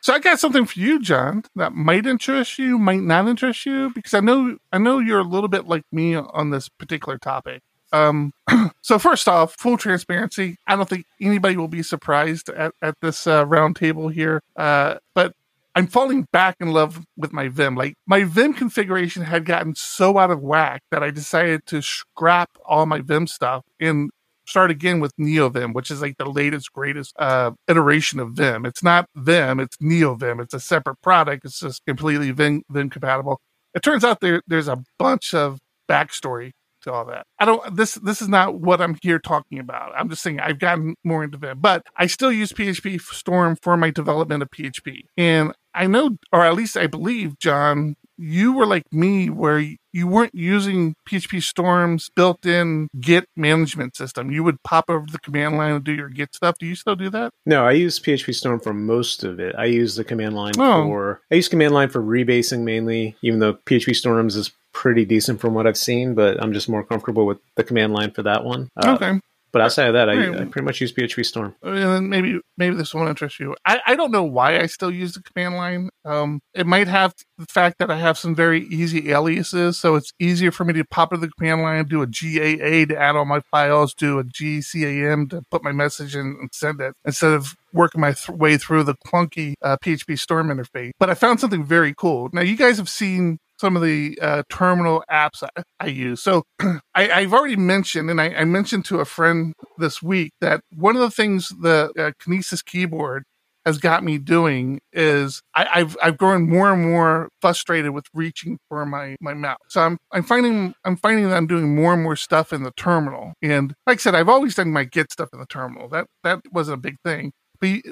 So 0.01 0.13
I 0.13 0.19
got 0.19 0.39
something 0.39 0.67
for 0.67 0.79
you, 0.79 1.01
John, 1.01 1.45
that 1.57 1.73
might 1.73 2.05
interest 2.05 2.59
you, 2.59 2.79
might 2.79 3.01
not 3.01 3.27
interest 3.27 3.65
you, 3.65 3.91
because 3.95 4.13
I 4.13 4.21
know 4.21 4.59
I 4.71 4.77
know 4.77 4.99
you're 4.99 5.21
a 5.21 5.25
little 5.25 5.49
bit 5.49 5.67
like 5.67 5.85
me 5.91 6.15
on 6.15 6.51
this 6.51 6.69
particular 6.69 7.17
topic. 7.17 7.63
Um, 7.91 8.33
so 8.83 8.99
first 8.99 9.29
off, 9.29 9.55
full 9.59 9.79
transparency, 9.79 10.57
I 10.67 10.77
don't 10.77 10.89
think 10.89 11.07
anybody 11.23 11.57
will 11.57 11.69
be 11.69 11.83
surprised 11.83 12.51
at, 12.51 12.73
at 12.83 12.97
this 13.01 13.27
uh, 13.27 13.47
round 13.47 13.77
table 13.77 14.09
here. 14.09 14.43
Uh, 14.57 14.97
but 15.15 15.33
I'm 15.75 15.87
falling 15.87 16.27
back 16.33 16.57
in 16.61 16.73
love 16.73 17.05
with 17.17 17.33
my 17.33 17.49
Vim. 17.49 17.77
Like 17.77 17.95
my 18.07 18.25
Vim 18.25 18.53
configuration 18.53 19.23
had 19.23 19.45
gotten 19.45 19.75
so 19.75 20.19
out 20.19 20.31
of 20.31 20.41
whack 20.41 20.83
that 20.91 21.03
I 21.03 21.11
decided 21.11 21.67
to 21.67 21.81
scrap 21.81 22.51
all 22.65 22.85
my 22.85 23.01
Vim 23.01 23.27
stuff 23.27 23.65
and 23.81 24.11
start 24.47 24.71
again 24.71 25.01
with 25.01 25.13
Neo 25.19 25.49
Vim, 25.49 25.73
which 25.73 25.91
is 25.91 26.01
like 26.01 26.17
the 26.19 26.29
latest, 26.29 26.73
greatest 26.73 27.13
uh, 27.19 27.53
iteration 27.69 28.21
of 28.21 28.33
Vim. 28.33 28.67
It's 28.67 28.83
not 28.83 29.09
Vim, 29.15 29.61
it's 29.61 29.77
Neo 29.81 30.15
Vim. 30.15 30.41
It's 30.41 30.55
a 30.55 30.61
separate 30.61 31.01
product. 31.03 31.45
It's 31.45 31.61
just 31.61 31.85
completely 31.87 32.31
Vim, 32.31 32.63
Vim 32.71 32.91
compatible. 32.91 33.41
It 33.75 33.83
turns 33.83 34.05
out 34.05 34.21
there 34.21 34.43
there's 34.47 34.69
a 34.69 34.83
bunch 34.99 35.35
of 35.35 35.59
backstory 35.89 36.53
to 36.83 36.93
all 36.93 37.05
that. 37.07 37.27
I 37.39 37.45
don't 37.45 37.77
this 37.77 37.95
this 37.95 38.23
is 38.23 38.29
not 38.29 38.61
what 38.61 38.81
I'm 38.81 38.97
here 39.03 39.19
talking 39.19 39.59
about. 39.59 39.93
I'm 39.97 40.09
just 40.09 40.23
saying 40.23 40.41
I've 40.41 40.59
gotten 40.59 40.95
more 41.03 41.25
into 41.25 41.39
Vim, 41.39 41.59
but 41.61 41.83
I 41.97 42.07
still 42.07 42.33
use 42.33 42.53
PHP 42.53 43.01
Storm 43.01 43.57
for 43.61 43.77
my 43.77 43.91
development 43.91 44.43
of 44.43 44.51
PHP. 44.51 45.01
And 45.17 45.53
I 45.75 45.87
know 45.87 46.17
or 46.33 46.45
at 46.45 46.55
least 46.55 46.77
I 46.77 46.87
believe, 46.87 47.39
John, 47.39 47.97
you 48.17 48.53
were 48.53 48.67
like 48.67 48.85
me 48.93 49.29
where 49.31 49.59
you 49.93 50.07
weren't 50.07 50.35
using 50.35 50.95
PHP 51.09 51.43
Storm's 51.43 52.11
built-in 52.17 52.89
Git 53.01 53.27
management 53.37 53.97
system. 53.97 54.31
You 54.31 54.43
would 54.45 54.63
pop 54.63 54.89
over 54.89 55.07
the 55.11 55.19
command 55.19 55.57
line 55.57 55.73
and 55.73 55.85
do 55.85 55.93
your 55.93 56.09
Git 56.09 56.35
stuff. 56.35 56.57
Do 56.59 56.67
you 56.67 56.75
still 56.75 56.97
do 56.97 57.11
that? 57.11 57.33
No, 57.47 57.65
I 57.65 57.73
use 57.73 57.99
PHP 58.01 58.35
Storm 58.35 58.61
for 58.61 58.73
most 58.75 59.25
of 59.25 59.39
it. 59.41 59.55
I 59.57 59.67
use 59.67 59.97
the 59.97 60.05
command 60.05 60.35
line 60.35 60.55
Oh. 60.59 60.85
for 60.85 61.21
I 61.31 61.37
use 61.37 61.49
command 61.49 61.75
line 61.75 61.89
for 61.91 62.03
rebasing 62.03 62.61
mainly, 62.63 63.17
even 63.23 63.39
though 63.41 63.55
PHP 63.55 63.95
Storms 63.95 64.37
is 64.37 64.53
pretty 64.73 65.05
decent 65.05 65.41
from 65.41 65.55
what 65.55 65.67
I've 65.67 65.77
seen, 65.79 66.15
but 66.15 66.43
I'm 66.43 66.53
just 66.53 66.69
more 66.69 66.83
comfortable 66.83 67.27
with 67.27 67.39
the 67.55 67.63
command 67.63 67.93
line 67.93 68.11
for 68.11 68.23
that 68.25 68.45
one. 68.45 68.69
Uh, 68.77 68.97
okay. 69.01 69.21
But 69.55 69.63
outside 69.63 69.87
of 69.87 69.95
that, 69.95 70.11
I, 70.11 70.15
I 70.15 70.45
pretty 70.47 70.65
much 70.65 70.81
use 70.81 70.93
PHP 70.93 71.25
Storm. 71.25 71.55
and 71.63 71.79
then 71.79 72.09
maybe 72.09 72.41
maybe 72.59 72.75
this 72.75 72.93
won't 72.93 73.09
interest 73.09 73.39
you. 73.39 73.55
I, 73.65 73.81
I 73.87 73.95
don't 73.95 74.11
know 74.11 74.25
why 74.25 74.59
I 74.59 74.67
still 74.67 74.91
use 74.91 75.13
the 75.13 75.23
command 75.23 75.55
line. 75.55 75.91
Um, 76.05 76.41
it 76.55 76.67
might 76.67 76.89
have 76.89 77.15
the 77.39 77.47
fact 77.47 77.79
that 77.79 77.89
I 77.89 77.97
have 77.99 78.19
some 78.19 78.35
very 78.35 78.67
easy 78.67 79.13
aliases, 79.13 79.79
so 79.79 79.95
it's 79.95 80.13
easier 80.19 80.51
for 80.51 80.65
me 80.65 80.73
to 80.73 80.85
pop 80.85 81.13
into 81.13 81.25
the 81.29 81.33
command 81.39 81.63
line, 81.63 81.85
do 81.85 82.03
a 82.03 82.07
GAA 82.09 82.87
to 82.93 82.97
add 82.99 83.15
all 83.15 83.27
my 83.27 83.43
files, 83.53 83.95
do 83.95 84.19
a 84.19 84.25
GCAM 84.25 85.31
to 85.31 85.43
put 85.53 85.63
my 85.63 85.71
message 85.71 86.17
in 86.17 86.37
and 86.41 86.51
send 86.53 86.81
it, 86.81 86.95
instead 87.05 87.33
of 87.33 87.55
working 87.73 88.01
my 88.01 88.13
th- 88.13 88.37
way 88.37 88.57
through 88.57 88.83
the 88.83 88.97
clunky 89.07 89.55
uh, 89.63 89.77
PHP 89.77 90.19
Storm 90.19 90.49
interface. 90.49 90.91
But 90.99 91.11
I 91.11 91.15
found 91.15 91.39
something 91.39 91.65
very 91.65 91.95
cool. 91.97 92.29
Now 92.33 92.41
you 92.41 92.57
guys 92.57 92.79
have 92.79 92.89
seen 92.89 93.39
some 93.59 93.77
of 93.77 93.83
the 93.83 94.19
uh, 94.21 94.43
terminal 94.51 95.05
apps 95.11 95.43
I, 95.43 95.63
I 95.81 95.87
use. 95.87 96.23
So 96.23 96.45
I, 96.61 96.79
I've 97.11 97.33
already 97.33 97.57
mentioned, 97.57 98.11
and 98.11 98.21
I, 98.21 98.31
I 98.31 98.45
mentioned 98.45 98.85
to 98.87 99.01
a 99.01 99.05
friend 99.05 99.55
this 99.79 100.03
week 100.03 100.33
that 100.41 100.61
one 100.75 100.97
of 100.97 101.03
the 101.03 101.11
things 101.11 101.49
the 101.49 101.91
uh, 101.99 102.11
Kinesis 102.23 102.65
keyboard 102.65 103.25
has 103.65 103.79
got 103.79 104.05
me 104.05 104.19
doing 104.19 104.79
is 104.93 105.41
I, 105.55 105.67
I've 105.75 105.97
I've 106.03 106.19
grown 106.19 106.49
more 106.49 106.73
and 106.73 106.83
more 106.83 107.31
frustrated 107.41 107.93
with 107.93 108.05
reaching 108.13 108.59
for 108.69 108.85
my 108.85 109.17
my 109.21 109.35
mouse. 109.35 109.59
So 109.69 109.81
I'm 109.81 109.99
I'm 110.13 110.23
finding 110.23 110.75
I'm 110.85 110.97
finding 110.97 111.29
that 111.29 111.37
I'm 111.37 111.47
doing 111.47 111.75
more 111.75 111.95
and 111.95 112.03
more 112.03 112.17
stuff 112.17 112.53
in 112.53 112.63
the 112.63 112.73
terminal. 112.77 113.33
And 113.43 113.75
like 113.87 113.99
I 113.99 114.01
said, 114.01 114.15
I've 114.15 114.29
always 114.29 114.55
done 114.55 114.71
my 114.71 114.85
Git 114.85 115.11
stuff 115.13 115.31
in 115.33 115.41
the 115.41 115.47
terminal. 115.47 115.89
That 115.89 116.07
that 116.25 116.41
wasn't 116.53 116.75
a 116.75 116.81
big 116.81 116.97
thing. 117.05 117.33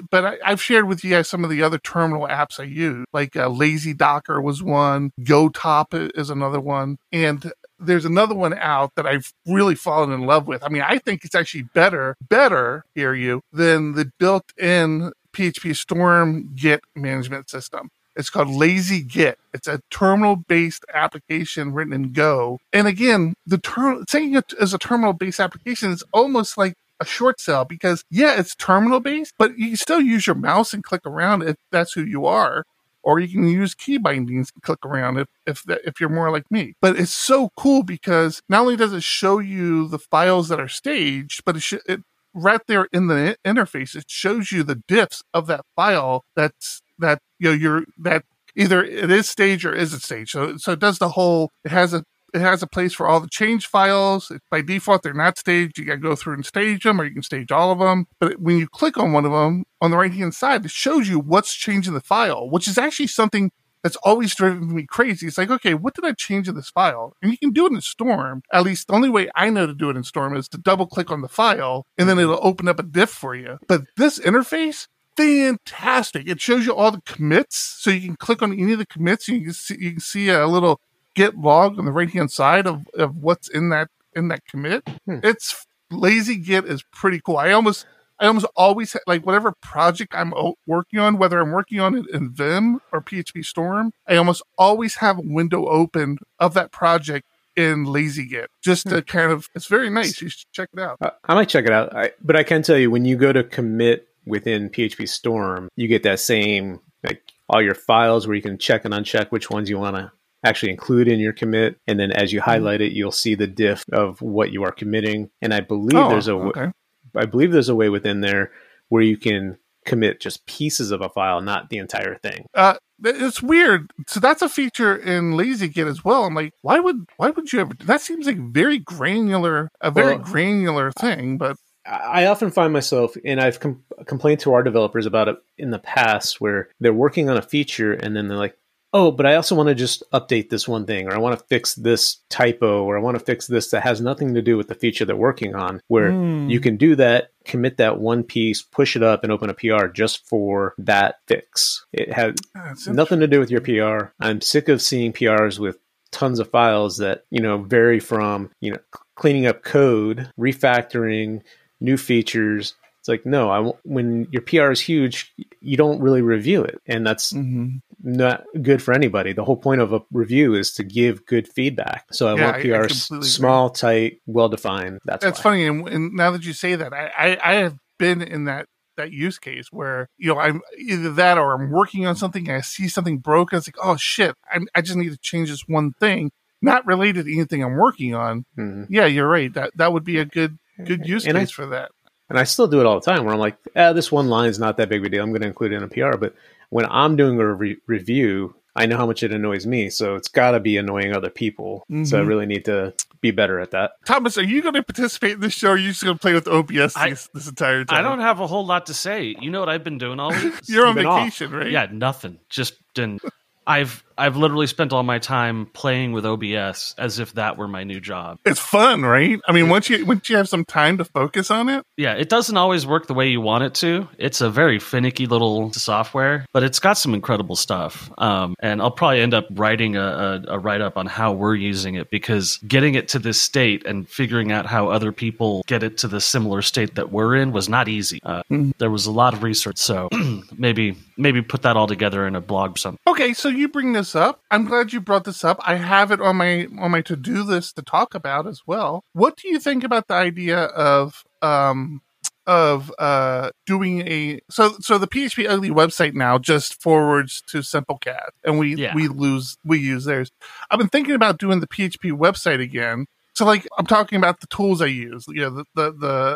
But, 0.09 0.25
I, 0.25 0.37
I've 0.45 0.61
shared 0.61 0.87
with 0.87 1.03
you 1.03 1.11
guys 1.11 1.27
some 1.27 1.43
of 1.43 1.49
the 1.49 1.63
other 1.63 1.77
terminal 1.77 2.27
apps 2.27 2.59
I 2.59 2.63
use, 2.63 3.05
like 3.13 3.35
uh, 3.35 3.49
Lazy 3.49 3.93
Docker 3.93 4.41
was 4.41 4.63
one, 4.63 5.11
GoTop 5.21 6.11
is 6.17 6.29
another 6.29 6.59
one, 6.59 6.97
and 7.11 7.51
there's 7.79 8.05
another 8.05 8.35
one 8.35 8.53
out 8.57 8.91
that 8.95 9.05
I've 9.05 9.33
really 9.45 9.75
fallen 9.75 10.11
in 10.11 10.25
love 10.25 10.47
with. 10.47 10.63
I 10.63 10.69
mean, 10.69 10.83
I 10.83 10.97
think 10.97 11.25
it's 11.25 11.35
actually 11.35 11.63
better, 11.73 12.15
better, 12.29 12.85
hear 12.95 13.13
you, 13.13 13.41
than 13.51 13.93
the 13.93 14.11
built-in 14.19 15.11
PHP 15.33 15.75
Storm 15.75 16.51
Git 16.55 16.81
management 16.95 17.49
system. 17.49 17.89
It's 18.15 18.29
called 18.29 18.49
Lazy 18.49 19.01
Git. 19.01 19.39
It's 19.53 19.67
a 19.67 19.81
terminal-based 19.89 20.85
application 20.93 21.73
written 21.73 21.93
in 21.93 22.11
Go. 22.11 22.59
And 22.71 22.87
again, 22.87 23.33
the 23.45 23.57
term 23.57 24.05
saying 24.07 24.35
it 24.35 24.53
as 24.61 24.73
a 24.73 24.77
terminal-based 24.77 25.39
application 25.39 25.91
is 25.91 26.03
almost 26.13 26.57
like 26.57 26.75
a 27.03 27.09
short 27.09 27.39
sell 27.39 27.65
because 27.65 28.03
yeah, 28.09 28.39
it's 28.39 28.55
terminal 28.55 28.99
based, 28.99 29.33
but 29.37 29.57
you 29.57 29.75
still 29.75 30.01
use 30.01 30.27
your 30.27 30.35
mouse 30.35 30.73
and 30.73 30.83
click 30.83 31.05
around 31.05 31.43
if 31.43 31.57
that's 31.71 31.93
who 31.93 32.03
you 32.03 32.25
are. 32.25 32.65
Or 33.05 33.19
you 33.19 33.27
can 33.27 33.47
use 33.47 33.75
key 33.75 33.97
bindings 33.97 34.49
and 34.53 34.63
click 34.63 34.85
around 34.85 35.17
if 35.17 35.27
if 35.45 35.63
that, 35.63 35.81
if 35.85 35.99
you're 35.99 36.09
more 36.09 36.31
like 36.31 36.49
me. 36.49 36.75
But 36.81 36.97
it's 36.97 37.11
so 37.11 37.49
cool 37.57 37.83
because 37.83 38.41
not 38.47 38.61
only 38.61 38.77
does 38.77 38.93
it 38.93 39.03
show 39.03 39.39
you 39.39 39.89
the 39.89 39.99
files 39.99 40.47
that 40.47 40.59
are 40.59 40.69
staged, 40.69 41.43
but 41.45 41.57
it, 41.57 41.61
sh- 41.61 41.85
it 41.85 42.01
right 42.33 42.61
there 42.67 42.87
in 42.93 43.07
the 43.07 43.37
interface 43.45 43.95
it 43.95 44.09
shows 44.09 44.51
you 44.51 44.63
the 44.63 44.81
diffs 44.87 45.21
of 45.35 45.45
that 45.45 45.63
file 45.75 46.25
that's 46.35 46.81
that 46.97 47.19
you 47.37 47.49
know 47.49 47.55
you're 47.55 47.83
that 47.95 48.23
either 48.55 48.83
it 48.83 49.11
is 49.11 49.29
staged 49.29 49.65
or 49.65 49.73
isn't 49.73 50.01
staged. 50.01 50.31
So 50.31 50.57
so 50.57 50.73
it 50.73 50.79
does 50.79 50.99
the 50.99 51.09
whole. 51.09 51.51
It 51.63 51.71
has 51.71 51.93
a 51.93 52.03
it 52.33 52.41
has 52.41 52.63
a 52.63 52.67
place 52.67 52.93
for 52.93 53.07
all 53.07 53.19
the 53.19 53.29
change 53.29 53.67
files. 53.67 54.31
By 54.49 54.61
default, 54.61 55.03
they're 55.03 55.13
not 55.13 55.37
staged. 55.37 55.77
You 55.77 55.85
got 55.85 55.93
to 55.93 55.99
go 55.99 56.15
through 56.15 56.33
and 56.33 56.45
stage 56.45 56.83
them, 56.83 56.99
or 56.99 57.05
you 57.05 57.13
can 57.13 57.23
stage 57.23 57.51
all 57.51 57.71
of 57.71 57.79
them. 57.79 58.07
But 58.19 58.39
when 58.39 58.57
you 58.57 58.67
click 58.67 58.97
on 58.97 59.13
one 59.13 59.25
of 59.25 59.31
them 59.31 59.65
on 59.81 59.91
the 59.91 59.97
right 59.97 60.11
hand 60.11 60.33
side, 60.33 60.65
it 60.65 60.71
shows 60.71 61.07
you 61.07 61.19
what's 61.19 61.53
changed 61.53 61.87
in 61.87 61.93
the 61.93 62.01
file, 62.01 62.49
which 62.49 62.67
is 62.67 62.77
actually 62.77 63.07
something 63.07 63.51
that's 63.83 63.97
always 63.97 64.33
driven 64.33 64.73
me 64.73 64.85
crazy. 64.85 65.27
It's 65.27 65.37
like, 65.37 65.51
okay, 65.51 65.73
what 65.73 65.93
did 65.93 66.05
I 66.05 66.13
change 66.13 66.47
in 66.47 66.55
this 66.55 66.69
file? 66.69 67.15
And 67.21 67.31
you 67.31 67.37
can 67.37 67.51
do 67.51 67.65
it 67.65 67.73
in 67.73 67.81
Storm. 67.81 68.41
At 68.51 68.63
least 68.63 68.87
the 68.87 68.93
only 68.93 69.09
way 69.09 69.29
I 69.35 69.49
know 69.49 69.67
to 69.67 69.73
do 69.73 69.89
it 69.89 69.97
in 69.97 70.03
Storm 70.03 70.35
is 70.35 70.47
to 70.49 70.57
double 70.57 70.87
click 70.87 71.11
on 71.11 71.21
the 71.21 71.27
file, 71.27 71.85
and 71.97 72.07
then 72.07 72.17
it'll 72.17 72.39
open 72.41 72.67
up 72.67 72.79
a 72.79 72.83
diff 72.83 73.09
for 73.09 73.35
you. 73.35 73.59
But 73.67 73.81
this 73.97 74.19
interface, 74.19 74.87
fantastic. 75.17 76.27
It 76.27 76.41
shows 76.41 76.65
you 76.65 76.73
all 76.73 76.91
the 76.91 77.01
commits, 77.05 77.57
so 77.57 77.91
you 77.91 78.01
can 78.01 78.15
click 78.15 78.41
on 78.41 78.53
any 78.53 78.71
of 78.71 78.79
the 78.79 78.85
commits. 78.85 79.27
And 79.27 79.37
you 79.37 79.43
can 79.43 79.53
see 79.53 79.77
you 79.79 79.91
can 79.91 79.99
see 79.99 80.29
a 80.29 80.47
little 80.47 80.79
git 81.15 81.37
log 81.37 81.77
on 81.79 81.85
the 81.85 81.91
right 81.91 82.09
hand 82.09 82.31
side 82.31 82.67
of, 82.67 82.87
of 82.95 83.17
what's 83.17 83.47
in 83.49 83.69
that 83.69 83.89
in 84.15 84.27
that 84.29 84.45
commit. 84.45 84.87
Hmm. 85.05 85.19
It's 85.23 85.65
lazy 85.91 86.37
git 86.37 86.65
is 86.65 86.83
pretty 86.91 87.19
cool. 87.23 87.37
I 87.37 87.51
almost 87.51 87.85
I 88.19 88.27
almost 88.27 88.45
always 88.55 88.95
like 89.07 89.25
whatever 89.25 89.51
project 89.61 90.13
I'm 90.15 90.33
o- 90.33 90.55
working 90.67 90.99
on, 90.99 91.17
whether 91.17 91.39
I'm 91.39 91.51
working 91.51 91.79
on 91.79 91.95
it 91.95 92.09
in 92.11 92.31
Vim 92.31 92.79
or 92.91 93.01
PHP 93.01 93.43
Storm, 93.43 93.91
I 94.07 94.15
almost 94.15 94.43
always 94.57 94.95
have 94.97 95.17
a 95.17 95.23
window 95.23 95.65
open 95.67 96.19
of 96.39 96.53
that 96.53 96.71
project 96.71 97.25
in 97.55 97.85
lazy 97.85 98.25
git 98.27 98.49
just 98.63 98.89
to 98.89 99.01
kind 99.03 99.31
of 99.31 99.47
it's 99.53 99.67
very 99.67 99.87
nice 99.89 100.19
you 100.21 100.27
should 100.29 100.51
check 100.51 100.69
it 100.73 100.79
out 100.79 100.97
Uh, 101.01 101.11
I 101.25 101.35
might 101.35 101.49
check 101.49 101.65
it 101.65 101.71
out, 101.71 101.95
I, 101.95 102.11
but 102.19 102.35
I 102.35 102.41
can 102.41 102.63
tell 102.63 102.77
you 102.77 102.89
when 102.89 103.05
you 103.05 103.15
go 103.15 103.31
to 103.31 103.43
commit 103.43 104.07
within 104.25 104.69
PHP 104.71 105.07
Storm, 105.07 105.69
you 105.75 105.87
get 105.87 106.01
that 106.03 106.19
same 106.19 106.79
like 107.03 107.21
all 107.49 107.61
your 107.61 107.75
files 107.75 108.25
where 108.25 108.35
you 108.35 108.41
can 108.41 108.57
check 108.57 108.85
and 108.85 108.93
uncheck 108.93 109.29
which 109.29 109.49
ones 109.51 109.69
you 109.69 109.77
want 109.77 109.95
to 109.97 110.11
actually 110.43 110.71
include 110.71 111.07
in 111.07 111.19
your 111.19 111.33
commit, 111.33 111.79
and 111.87 111.99
then 111.99 112.11
as 112.11 112.31
you 112.33 112.39
Mm-hmm. 112.39 112.49
highlight 112.49 112.81
it, 112.81 112.91
you'll 112.93 113.11
see 113.11 113.35
the 113.35 113.47
diff 113.47 113.83
of 113.91 114.21
what 114.21 114.51
you 114.51 114.63
are 114.63 114.71
committing. 114.71 115.29
And 115.41 115.53
I 115.53 115.59
believe 115.61 115.97
Oh, 115.97 116.09
there's 116.09 116.27
a 116.27 116.31
w- 116.31 116.49
okay. 116.51 116.71
I 117.15 117.25
believe 117.25 117.51
there's 117.51 117.69
a 117.69 117.75
way 117.75 117.89
within 117.89 118.21
there 118.21 118.51
where 118.89 119.01
you 119.03 119.17
can 119.17 119.57
commit 119.85 120.19
just 120.21 120.45
pieces 120.45 120.91
of 120.91 121.01
a 121.01 121.09
file, 121.09 121.41
not 121.41 121.69
the 121.69 121.77
entire 121.77 122.15
thing. 122.17 122.45
uh 122.53 122.75
it's 123.05 123.41
weird 123.43 123.91
so 124.07 124.17
that's 124.21 124.41
a 124.41 124.47
feature 124.47 124.95
in 124.95 125.33
lazy 125.35 125.67
git 125.67 125.87
as 125.87 126.05
well 126.05 126.23
i'm 126.23 126.33
like 126.35 126.53
why 126.61 126.79
would 126.79 127.05
why 127.17 127.31
would 127.31 127.51
you 127.51 127.59
ever 127.59 127.73
that 127.83 127.99
seems 127.99 128.25
like 128.25 128.37
very 128.37 128.79
granular 128.79 129.67
a 129.81 129.91
very 129.91 130.15
Well, 130.15 130.23
granular 130.23 130.89
thing 130.93 131.37
but 131.37 131.57
I 131.85 132.27
often 132.27 132.49
find 132.49 132.71
myself, 132.71 133.17
and 133.25 133.41
I've 133.41 133.59
com- 133.59 133.83
complained 134.05 134.39
to 134.41 134.53
our 134.53 134.63
developers 134.63 135.05
about 135.05 135.27
it 135.27 135.35
in 135.57 135.71
the 135.71 135.79
past, 135.79 136.39
where 136.39 136.69
they're 136.79 136.93
working 136.93 137.29
on 137.29 137.35
a 137.35 137.41
feature 137.41 137.91
and 137.91 138.15
then 138.15 138.29
they're 138.29 138.37
like, 138.37 138.57
oh, 138.93 139.11
but 139.11 139.25
I 139.25 139.35
also 139.35 139.55
want 139.55 139.69
to 139.69 139.75
just 139.75 140.03
update 140.11 140.49
this 140.49 140.67
one 140.67 140.85
thing, 140.85 141.07
or 141.07 141.13
I 141.13 141.17
want 141.17 141.37
to 141.37 141.45
fix 141.45 141.73
this 141.75 142.17
typo, 142.29 142.83
or 142.83 142.97
I 142.97 143.01
want 143.01 143.17
to 143.17 143.23
fix 143.25 143.47
this 143.47 143.69
that 143.71 143.81
has 143.83 143.99
nothing 144.01 144.35
to 144.35 144.41
do 144.41 144.55
with 144.57 144.67
the 144.67 144.75
feature 144.75 145.03
they're 145.05 145.15
working 145.15 145.55
on, 145.55 145.81
where 145.87 146.11
Hmm. 146.13 146.49
you 146.49 146.59
can 146.59 146.77
do 146.77 146.95
that, 146.95 147.31
commit 147.45 147.77
that 147.77 147.99
one 147.99 148.23
piece, 148.23 148.61
push 148.61 148.95
it 148.95 149.03
up, 149.03 149.23
and 149.23 149.31
open 149.31 149.49
a 149.49 149.53
PR 149.53 149.87
just 149.87 150.27
for 150.27 150.75
that 150.77 151.15
fix. 151.27 151.85
It 151.91 152.11
has 152.13 152.35
Ah, 152.55 152.73
nothing 152.87 153.19
to 153.19 153.27
do 153.27 153.39
with 153.39 153.51
your 153.51 153.61
PR. 153.61 154.11
I'm 154.19 154.41
sick 154.41 154.69
of 154.69 154.81
seeing 154.81 155.11
PRs 155.11 155.59
with 155.59 155.77
tons 156.11 156.39
of 156.39 156.49
files 156.51 156.97
that, 156.97 157.25
you 157.31 157.41
know, 157.41 157.57
vary 157.57 157.99
from, 157.99 158.51
you 158.61 158.71
know, 158.71 158.79
cleaning 159.15 159.47
up 159.47 159.63
code, 159.63 160.29
refactoring, 160.39 161.41
new 161.81 161.97
features. 161.97 162.75
It's 162.99 163.07
like, 163.09 163.25
no, 163.25 163.49
I, 163.49 163.71
when 163.83 164.27
your 164.31 164.41
PR 164.43 164.71
is 164.71 164.79
huge, 164.79 165.33
you 165.59 165.75
don't 165.75 165.99
really 165.99 166.21
review 166.21 166.63
it. 166.63 166.79
And 166.85 167.05
that's 167.05 167.33
Mhm. 167.33 167.81
Not 168.03 168.43
good 168.61 168.81
for 168.81 168.93
anybody. 168.93 169.33
The 169.33 169.43
whole 169.45 169.55
point 169.57 169.81
of 169.81 169.93
a 169.93 170.01
review 170.11 170.53
is 170.53 170.71
to 170.73 170.83
give 170.83 171.25
good 171.25 171.47
feedback. 171.47 172.05
So 172.11 172.27
I 172.27 172.35
Yeah, 172.35 172.43
want 172.43 172.55
I- 172.57 172.59
I 172.59 172.63
PRs 172.63 173.09
agree. 173.11 173.27
small, 173.27 173.69
tight, 173.69 174.19
well 174.25 174.49
defined. 174.49 174.99
That's 175.05 175.23
That's 175.23 175.39
why. 175.39 175.43
funny, 175.43 175.65
and, 175.65 175.87
and 175.87 176.13
now 176.13 176.31
that 176.31 176.43
you 176.45 176.53
say 176.53 176.75
that, 176.75 176.93
I, 176.93 177.11
I, 177.17 177.37
I 177.43 177.53
have 177.55 177.77
been 177.97 178.21
in 178.21 178.45
that 178.45 178.67
that 178.95 179.11
use 179.11 179.39
case 179.39 179.69
where 179.71 180.07
you 180.19 180.27
know 180.31 180.39
I'm 180.39 180.61
either 180.77 181.11
that 181.13 181.39
or 181.39 181.53
I'm 181.55 181.71
working 181.71 182.05
on 182.05 182.15
something 182.15 182.47
and 182.47 182.57
I 182.57 182.61
see 182.61 182.87
something 182.87 183.17
broken. 183.17 183.57
It's 183.57 183.67
like, 183.67 183.77
oh 183.83 183.95
shit, 183.97 184.35
I'm, 184.53 184.67
I 184.75 184.81
just 184.81 184.97
need 184.97 185.09
to 185.11 185.17
change 185.17 185.49
this 185.49 185.63
one 185.67 185.93
thing, 185.99 186.29
not 186.61 186.85
related 186.85 187.25
to 187.25 187.33
anything 187.33 187.63
I'm 187.63 187.73
working 187.77 188.13
on. 188.13 188.45
Mhm. 188.59 188.85
Yeah, 188.89 189.05
you're 189.07 189.27
right. 189.27 189.51
That 189.53 189.71
that 189.77 189.93
would 189.93 190.03
be 190.03 190.19
a 190.19 190.25
good 190.25 190.57
good 190.85 191.07
use 191.07 191.25
And 191.25 191.37
I- 191.37 191.41
case 191.41 191.51
for 191.51 191.65
that. 191.67 191.89
And 192.29 192.39
I 192.39 192.43
still 192.45 192.67
do 192.67 192.79
it 192.79 192.85
all 192.85 192.99
the 192.99 193.05
time 193.05 193.25
where 193.25 193.33
I'm 193.33 193.39
like, 193.39 193.57
ah, 193.75 193.93
this 193.93 194.11
one 194.11 194.27
line 194.29 194.49
is 194.49 194.57
not 194.57 194.77
that 194.77 194.89
big 194.89 195.01
of 195.01 195.05
a 195.05 195.09
deal. 195.09 195.23
I'm 195.23 195.29
going 195.31 195.41
to 195.41 195.47
include 195.47 195.71
it 195.73 195.75
in 195.75 195.83
a 195.83 195.87
PR. 195.87 196.17
But 196.17 196.33
when 196.73 196.85
I'm 196.89 197.15
doing 197.15 197.39
a 197.39 197.53
re- 197.53 197.77
review, 197.87 198.55
I 198.75 198.87
know 198.87 198.97
how 198.97 199.05
much 199.05 199.21
it 199.21 199.31
annoys 199.31 199.65
me. 199.67 199.89
So 199.91 200.15
it's 200.15 200.27
got 200.27 200.51
to 200.51 200.59
be 200.59 200.77
annoying 200.77 201.13
other 201.15 201.29
people. 201.29 201.85
So 202.05 202.17
I 202.19 202.23
Mhm. 202.23 202.27
really 202.27 202.45
need 202.47 202.65
to 202.65 202.93
be 203.21 203.29
better 203.31 203.59
at 203.59 203.71
that. 203.71 203.91
Thomas, 204.05 204.37
are 204.37 204.43
you 204.43 204.61
going 204.63 204.73
to 204.73 204.81
participate 204.83 205.33
in 205.33 205.39
this 205.41 205.53
show? 205.53 205.69
Or 205.69 205.73
are 205.73 205.77
you 205.77 205.89
just 205.89 206.03
going 206.03 206.15
to 206.17 206.19
play 206.21 206.33
with 206.33 206.47
OBS 206.47 206.97
I- 206.97 207.11
this, 207.11 207.29
this 207.33 207.47
entire 207.47 207.85
time? 207.85 207.99
I 207.99 208.01
don't 208.01 208.19
have 208.19 208.39
a 208.39 208.47
whole 208.47 208.65
lot 208.65 208.87
to 208.87 208.93
say. 208.95 209.35
You 209.39 209.51
know 209.51 209.59
what 209.59 209.69
I've 209.69 209.83
been 209.83 209.99
doing 209.99 210.19
all 210.19 210.31
week? 210.31 210.53
You're 210.67 210.87
on 210.87 210.95
been 210.95 211.05
off. 211.05 211.19
vacation, 211.23 211.51
right? 211.51 211.69
Yeah, 211.71 211.87
nothing. 211.91 212.39
Just 212.49 212.73
didn't. 212.95 213.21
I've 213.67 214.03
I've 214.17 214.37
literally 214.37 214.67
spent 214.67 214.93
all 214.93 215.03
my 215.03 215.19
time 215.19 215.65
playing 215.67 216.11
with 216.13 216.25
OBS 216.25 216.95
as 216.97 217.19
if 217.19 217.33
that 217.33 217.57
were 217.57 217.67
my 217.67 217.83
new 217.83 217.99
job. 217.99 218.39
It's 218.45 218.59
fun, 218.59 219.03
right? 219.03 219.39
I 219.47 219.51
mean, 219.51 219.69
once 219.69 219.89
you 219.89 220.05
once 220.05 220.29
you 220.29 220.37
have 220.37 220.49
some 220.49 220.65
time 220.65 220.97
to 220.97 221.05
focus 221.05 221.49
on 221.51 221.69
it, 221.69 221.83
Yeah, 221.97 222.13
it 222.13 222.29
doesn't 222.29 222.57
always 222.57 222.85
work 222.85 223.07
the 223.07 223.13
way 223.13 223.29
you 223.29 223.41
want 223.41 223.63
it 223.63 223.73
to. 223.75 224.07
It's 224.17 224.41
a 224.41 224.49
very 224.49 224.79
finicky 224.79 225.25
little 225.25 225.71
software, 225.73 226.45
but 226.53 226.63
it's 226.63 226.79
got 226.79 226.97
some 226.97 227.13
incredible 227.13 227.55
stuff. 227.55 228.11
Um, 228.17 228.55
and 228.59 228.81
I'll 228.81 228.91
probably 228.91 229.21
end 229.21 229.33
up 229.33 229.47
writing 229.51 229.95
a, 229.95 230.01
a, 230.47 230.53
a 230.55 230.59
write 230.59 230.81
up 230.81 230.97
on 230.97 231.05
how 231.05 231.31
we're 231.33 231.55
using 231.55 231.95
it 231.95 232.09
because 232.09 232.57
getting 232.67 232.95
it 232.95 233.07
to 233.09 233.19
this 233.19 233.41
state 233.41 233.85
and 233.85 234.07
figuring 234.09 234.51
out 234.51 234.65
how 234.65 234.89
other 234.89 235.11
people 235.11 235.63
get 235.67 235.83
it 235.83 235.97
to 235.99 236.07
the 236.07 236.21
similar 236.21 236.61
state 236.61 236.95
that 236.95 237.11
we're 237.11 237.35
in 237.35 237.51
was 237.51 237.69
not 237.69 237.87
easy. 237.87 238.19
Uh, 238.23 238.43
There 238.77 238.91
was 238.91 239.05
a 239.05 239.11
lot 239.11 239.33
of 239.33 239.43
research, 239.43 239.77
so 239.77 240.09
maybe 240.57 240.97
maybe 241.17 241.41
put 241.41 241.61
that 241.61 241.77
all 241.77 241.87
together 241.87 242.25
in 242.27 242.35
a 242.35 242.41
blog 242.41 242.75
or 242.75 242.77
something. 242.77 242.99
Okay, 243.07 243.33
so 243.33 243.47
you 243.47 243.67
bring 243.67 243.93
this 243.93 244.02
up. 244.15 244.41
I'm 244.51 244.65
glad 244.65 244.91
you 244.93 244.99
brought 245.01 245.23
this 245.23 245.43
up. 245.43 245.59
I 245.63 245.75
have 245.75 246.11
it 246.11 246.19
on 246.21 246.35
my 246.37 246.67
on 246.79 246.91
my 246.91 247.01
to 247.01 247.15
do 247.15 247.43
list 247.43 247.75
to 247.77 247.81
talk 247.81 248.13
about 248.15 248.47
as 248.47 248.61
well. 248.67 249.03
What 249.13 249.37
do 249.37 249.47
you 249.47 249.59
think 249.59 249.83
about 249.83 250.07
the 250.07 250.15
idea 250.15 250.57
of 250.65 251.23
um 251.41 252.01
of 252.45 252.91
uh 252.99 253.51
doing 253.65 254.01
a 254.07 254.41
so 254.49 254.75
so 254.81 254.97
the 254.97 255.07
PHP 255.07 255.49
ugly 255.49 255.69
website 255.69 256.13
now 256.13 256.37
just 256.37 256.81
forwards 256.81 257.41
to 257.47 257.59
Simplecast 257.59 258.31
and 258.43 258.59
we 258.59 258.75
Yeah. 258.75 258.93
we 258.93 259.07
lose 259.07 259.55
we 259.63 259.79
use 259.79 260.03
theirs. 260.05 260.29
I've 260.69 260.79
been 260.79 260.89
thinking 260.89 261.15
about 261.15 261.37
doing 261.39 261.61
the 261.61 261.67
PHP 261.67 262.11
website 262.11 262.61
again. 262.61 263.05
So 263.35 263.45
like 263.45 263.67
I'm 263.77 263.87
talking 263.87 264.17
about 264.17 264.41
the 264.41 264.47
tools 264.47 264.81
I 264.81 264.85
use, 264.87 265.25
you 265.27 265.41
know, 265.41 265.49
the 265.49 265.65
the 265.75 265.91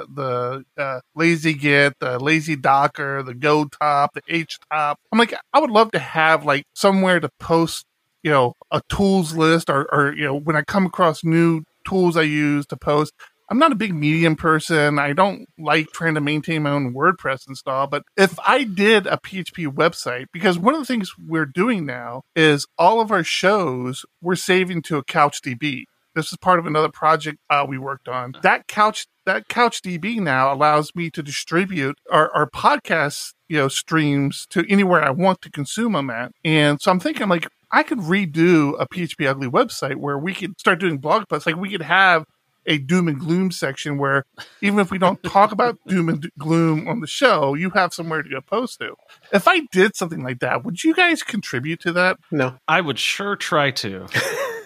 the, 0.08 0.64
the 0.76 0.82
uh, 0.82 1.00
lazy 1.16 1.54
git, 1.54 1.94
the 2.00 2.18
lazy 2.20 2.56
docker, 2.56 3.22
the 3.22 3.36
go 3.36 3.66
top, 3.66 4.14
the 4.14 4.22
h 4.28 4.58
top. 4.72 5.00
I'm 5.12 5.20
like 5.20 5.34
I 5.54 5.60
would 5.60 5.70
love 5.72 5.92
to 5.92 6.00
have 6.00 6.44
like 6.44 6.66
somewhere 6.74 7.20
to 7.20 7.30
post, 7.40 7.86
you 8.24 8.32
know, 8.32 8.56
a 8.72 8.82
tools 8.90 9.36
list 9.36 9.70
or 9.70 9.88
or 9.94 10.16
you 10.16 10.24
know 10.24 10.36
when 10.40 10.56
I 10.56 10.64
come 10.64 10.88
across 10.88 11.24
new 11.24 11.64
tools 11.88 12.18
I 12.18 12.24
use 12.24 12.66
to 12.68 12.78
post. 12.78 13.14
I'm 13.50 13.60
not 13.60 13.72
a 13.72 13.76
big 13.76 13.94
medium 13.94 14.36
person. 14.36 15.00
I 15.00 15.14
don't 15.14 15.48
like 15.58 15.92
trying 15.94 16.16
to 16.16 16.22
maintain 16.22 16.64
my 16.64 16.72
own 16.72 16.94
WordPress 16.94 17.48
install. 17.48 17.88
But 17.88 18.04
if 18.18 18.38
I 18.46 18.66
did 18.66 19.08
a 19.08 19.18
PHP 19.18 19.68
website, 19.68 20.26
because 20.34 20.60
one 20.60 20.74
of 20.74 20.82
the 20.82 20.86
things 20.86 21.14
we're 21.18 21.46
doing 21.46 21.86
now 21.86 22.24
is 22.36 22.68
all 22.78 23.00
of 23.00 23.10
our 23.10 23.24
shows 23.24 24.06
we're 24.22 24.36
saving 24.36 24.82
to 24.84 24.98
a 24.98 25.04
CouchDB. 25.04 25.86
This 26.18 26.32
is 26.32 26.38
part 26.40 26.58
of 26.58 26.66
another 26.66 26.90
project 26.90 27.38
uh, 27.48 27.64
we 27.70 27.78
worked 27.78 28.08
on. 28.08 28.34
That 28.42 28.68
couch 28.68 29.06
that 29.28 29.48
CouchDB 29.50 30.20
now 30.20 30.52
allows 30.52 30.96
me 30.96 31.12
to 31.12 31.22
distribute 31.22 32.00
our, 32.12 32.32
our 32.34 32.50
podcast 32.50 33.34
you 33.48 33.58
know 33.58 33.68
streams 33.68 34.48
to 34.50 34.66
anywhere 34.68 35.04
I 35.04 35.12
want 35.12 35.44
to 35.44 35.52
consume 35.52 35.94
them 35.94 36.10
at. 36.10 36.32
And 36.44 36.82
so 36.82 36.90
I'm 36.90 37.00
thinking 37.00 37.30
like 37.30 37.48
I 37.72 37.84
could 37.84 38.00
redo 38.00 38.74
a 38.80 38.88
PHP 38.88 39.28
ugly 39.28 39.48
website 39.48 39.98
where 39.98 40.18
we 40.18 40.34
could 40.34 40.60
start 40.60 40.80
doing 40.80 40.98
blog 40.98 41.28
posts. 41.30 41.46
Like 41.46 41.56
we 41.56 41.70
could 41.70 41.84
have 41.84 42.26
a 42.66 42.80
doom 42.80 43.08
and 43.08 43.20
gloom 43.20 43.52
section 43.52 44.00
where 44.00 44.26
even 44.62 44.80
if 44.80 44.90
we 44.90 44.98
don't 44.98 45.22
talk 45.22 45.52
about 45.52 45.78
doom 45.88 46.10
and 46.10 46.32
gloom 46.40 46.88
on 46.88 47.00
the 47.00 47.08
show, 47.08 47.54
you 47.54 47.70
have 47.70 47.94
somewhere 47.94 48.24
to 48.24 48.30
go 48.30 48.42
post 48.42 48.80
to. 48.80 48.96
If 49.32 49.48
I 49.48 49.62
did 49.72 49.96
something 49.96 50.24
like 50.24 50.40
that, 50.40 50.66
would 50.66 50.84
you 50.84 50.96
guys 50.96 51.22
contribute 51.22 51.80
to 51.82 51.94
that? 51.94 52.18
No. 52.32 52.56
I 52.68 52.82
would 52.82 52.98
sure 52.98 53.36
try 53.36 53.70
to. 53.70 54.08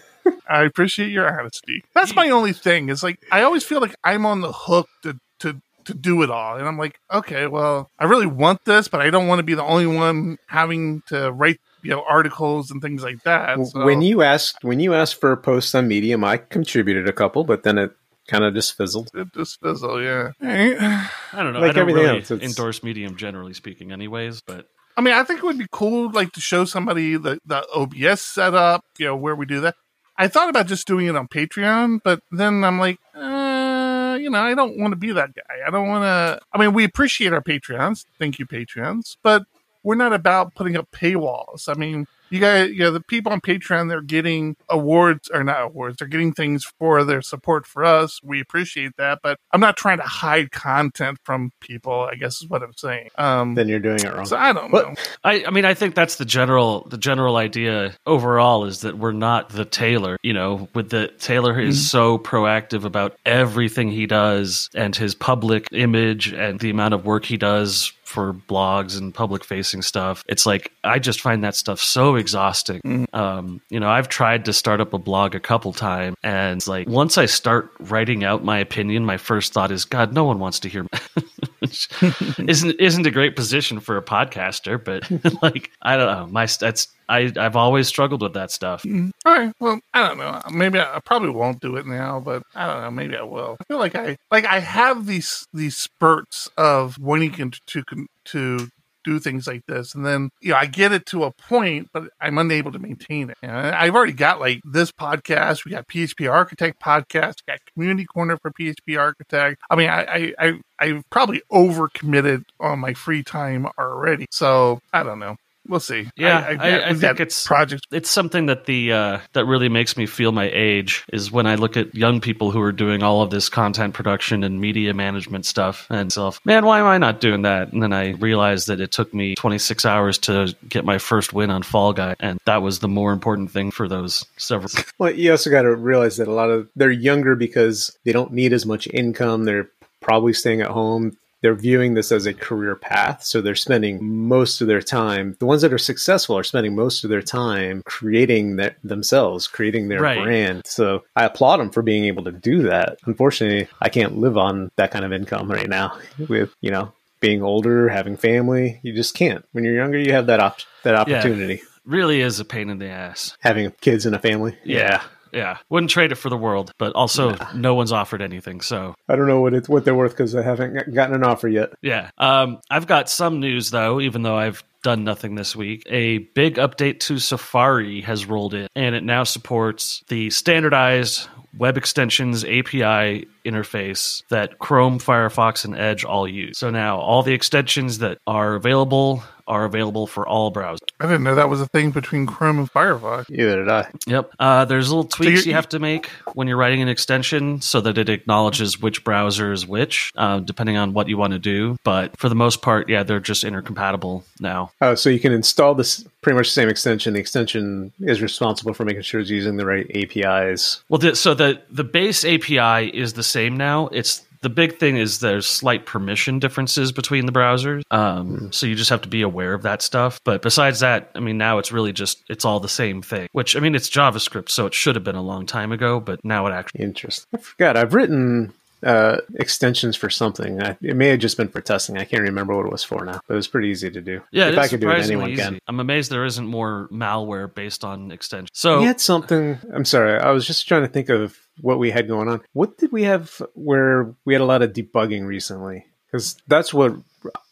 I 0.52 0.64
appreciate 0.64 1.12
your 1.12 1.28
honesty. 1.40 1.84
That's 1.94 2.16
my 2.16 2.30
only 2.30 2.54
thing. 2.54 2.90
Is 2.90 3.04
like 3.04 3.20
I 3.32 3.42
always 3.44 3.64
feel 3.64 3.80
like 3.82 3.96
I'm 4.04 4.26
on 4.26 4.42
the 4.42 4.52
hook 4.52 4.88
to 5.04 5.18
to 5.40 5.62
to 5.86 5.94
do 5.96 6.22
it 6.22 6.30
all, 6.30 6.58
and 6.58 6.68
I'm 6.68 6.78
like, 6.78 7.00
okay, 7.12 7.48
well, 7.48 7.90
I 7.98 8.06
really 8.06 8.28
want 8.28 8.66
this, 8.66 8.88
but 8.88 9.02
I 9.02 9.10
don't 9.10 9.28
want 9.28 9.40
to 9.40 9.44
be 9.44 9.56
the 9.56 9.64
only 9.64 9.88
one 9.88 10.38
having 10.48 11.02
to 11.08 11.32
write 11.32 11.60
you 11.84 11.90
know 11.90 12.04
articles 12.08 12.70
and 12.70 12.82
things 12.82 13.02
like 13.04 13.24
that. 13.24 13.66
So, 13.66 13.86
When 13.86 14.02
you 14.04 14.22
asked 14.22 14.64
when 14.64 14.80
you 14.80 14.94
asked 14.94 15.20
for 15.20 15.32
a 15.32 15.38
post 15.38 15.74
on 15.74 15.88
Medium, 15.88 16.24
I 16.24 16.38
contributed 16.38 17.08
a 17.10 17.14
couple, 17.14 17.44
but 17.44 17.64
then 17.64 17.78
it 17.80 17.92
kind 18.28 18.44
of 18.44 18.54
just 18.54 18.78
fizzled. 18.78 19.10
it 19.16 19.34
just 19.34 19.60
fizzled, 19.60 20.04
yeah. 20.04 20.30
I 20.42 21.44
don't 21.44 21.54
know. 21.54 21.60
Like 21.60 21.72
I 21.72 21.74
don't 21.74 21.78
everything 21.80 22.04
really 22.04 22.20
else, 22.20 22.32
it's- 22.32 22.48
endorse 22.50 22.84
Medium 22.84 23.16
generally 23.18 23.54
speaking, 23.54 23.92
anyways. 23.92 24.42
But 24.42 24.68
I 24.96 25.02
mean, 25.02 25.14
I 25.16 25.24
think 25.24 25.40
it 25.40 25.46
would 25.46 25.58
be 25.58 25.66
cool, 25.72 26.12
like 26.12 26.32
to 26.34 26.42
show 26.42 26.66
somebody 26.66 27.18
the 27.18 27.40
the 27.46 27.66
OBS 27.74 28.22
setup, 28.22 28.84
you 29.00 29.08
know, 29.08 29.16
where 29.16 29.36
we 29.36 29.46
do 29.48 29.62
that. 29.62 29.76
I 30.22 30.28
thought 30.28 30.50
about 30.50 30.68
just 30.68 30.86
doing 30.86 31.08
it 31.08 31.16
on 31.16 31.28
Patreon, 31.28 32.02
but 32.04 32.22
then 32.32 32.64
I'm 32.64 32.78
like, 32.78 33.00
uh, 33.16 34.20
you 34.22 34.30
know, 34.30 34.40
I 34.40 34.54
don't 34.54 34.78
want 34.78 34.92
to 34.92 34.96
be 34.96 35.12
that 35.14 35.34
guy. 35.34 35.56
I 35.66 35.72
don't 35.72 35.88
want 35.88 36.04
to. 36.04 36.40
I 36.54 36.60
mean, 36.60 36.76
we 36.76 36.84
appreciate 36.84 37.34
our 37.34 37.42
Patreons. 37.42 38.06
Thank 38.20 38.38
you, 38.38 38.46
Patreons, 38.46 39.18
but 39.24 39.46
we're 39.82 39.96
not 39.96 40.14
about 40.14 40.54
putting 40.54 40.78
up 40.78 40.92
paywalls. 40.92 41.68
I 41.68 41.74
mean, 41.74 42.06
you 42.32 42.40
guys, 42.40 42.70
you 42.72 42.80
know, 42.80 42.92
the 42.92 43.02
people 43.02 43.32
on 43.32 43.42
Patreon, 43.42 43.90
they're 43.90 44.02
getting 44.02 44.56
awards 44.70 45.30
or 45.34 45.44
not 45.44 45.62
awards. 45.64 45.98
They're 45.98 46.08
getting 46.08 46.34
things 46.34 46.64
for 46.64 47.04
their 47.04 47.22
support 47.22 47.66
for 47.66 47.84
us. 47.84 48.20
We 48.24 48.40
appreciate 48.42 48.96
that, 48.98 49.20
but 49.24 49.38
I'm 49.52 49.60
not 49.62 49.78
trying 49.78 49.98
to 49.98 50.04
hide 50.04 50.52
content 50.52 51.20
from 51.24 51.52
people. 51.60 51.94
I 52.12 52.16
guess 52.16 52.42
is 52.42 52.48
what 52.50 52.64
I'm 52.64 52.74
saying. 52.76 53.10
Um, 53.18 53.56
Then 53.56 53.68
you're 53.68 53.80
doing 53.80 54.00
it 54.00 54.14
wrong. 54.14 54.26
so 54.26 54.38
I 54.38 54.54
don't 54.54 54.72
What- 54.72 54.88
know. 54.90 54.96
I, 55.24 55.44
I 55.46 55.52
mean, 55.52 55.66
I 55.66 55.74
think 55.74 55.96
that's 55.96 56.16
the 56.16 56.26
general 56.26 56.88
the 56.90 56.98
general 56.98 57.38
idea 57.38 57.94
overall 58.06 58.66
is 58.66 58.82
that 58.82 58.98
we're 58.98 59.12
not 59.12 59.50
the 59.50 59.66
Taylor. 59.66 60.18
You 60.24 60.34
know, 60.34 60.68
with 60.74 60.90
the 60.90 61.08
Taylor 61.20 61.60
is 61.60 61.90
so 61.90 62.18
proactive 62.18 62.84
about 62.86 63.18
everything 63.26 63.92
he 63.92 64.06
does 64.06 64.70
and 64.74 64.96
his 64.96 65.16
public 65.16 65.68
image 65.72 66.32
and 66.34 66.60
the 66.60 66.70
amount 66.70 66.94
of 66.94 67.06
work 67.06 67.26
he 67.26 67.38
does 67.38 67.92
for 68.12 68.34
blogs 68.34 68.98
and 68.98 69.14
public 69.14 69.44
facing 69.44 69.82
stuff. 69.82 70.24
It's 70.28 70.46
like 70.46 70.72
I 70.84 71.00
just 71.00 71.22
find 71.22 71.44
that 71.44 71.56
stuff 71.56 71.80
so 71.80 72.16
exhausting. 72.16 73.08
Um, 73.14 73.62
you 73.70 73.80
know, 73.80 73.90
I've 73.90 74.10
tried 74.10 74.46
to 74.46 74.54
start 74.54 74.82
up 74.82 74.94
a 74.94 75.00
blog 75.00 75.34
a 75.34 75.40
couple 75.40 75.74
times, 75.74 76.16
and 76.22 76.66
like 76.68 76.88
once 76.88 77.18
I 77.18 77.26
start 77.26 77.72
writing 77.80 78.24
out 78.24 78.44
my 78.44 78.60
opinion, 78.60 79.06
my 79.06 79.18
first 79.18 79.54
thought 79.54 79.72
is, 79.72 79.86
God, 79.86 80.14
no 80.14 80.26
one 80.26 80.40
wants 80.40 80.60
to 80.60 80.70
hear. 80.70 80.86
Which 81.62 81.88
isn't 82.40 82.80
isn't 82.80 83.06
a 83.06 83.12
great 83.12 83.36
position 83.36 83.80
for 83.80 83.96
a 83.96 84.02
podcaster, 84.02 84.84
but 84.84 85.10
like 85.44 85.70
I 85.82 85.96
don't 85.96 86.08
know, 86.08 86.28
my 86.28 86.48
that's 86.48 86.88
I 87.08 87.32
I've 87.38 87.56
always 87.56 87.88
struggled 87.88 88.24
with 88.24 88.34
that 88.34 88.50
stuff. 88.50 88.82
Mm-hmm. 88.82 89.10
All 89.26 89.38
right. 89.38 89.54
Well, 89.60 89.80
I 89.94 90.08
don't 90.08 90.18
know. 90.18 90.42
Maybe 90.52 90.80
I, 90.80 90.96
I 90.96 91.00
probably 91.00 91.30
won't 91.30 91.62
do 91.62 91.76
it 91.76 91.86
now, 91.86 92.20
but 92.20 92.42
I 92.56 92.66
don't 92.66 92.82
know. 92.82 92.90
Maybe 92.92 93.16
I 93.16 93.22
will. 93.22 93.58
I 93.62 93.64
feel 93.66 93.78
like 93.78 93.96
I 93.96 94.18
like 94.32 94.46
I 94.46 94.60
have 94.60 95.06
these 95.06 95.46
these 95.54 95.78
spurts 95.78 96.50
of 96.58 96.98
wanting 96.98 97.52
to 97.52 97.52
to 97.68 97.84
to 98.26 98.70
do 99.04 99.20
things 99.20 99.48
like 99.48 99.66
this, 99.68 99.96
and 99.96 100.06
then 100.06 100.30
you 100.42 100.52
know 100.52 100.58
I 100.58 100.66
get 100.66 100.92
it 100.92 101.06
to 101.08 101.24
a 101.24 101.32
point, 101.32 101.90
but 101.94 102.10
I'm 102.20 102.38
unable 102.38 102.72
to 102.72 102.80
maintain 102.80 103.30
it. 103.30 103.38
Know, 103.42 103.74
I've 103.76 103.96
already 103.96 104.14
got 104.14 104.40
like 104.40 104.62
this 104.64 104.92
podcast. 104.92 105.66
We 105.66 105.72
got 105.72 105.88
PHP 105.88 106.32
Architect 106.32 106.80
podcast. 106.82 107.36
We 107.46 107.54
got 107.54 107.60
Community 107.74 108.06
Corner 108.06 108.38
for 108.38 108.52
PHP 108.52 109.00
Architect. 109.00 109.62
I 109.70 109.76
mean, 109.76 109.90
I 109.90 110.04
I 110.04 110.34
I 110.40 110.60
I've 110.80 111.10
probably 111.10 111.42
overcommitted 111.52 112.44
on 112.60 112.80
my 112.80 112.94
free 112.94 113.24
time 113.24 113.68
already. 113.78 114.28
So 114.32 114.82
I 114.94 115.04
don't 115.04 115.20
know. 115.20 115.38
We'll 115.68 115.80
see. 115.80 116.10
Yeah, 116.18 116.40
I, 116.40 116.50
I- 116.50 116.56
got- 116.56 116.84
I 116.84 116.94
think 116.96 117.20
it's- 117.20 117.46
projects. 117.46 117.84
It's 117.92 118.10
something 118.10 118.48
that 118.48 118.66
the 118.66 118.92
uh, 118.94 119.20
that 119.34 119.46
really 119.46 119.70
makes 119.70 119.96
me 119.96 120.06
feel 120.08 120.32
my 120.32 120.50
age 120.52 121.06
is 121.14 121.32
when 121.32 121.46
I 121.46 121.56
look 121.56 121.78
at 121.78 121.94
young 121.96 122.20
people 122.20 122.52
who 122.52 122.60
are 122.62 122.72
doing 122.72 123.04
all 123.04 123.22
of 123.22 123.30
this 123.30 123.48
content 123.48 123.94
production 123.94 124.44
and 124.44 124.60
media 124.60 124.94
management 124.94 125.46
stuff, 125.46 125.86
and 125.90 126.12
self, 126.12 126.40
man, 126.46 126.66
why 126.66 126.80
am 126.80 126.86
I 126.88 126.98
not 126.98 127.22
doing 127.22 127.44
that? 127.44 127.72
And 127.72 127.82
then 127.82 127.94
I 127.94 128.10
realized 128.14 128.68
that 128.68 128.82
it 128.82 128.92
took 128.92 129.14
me 129.14 129.36
26 129.36 129.86
hours 129.86 130.18
to 130.20 130.54
get 130.68 130.84
my 130.84 130.98
first 130.98 131.32
win 131.32 131.52
on 131.52 131.62
Fall 131.64 131.94
Guy, 131.94 132.16
and 132.20 132.40
that 132.46 132.62
was 132.62 132.80
the 132.80 132.88
more 132.90 133.14
important 133.14 133.52
thing 133.52 133.70
for 133.72 133.88
those 133.88 134.26
several. 134.38 134.70
Well, 134.98 135.12
you 135.12 135.32
also 135.32 135.50
got 135.50 135.62
to 135.64 135.76
realize 135.76 136.18
that 136.18 136.28
a 136.28 136.34
lot 136.34 136.50
of 136.50 136.70
they're 136.76 136.92
younger 136.92 137.36
because 137.36 137.96
they 138.04 138.12
don't 138.12 138.34
need 138.34 138.52
as 138.54 138.66
much 138.66 138.88
income. 138.94 139.46
They're 139.46 139.70
probably 140.00 140.34
staying 140.34 140.62
at 140.62 140.70
home. 140.70 141.16
They're 141.42 141.56
viewing 141.56 141.94
this 141.96 142.12
as 142.12 142.26
a 142.26 142.34
career 142.34 142.76
path. 142.76 143.24
So 143.24 143.42
they're 143.42 143.56
spending 143.56 144.04
most 144.04 144.62
of 144.62 144.68
their 144.68 144.82
time, 144.82 145.36
the 145.40 145.46
ones 145.46 145.62
that 145.64 145.74
are 145.74 145.78
successful 145.78 146.38
are 146.38 146.44
spending 146.44 146.76
most 146.76 147.04
of 147.04 147.10
their 147.10 147.22
time 147.22 147.82
creating 147.86 148.60
themselves, 148.84 149.48
creating 149.48 149.88
their 149.90 150.02
Right. 150.02 150.22
brand. 150.24 150.64
So 150.66 151.04
I 151.16 151.26
applaud 151.26 151.58
them 151.58 151.70
for 151.72 151.82
being 151.82 152.06
able 152.06 152.24
to 152.26 152.32
do 152.32 152.64
that. 152.64 152.98
Unfortunately, 153.06 153.68
I 153.82 153.90
can't 153.90 154.18
live 154.18 154.38
on 154.38 154.72
that 154.76 154.92
kind 154.92 155.06
of 155.06 155.12
income 155.14 155.52
right 155.52 155.70
now 155.70 155.98
with, 156.30 156.54
you 156.62 156.72
know, 156.72 156.94
being 157.20 157.42
older, 157.44 157.88
having 157.90 158.18
family. 158.18 158.80
You 158.84 158.94
just 158.94 159.16
can't. 159.16 159.46
When 159.52 159.64
you're 159.64 159.76
younger, 159.76 159.98
you 160.00 160.14
have 160.14 160.28
that 160.28 160.40
op- 160.40 160.60
that 160.84 160.96
opportunity. 160.96 161.62
Really 161.86 162.22
is 162.22 162.40
a 162.40 162.46
pain 162.46 162.70
in 162.70 162.78
the 162.80 162.90
ass. 162.90 163.36
Having 163.40 163.72
kids 163.82 164.06
and 164.06 164.16
a 164.16 164.20
family. 164.20 164.58
Yeah. 164.64 164.78
Yeah. 164.78 165.02
Yeah, 165.34 165.58
wouldn't 165.70 165.90
trade 165.90 166.12
it 166.12 166.16
for 166.16 166.30
the 166.30 166.38
world, 166.38 166.72
but 166.78 166.94
also 166.94 167.36
no 167.56 167.76
one's 167.76 167.92
offered 167.92 168.22
anything. 168.22 168.62
So, 168.62 168.96
I 169.08 169.16
don't 169.16 169.28
know 169.28 169.42
what 169.42 169.54
it's 169.54 169.70
what 169.70 169.86
they're 169.86 169.96
worth 169.96 170.12
because 170.12 170.36
I 170.36 170.42
haven't 170.42 170.94
gotten 170.94 171.16
an 171.16 171.24
offer 171.24 171.48
yet. 171.48 171.74
yeah. 171.82 172.10
Um, 172.18 172.60
I've 172.70 172.88
got 172.88 173.10
some 173.10 173.40
news, 173.40 173.72
though, 173.72 174.00
even 174.02 174.22
though 174.24 174.38
I've 174.38 174.64
done 174.84 175.04
nothing 175.04 175.36
this 175.36 175.56
week. 175.56 175.84
A 175.88 176.20
big 176.20 176.56
update 176.56 177.00
to 177.02 177.20
Safari 177.20 178.02
has 178.02 178.26
rolled 178.26 178.54
in, 178.54 178.68
and 178.76 178.96
it 178.96 179.04
now 179.04 179.24
supports 179.24 180.04
the 180.08 180.30
standardized 180.30 181.28
web 181.58 181.78
extensions 181.78 182.44
API 182.46 183.28
interface 183.44 184.24
that 184.30 184.60
Chrome, 184.60 185.00
Firefox, 185.00 185.66
and 185.66 185.78
Edge 185.78 186.04
all 186.06 186.28
use. 186.28 186.58
So 186.58 186.70
now 186.70 186.98
all 187.00 187.24
the 187.24 187.34
extensions 187.34 188.00
that 188.00 188.18
are 188.28 188.56
available 188.56 189.24
are 189.48 189.66
available 189.66 190.08
for 190.08 190.26
all 190.26 190.54
browsers. 190.54 190.78
I 191.00 191.08
didn't 191.08 191.24
know 191.24 191.36
that 191.36 191.50
was 191.50 191.60
a 191.60 191.66
thing 191.66 191.92
between 191.92 192.26
Chrome 192.26 192.60
and 192.60 192.72
Firefox. 192.72 193.26
Either 193.30 193.58
did 193.58 193.70
I. 193.70 193.92
Yep. 194.08 194.32
Uh, 194.40 194.64
there's 194.66 194.90
little 194.90 195.04
tweaks 195.04 195.42
you're- 195.42 195.50
you 195.50 195.54
have 195.56 195.68
to 195.70 195.80
make 195.80 196.06
when 196.36 196.48
you're 196.48 196.56
writing 196.58 196.82
an 196.82 196.88
extension 196.88 197.60
so 197.60 197.82
that 197.82 197.98
it 197.98 198.08
acknowledges 198.08 198.80
which 198.80 199.04
browser 199.04 199.52
is 199.52 199.68
which, 199.68 200.12
uh, 200.16 200.40
depending 200.40 200.78
on 200.78 200.94
what 200.94 201.10
you 201.10 201.18
want 201.18 201.34
to 201.34 201.40
do. 201.40 201.76
But 201.84 202.18
for 202.18 202.30
the 202.30 202.36
most 202.36 202.62
part, 202.62 202.88
yeah, 202.88 203.04
they're 203.04 203.20
just 203.20 203.44
intercompatible 203.44 204.24
now. 204.40 204.72
Oh, 204.80 204.96
so 204.96 205.10
you 205.10 205.20
can 205.20 205.34
install 205.34 205.76
this 205.76 206.06
pretty 206.22 206.38
much 206.38 206.48
the 206.48 206.52
same 206.54 206.70
extension. 206.70 207.14
The 207.14 207.20
extension 207.20 207.92
is 208.00 208.22
responsible 208.22 208.74
for 208.74 208.86
making 208.86 209.02
sure 209.02 209.20
it's 209.20 209.30
using 209.32 209.58
the 209.58 209.66
right 209.66 209.90
APIs. 209.96 210.84
Well, 210.88 211.00
the, 211.00 211.16
so 211.16 211.34
the 211.34 211.62
the 211.70 211.84
base 211.84 212.24
API 212.24 212.88
is 212.96 213.14
the 213.14 213.24
same 213.32 213.58
now. 213.58 213.88
It's 213.88 214.24
the 214.42 214.50
big 214.50 214.80
thing 214.80 214.98
is 214.98 215.20
there's 215.20 215.46
slight 215.46 215.86
permission 215.86 216.40
differences 216.40 216.92
between 216.92 217.28
the 217.28 217.32
browsers. 217.32 217.84
Um, 217.92 218.52
So 218.52 218.66
you 218.66 218.76
just 218.76 218.90
have 218.90 219.02
to 219.02 219.10
be 219.10 219.22
aware 219.22 219.54
of 219.54 219.62
that 219.62 219.82
stuff. 219.82 220.20
But 220.24 220.42
besides 220.42 220.80
that, 220.80 221.12
I 221.16 221.20
mean, 221.20 221.38
now 221.38 221.60
it's 221.60 221.72
really 221.72 221.94
just 221.94 222.24
it's 222.28 222.44
all 222.44 222.60
the 222.60 222.70
same 222.70 223.02
thing. 223.02 223.30
Which 223.32 223.56
I 223.56 223.60
mean, 223.60 223.76
it's 223.76 223.90
JavaScript, 223.90 224.50
so 224.50 224.66
it 224.66 224.74
should 224.74 224.96
have 224.96 225.04
been 225.04 225.16
a 225.16 225.22
long 225.22 225.46
time 225.46 225.72
ago. 225.72 226.00
But 226.00 226.24
now 226.26 226.48
it 226.48 226.52
actually 226.52 226.82
Interesting. 226.82 227.28
I 227.34 227.38
forgot. 227.38 227.78
I've 227.78 227.94
written 227.94 228.54
uh, 228.84 229.18
extensions 229.36 229.96
for 229.96 230.10
something. 230.10 230.62
I, 230.62 230.78
it 230.82 230.96
may 230.96 231.08
have 231.08 231.20
just 231.20 231.38
been 231.38 231.48
for 231.48 231.62
testing. 231.62 231.98
I 231.98 232.06
can't 232.06 232.24
remember 232.24 232.56
what 232.56 232.66
it 232.66 232.72
was 232.72 232.84
for 232.84 233.06
now, 233.06 233.22
but 233.28 233.34
it 233.34 233.38
was 233.38 233.48
pretty 233.48 233.70
easy 233.70 233.90
to 233.92 234.02
do. 234.02 234.22
Yeah, 234.32 234.50
if 234.50 234.58
I 234.58 234.68
could 234.68 234.80
do 234.80 234.90
it, 234.90 235.00
anyone 235.00 235.32
easy. 235.32 235.42
can. 235.42 235.60
I'm 235.68 235.80
amazed 235.80 236.12
there 236.12 236.26
isn't 236.26 236.48
more 236.48 236.88
malware 236.92 237.54
based 237.54 237.84
on 237.84 238.12
extensions. 238.12 238.50
So 238.54 238.80
We 238.80 238.86
had 238.86 239.00
something. 239.00 239.60
I'm 239.74 239.86
sorry. 239.86 240.20
I 240.20 240.32
was 240.32 240.46
just 240.48 240.68
trying 240.68 240.82
to 240.82 240.88
think 240.88 241.10
of 241.10 241.38
what 241.62 241.80
we 241.80 241.92
had 241.92 242.08
going 242.08 242.28
on. 242.28 242.42
What 242.54 242.78
did 242.78 242.92
we 242.92 243.04
have 243.04 243.42
where 243.54 244.14
we 244.26 244.34
had 244.34 244.42
a 244.42 244.46
lot 244.46 244.62
of 244.62 244.74
debugging 244.74 245.26
recently? 245.26 245.86
Because 246.08 246.38
that's 246.48 246.74
what 246.74 246.94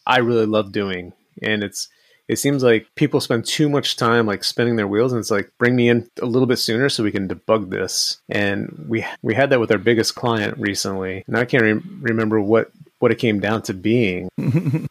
I 0.06 0.20
really 0.20 0.46
love 0.46 0.72
doing, 0.72 1.14
and 1.42 1.64
it's. 1.64 1.88
It 2.30 2.38
seems 2.38 2.64
like 2.64 2.88
people 2.96 3.20
spend 3.20 3.46
too 3.46 3.70
much 3.70 3.98
time 3.98 4.28
like 4.28 4.44
spinning 4.44 4.76
their 4.76 4.88
wheels, 4.88 5.12
and 5.12 5.20
it's 5.20 5.32
like 5.32 5.52
bring 5.58 5.76
me 5.76 5.90
in 5.90 6.08
a 6.22 6.28
little 6.28 6.46
bit 6.46 6.60
sooner 6.60 6.88
so 6.88 7.04
we 7.04 7.12
can 7.12 7.28
debug 7.28 7.72
this. 7.72 8.22
And 8.30 8.86
we 8.88 9.04
we 9.24 9.34
had 9.34 9.50
that 9.50 9.60
with 9.60 9.72
our 9.72 9.80
biggest 9.80 10.14
client 10.14 10.58
recently, 10.60 11.24
and 11.26 11.36
I 11.36 11.46
can't 11.46 11.64
re- 11.64 11.82
remember 12.02 12.40
what 12.40 12.72
what 13.00 13.12
it 13.12 13.16
came 13.16 13.40
down 13.40 13.62
to 13.64 13.74
being. 13.74 14.30
Oh, 14.38 14.44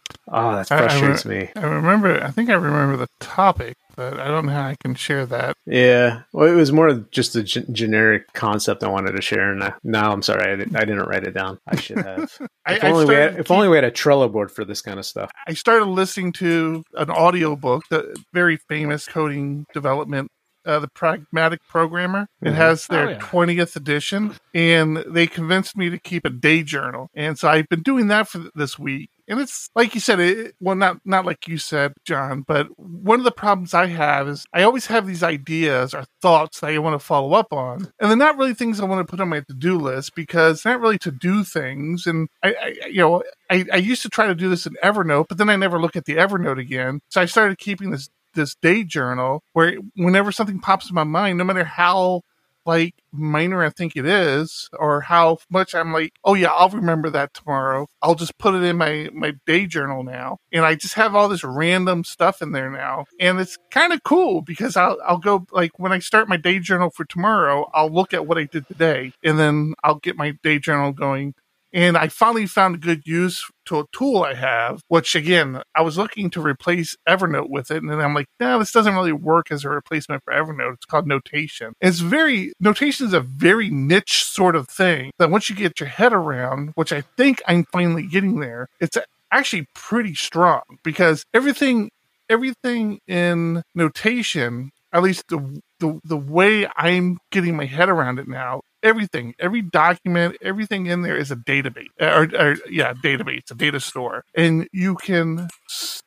that 0.57 0.71
I- 0.73 0.77
I 0.77 0.83
re- 0.83 0.89
frustrates 0.89 1.25
me. 1.25 1.51
I 1.57 1.67
remember. 1.67 2.23
I 2.23 2.31
think 2.31 2.51
I 2.51 2.55
remember 2.55 2.97
the 2.97 3.09
topic, 3.21 3.77
but 3.97 4.19
I 4.19 4.29
don't 4.29 4.47
know 4.47 4.53
how 4.53 4.67
I 4.67 4.77
can 4.81 4.95
share 4.95 5.27
that. 5.27 5.55
Yeah, 5.67 6.23
well, 6.33 6.49
it 6.49 6.55
was 6.55 6.73
more 6.73 6.93
just 7.11 7.37
a 7.37 7.43
g- 7.43 7.65
generic 7.73 8.33
concept 8.33 8.83
I 8.83 8.89
wanted 8.89 9.13
to 9.13 9.23
share, 9.23 9.51
and 9.53 9.63
I, 9.63 9.73
now 9.85 10.13
I'm 10.13 10.23
sorry 10.23 10.53
I 10.53 10.57
didn't, 10.57 10.77
I 10.77 10.81
didn't 10.81 11.07
write 11.07 11.25
it 11.25 11.33
down. 11.35 11.59
I 11.67 11.77
should 11.77 11.99
have. 11.99 12.31
I, 12.67 12.75
if 12.75 12.85
only 12.85 13.05
we 13.07 13.15
had, 13.15 13.39
if 13.39 13.51
only 13.51 13.69
we 13.69 13.77
had 13.77 13.85
a 13.85 13.91
Trello 13.91 14.31
board 14.31 14.51
for 14.51 14.65
this 14.65 14.83
kind 14.83 14.99
of 14.99 15.07
stuff. 15.07 15.31
I 15.47 15.55
started 15.55 15.87
listening 15.87 16.33
to 16.35 16.83
an 16.95 17.11
audiobook, 17.11 17.85
the 17.91 18.17
very 18.33 18.59
famous 18.69 19.07
coding 19.07 19.67
development, 19.73 20.31
uh, 20.69 20.79
the 20.79 20.89
Pragmatic 20.89 21.61
Programmer. 21.67 22.29
It 22.43 22.51
Mhm. 22.51 22.55
has 22.55 22.87
their 22.87 23.07
Oh, 23.07 23.11
yeah. 23.11 23.19
20th 23.19 23.75
edition, 23.77 24.35
and 24.55 24.99
they 25.07 25.27
convinced 25.27 25.77
me 25.77 25.89
to 25.91 25.99
keep 25.99 26.25
a 26.25 26.31
day 26.31 26.63
journal. 26.63 27.09
And 27.15 27.39
so 27.39 27.49
I've 27.49 27.69
been 27.69 27.83
doing 27.83 28.09
that 28.09 28.29
for 28.29 28.45
this 28.55 28.79
week. 28.79 29.11
And 29.31 29.41
it's 29.41 29.69
like 29.75 29.95
you 29.95 30.01
said, 30.01 30.21
it, 30.21 30.55
well, 30.59 30.75
not 30.75 31.01
not 31.05 31.27
like 31.27 31.47
you 31.49 31.59
said, 31.59 31.93
John, 32.07 32.45
but 32.47 32.69
one 32.79 33.19
of 33.21 33.25
the 33.25 33.31
problems 33.31 33.75
I 33.75 33.87
have 33.87 34.27
is 34.27 34.47
I 34.55 34.63
always 34.63 34.87
have 34.87 35.07
these 35.07 35.23
ideas 35.23 35.93
or 35.93 36.05
thoughts 36.23 36.61
that 36.61 36.71
I 36.71 36.79
want 36.79 36.99
to 36.99 37.05
follow 37.07 37.35
up 37.35 37.53
on, 37.53 37.93
and 38.01 38.11
they're 38.11 38.17
not 38.17 38.39
really 38.39 38.55
things 38.55 38.81
I 38.81 38.85
want 38.87 39.07
to 39.07 39.11
put 39.11 39.21
on 39.21 39.29
my 39.29 39.41
to 39.41 39.55
do 39.55 39.77
list 39.77 40.15
because 40.15 40.63
they're 40.63 40.73
not 40.75 40.81
really 40.81 40.99
to 41.01 41.11
do 41.11 41.45
things. 41.45 42.07
And 42.07 42.29
I, 42.43 42.49
I 42.55 42.87
you 42.89 42.99
know, 43.03 43.23
I, 43.51 43.67
I 43.71 43.77
used 43.77 44.01
to 44.03 44.09
try 44.09 44.27
to 44.29 44.35
do 44.35 44.49
this 44.49 44.67
in 44.67 44.75
Evernote, 44.83 45.27
but 45.29 45.37
then 45.37 45.51
I 45.51 45.57
never 45.57 45.79
look 45.79 45.95
at 45.97 46.07
the 46.07 46.17
Evernote 46.17 46.59
again. 46.59 47.01
So 47.11 47.21
I 47.21 47.27
started 47.27 47.59
keeping 47.59 47.91
this 47.91 48.09
this 48.39 48.55
day 48.55 48.85
journal 48.85 49.43
where 49.53 49.77
whenever 49.97 50.33
something 50.33 50.61
pops 50.61 50.89
in 50.89 50.95
my 50.95 51.05
mind, 51.05 51.39
no 51.39 51.45
matter 51.45 51.65
how 51.65 52.23
like 52.69 52.95
minor 53.13 53.65
I 53.65 53.71
think 53.71 53.97
it 53.97 54.05
is, 54.05 54.69
or 54.79 55.01
how 55.01 55.39
much 55.51 55.75
I'm 55.75 55.91
like, 55.93 56.13
oh 56.23 56.35
yeah, 56.35 56.53
I'll 56.53 56.69
remember 56.69 57.09
that 57.11 57.33
tomorrow. 57.33 57.87
I'll 58.03 58.15
just 58.15 58.37
put 58.39 58.55
it 58.55 58.63
in 58.63 58.77
my 58.77 59.09
my 59.15 59.33
day 59.47 59.67
journal 59.67 60.05
now, 60.05 60.37
and 60.53 60.67
I 60.67 60.75
just 60.75 60.95
have 60.95 61.15
all 61.15 61.29
this 61.31 61.43
random 61.43 62.05
stuff 62.05 62.43
in 62.43 62.53
there 62.53 62.71
now, 62.71 63.07
and 63.19 63.41
it's 63.41 63.57
kind 63.71 63.93
of 63.95 64.03
cool 64.05 64.43
because 64.43 64.77
I'll 64.77 64.99
I'll 65.05 65.19
go 65.19 65.47
like 65.51 65.79
when 65.79 65.93
I 65.93 65.99
start 65.99 66.29
my 66.29 66.37
day 66.37 66.59
journal 66.59 66.91
for 66.91 67.07
tomorrow, 67.07 67.71
I'll 67.73 67.91
look 67.91 68.13
at 68.13 68.27
what 68.27 68.39
I 68.39 68.45
did 68.45 68.69
today, 68.69 69.13
and 69.25 69.39
then 69.39 69.75
I'll 69.83 69.99
get 69.99 70.17
my 70.17 70.33
day 70.43 70.59
journal 70.59 70.93
going. 70.93 71.35
And 71.73 71.97
I 71.99 72.09
finally 72.09 72.47
found 72.47 72.77
a 72.77 72.79
good 72.79 73.07
use 73.07 73.45
to 73.67 73.81
a 73.81 73.85
tool 73.93 74.23
I 74.23 74.35
have, 74.35 74.81
which 74.89 75.15
again, 75.15 75.63
I 75.75 75.83
was 75.83 75.99
looking 75.99 76.31
to 76.31 76.41
replace 76.41 76.97
Evernote 77.07 77.51
with 77.51 77.71
it. 77.71 77.83
And 77.83 77.91
then 77.91 78.01
I'm 78.01 78.15
like, 78.15 78.27
no, 78.41 78.59
this 78.59 78.73
doesn't 78.73 78.95
really 78.95 79.13
work 79.13 79.51
as 79.51 79.65
a 79.65 79.69
replacement 79.69 80.25
for 80.25 80.33
Evernote. 80.33 80.75
It's 80.75 80.87
called 80.87 81.07
Notion. 81.07 81.75
It's 81.81 82.01
very, 82.01 82.53
Notion 82.61 82.89
is 82.89 83.13
a 83.13 83.21
very 83.21 83.69
niche 83.69 84.25
sort 84.25 84.57
of 84.57 84.69
thing 84.69 85.11
that 85.19 85.31
once 85.31 85.51
you 85.51 85.57
get 85.57 85.81
your 85.81 85.89
head 85.89 86.13
around, 86.13 86.73
which 86.75 86.93
I 86.93 87.03
think 87.17 87.43
I'm 87.47 87.65
finally 87.65 88.07
getting 88.07 88.41
there, 88.41 88.69
it's 88.81 88.97
actually 89.31 89.67
pretty 89.75 90.15
strong 90.15 90.63
because 90.83 91.25
everything, 91.35 91.91
everything 92.31 93.01
in 93.07 93.63
Notion, 93.75 94.71
at 94.93 95.03
least 95.03 95.25
the, 95.29 95.61
the, 95.81 96.01
the 96.05 96.17
way 96.17 96.67
I'm 96.77 97.19
getting 97.31 97.57
my 97.57 97.67
head 97.67 97.91
around 97.91 98.19
it 98.19 98.27
now, 98.29 98.63
everything, 98.83 99.35
every 99.39 99.63
document, 99.63 100.37
everything 100.43 100.87
in 100.87 101.03
there 101.03 101.17
is 101.17 101.31
a 101.31 101.37
database, 101.37 101.89
or, 102.01 102.25
or 102.39 102.57
yeah, 102.71 102.93
database, 102.95 103.51
a 103.51 103.55
data 103.55 103.81
store, 103.81 104.25
and 104.35 104.69
you 104.73 104.97
can 104.97 105.49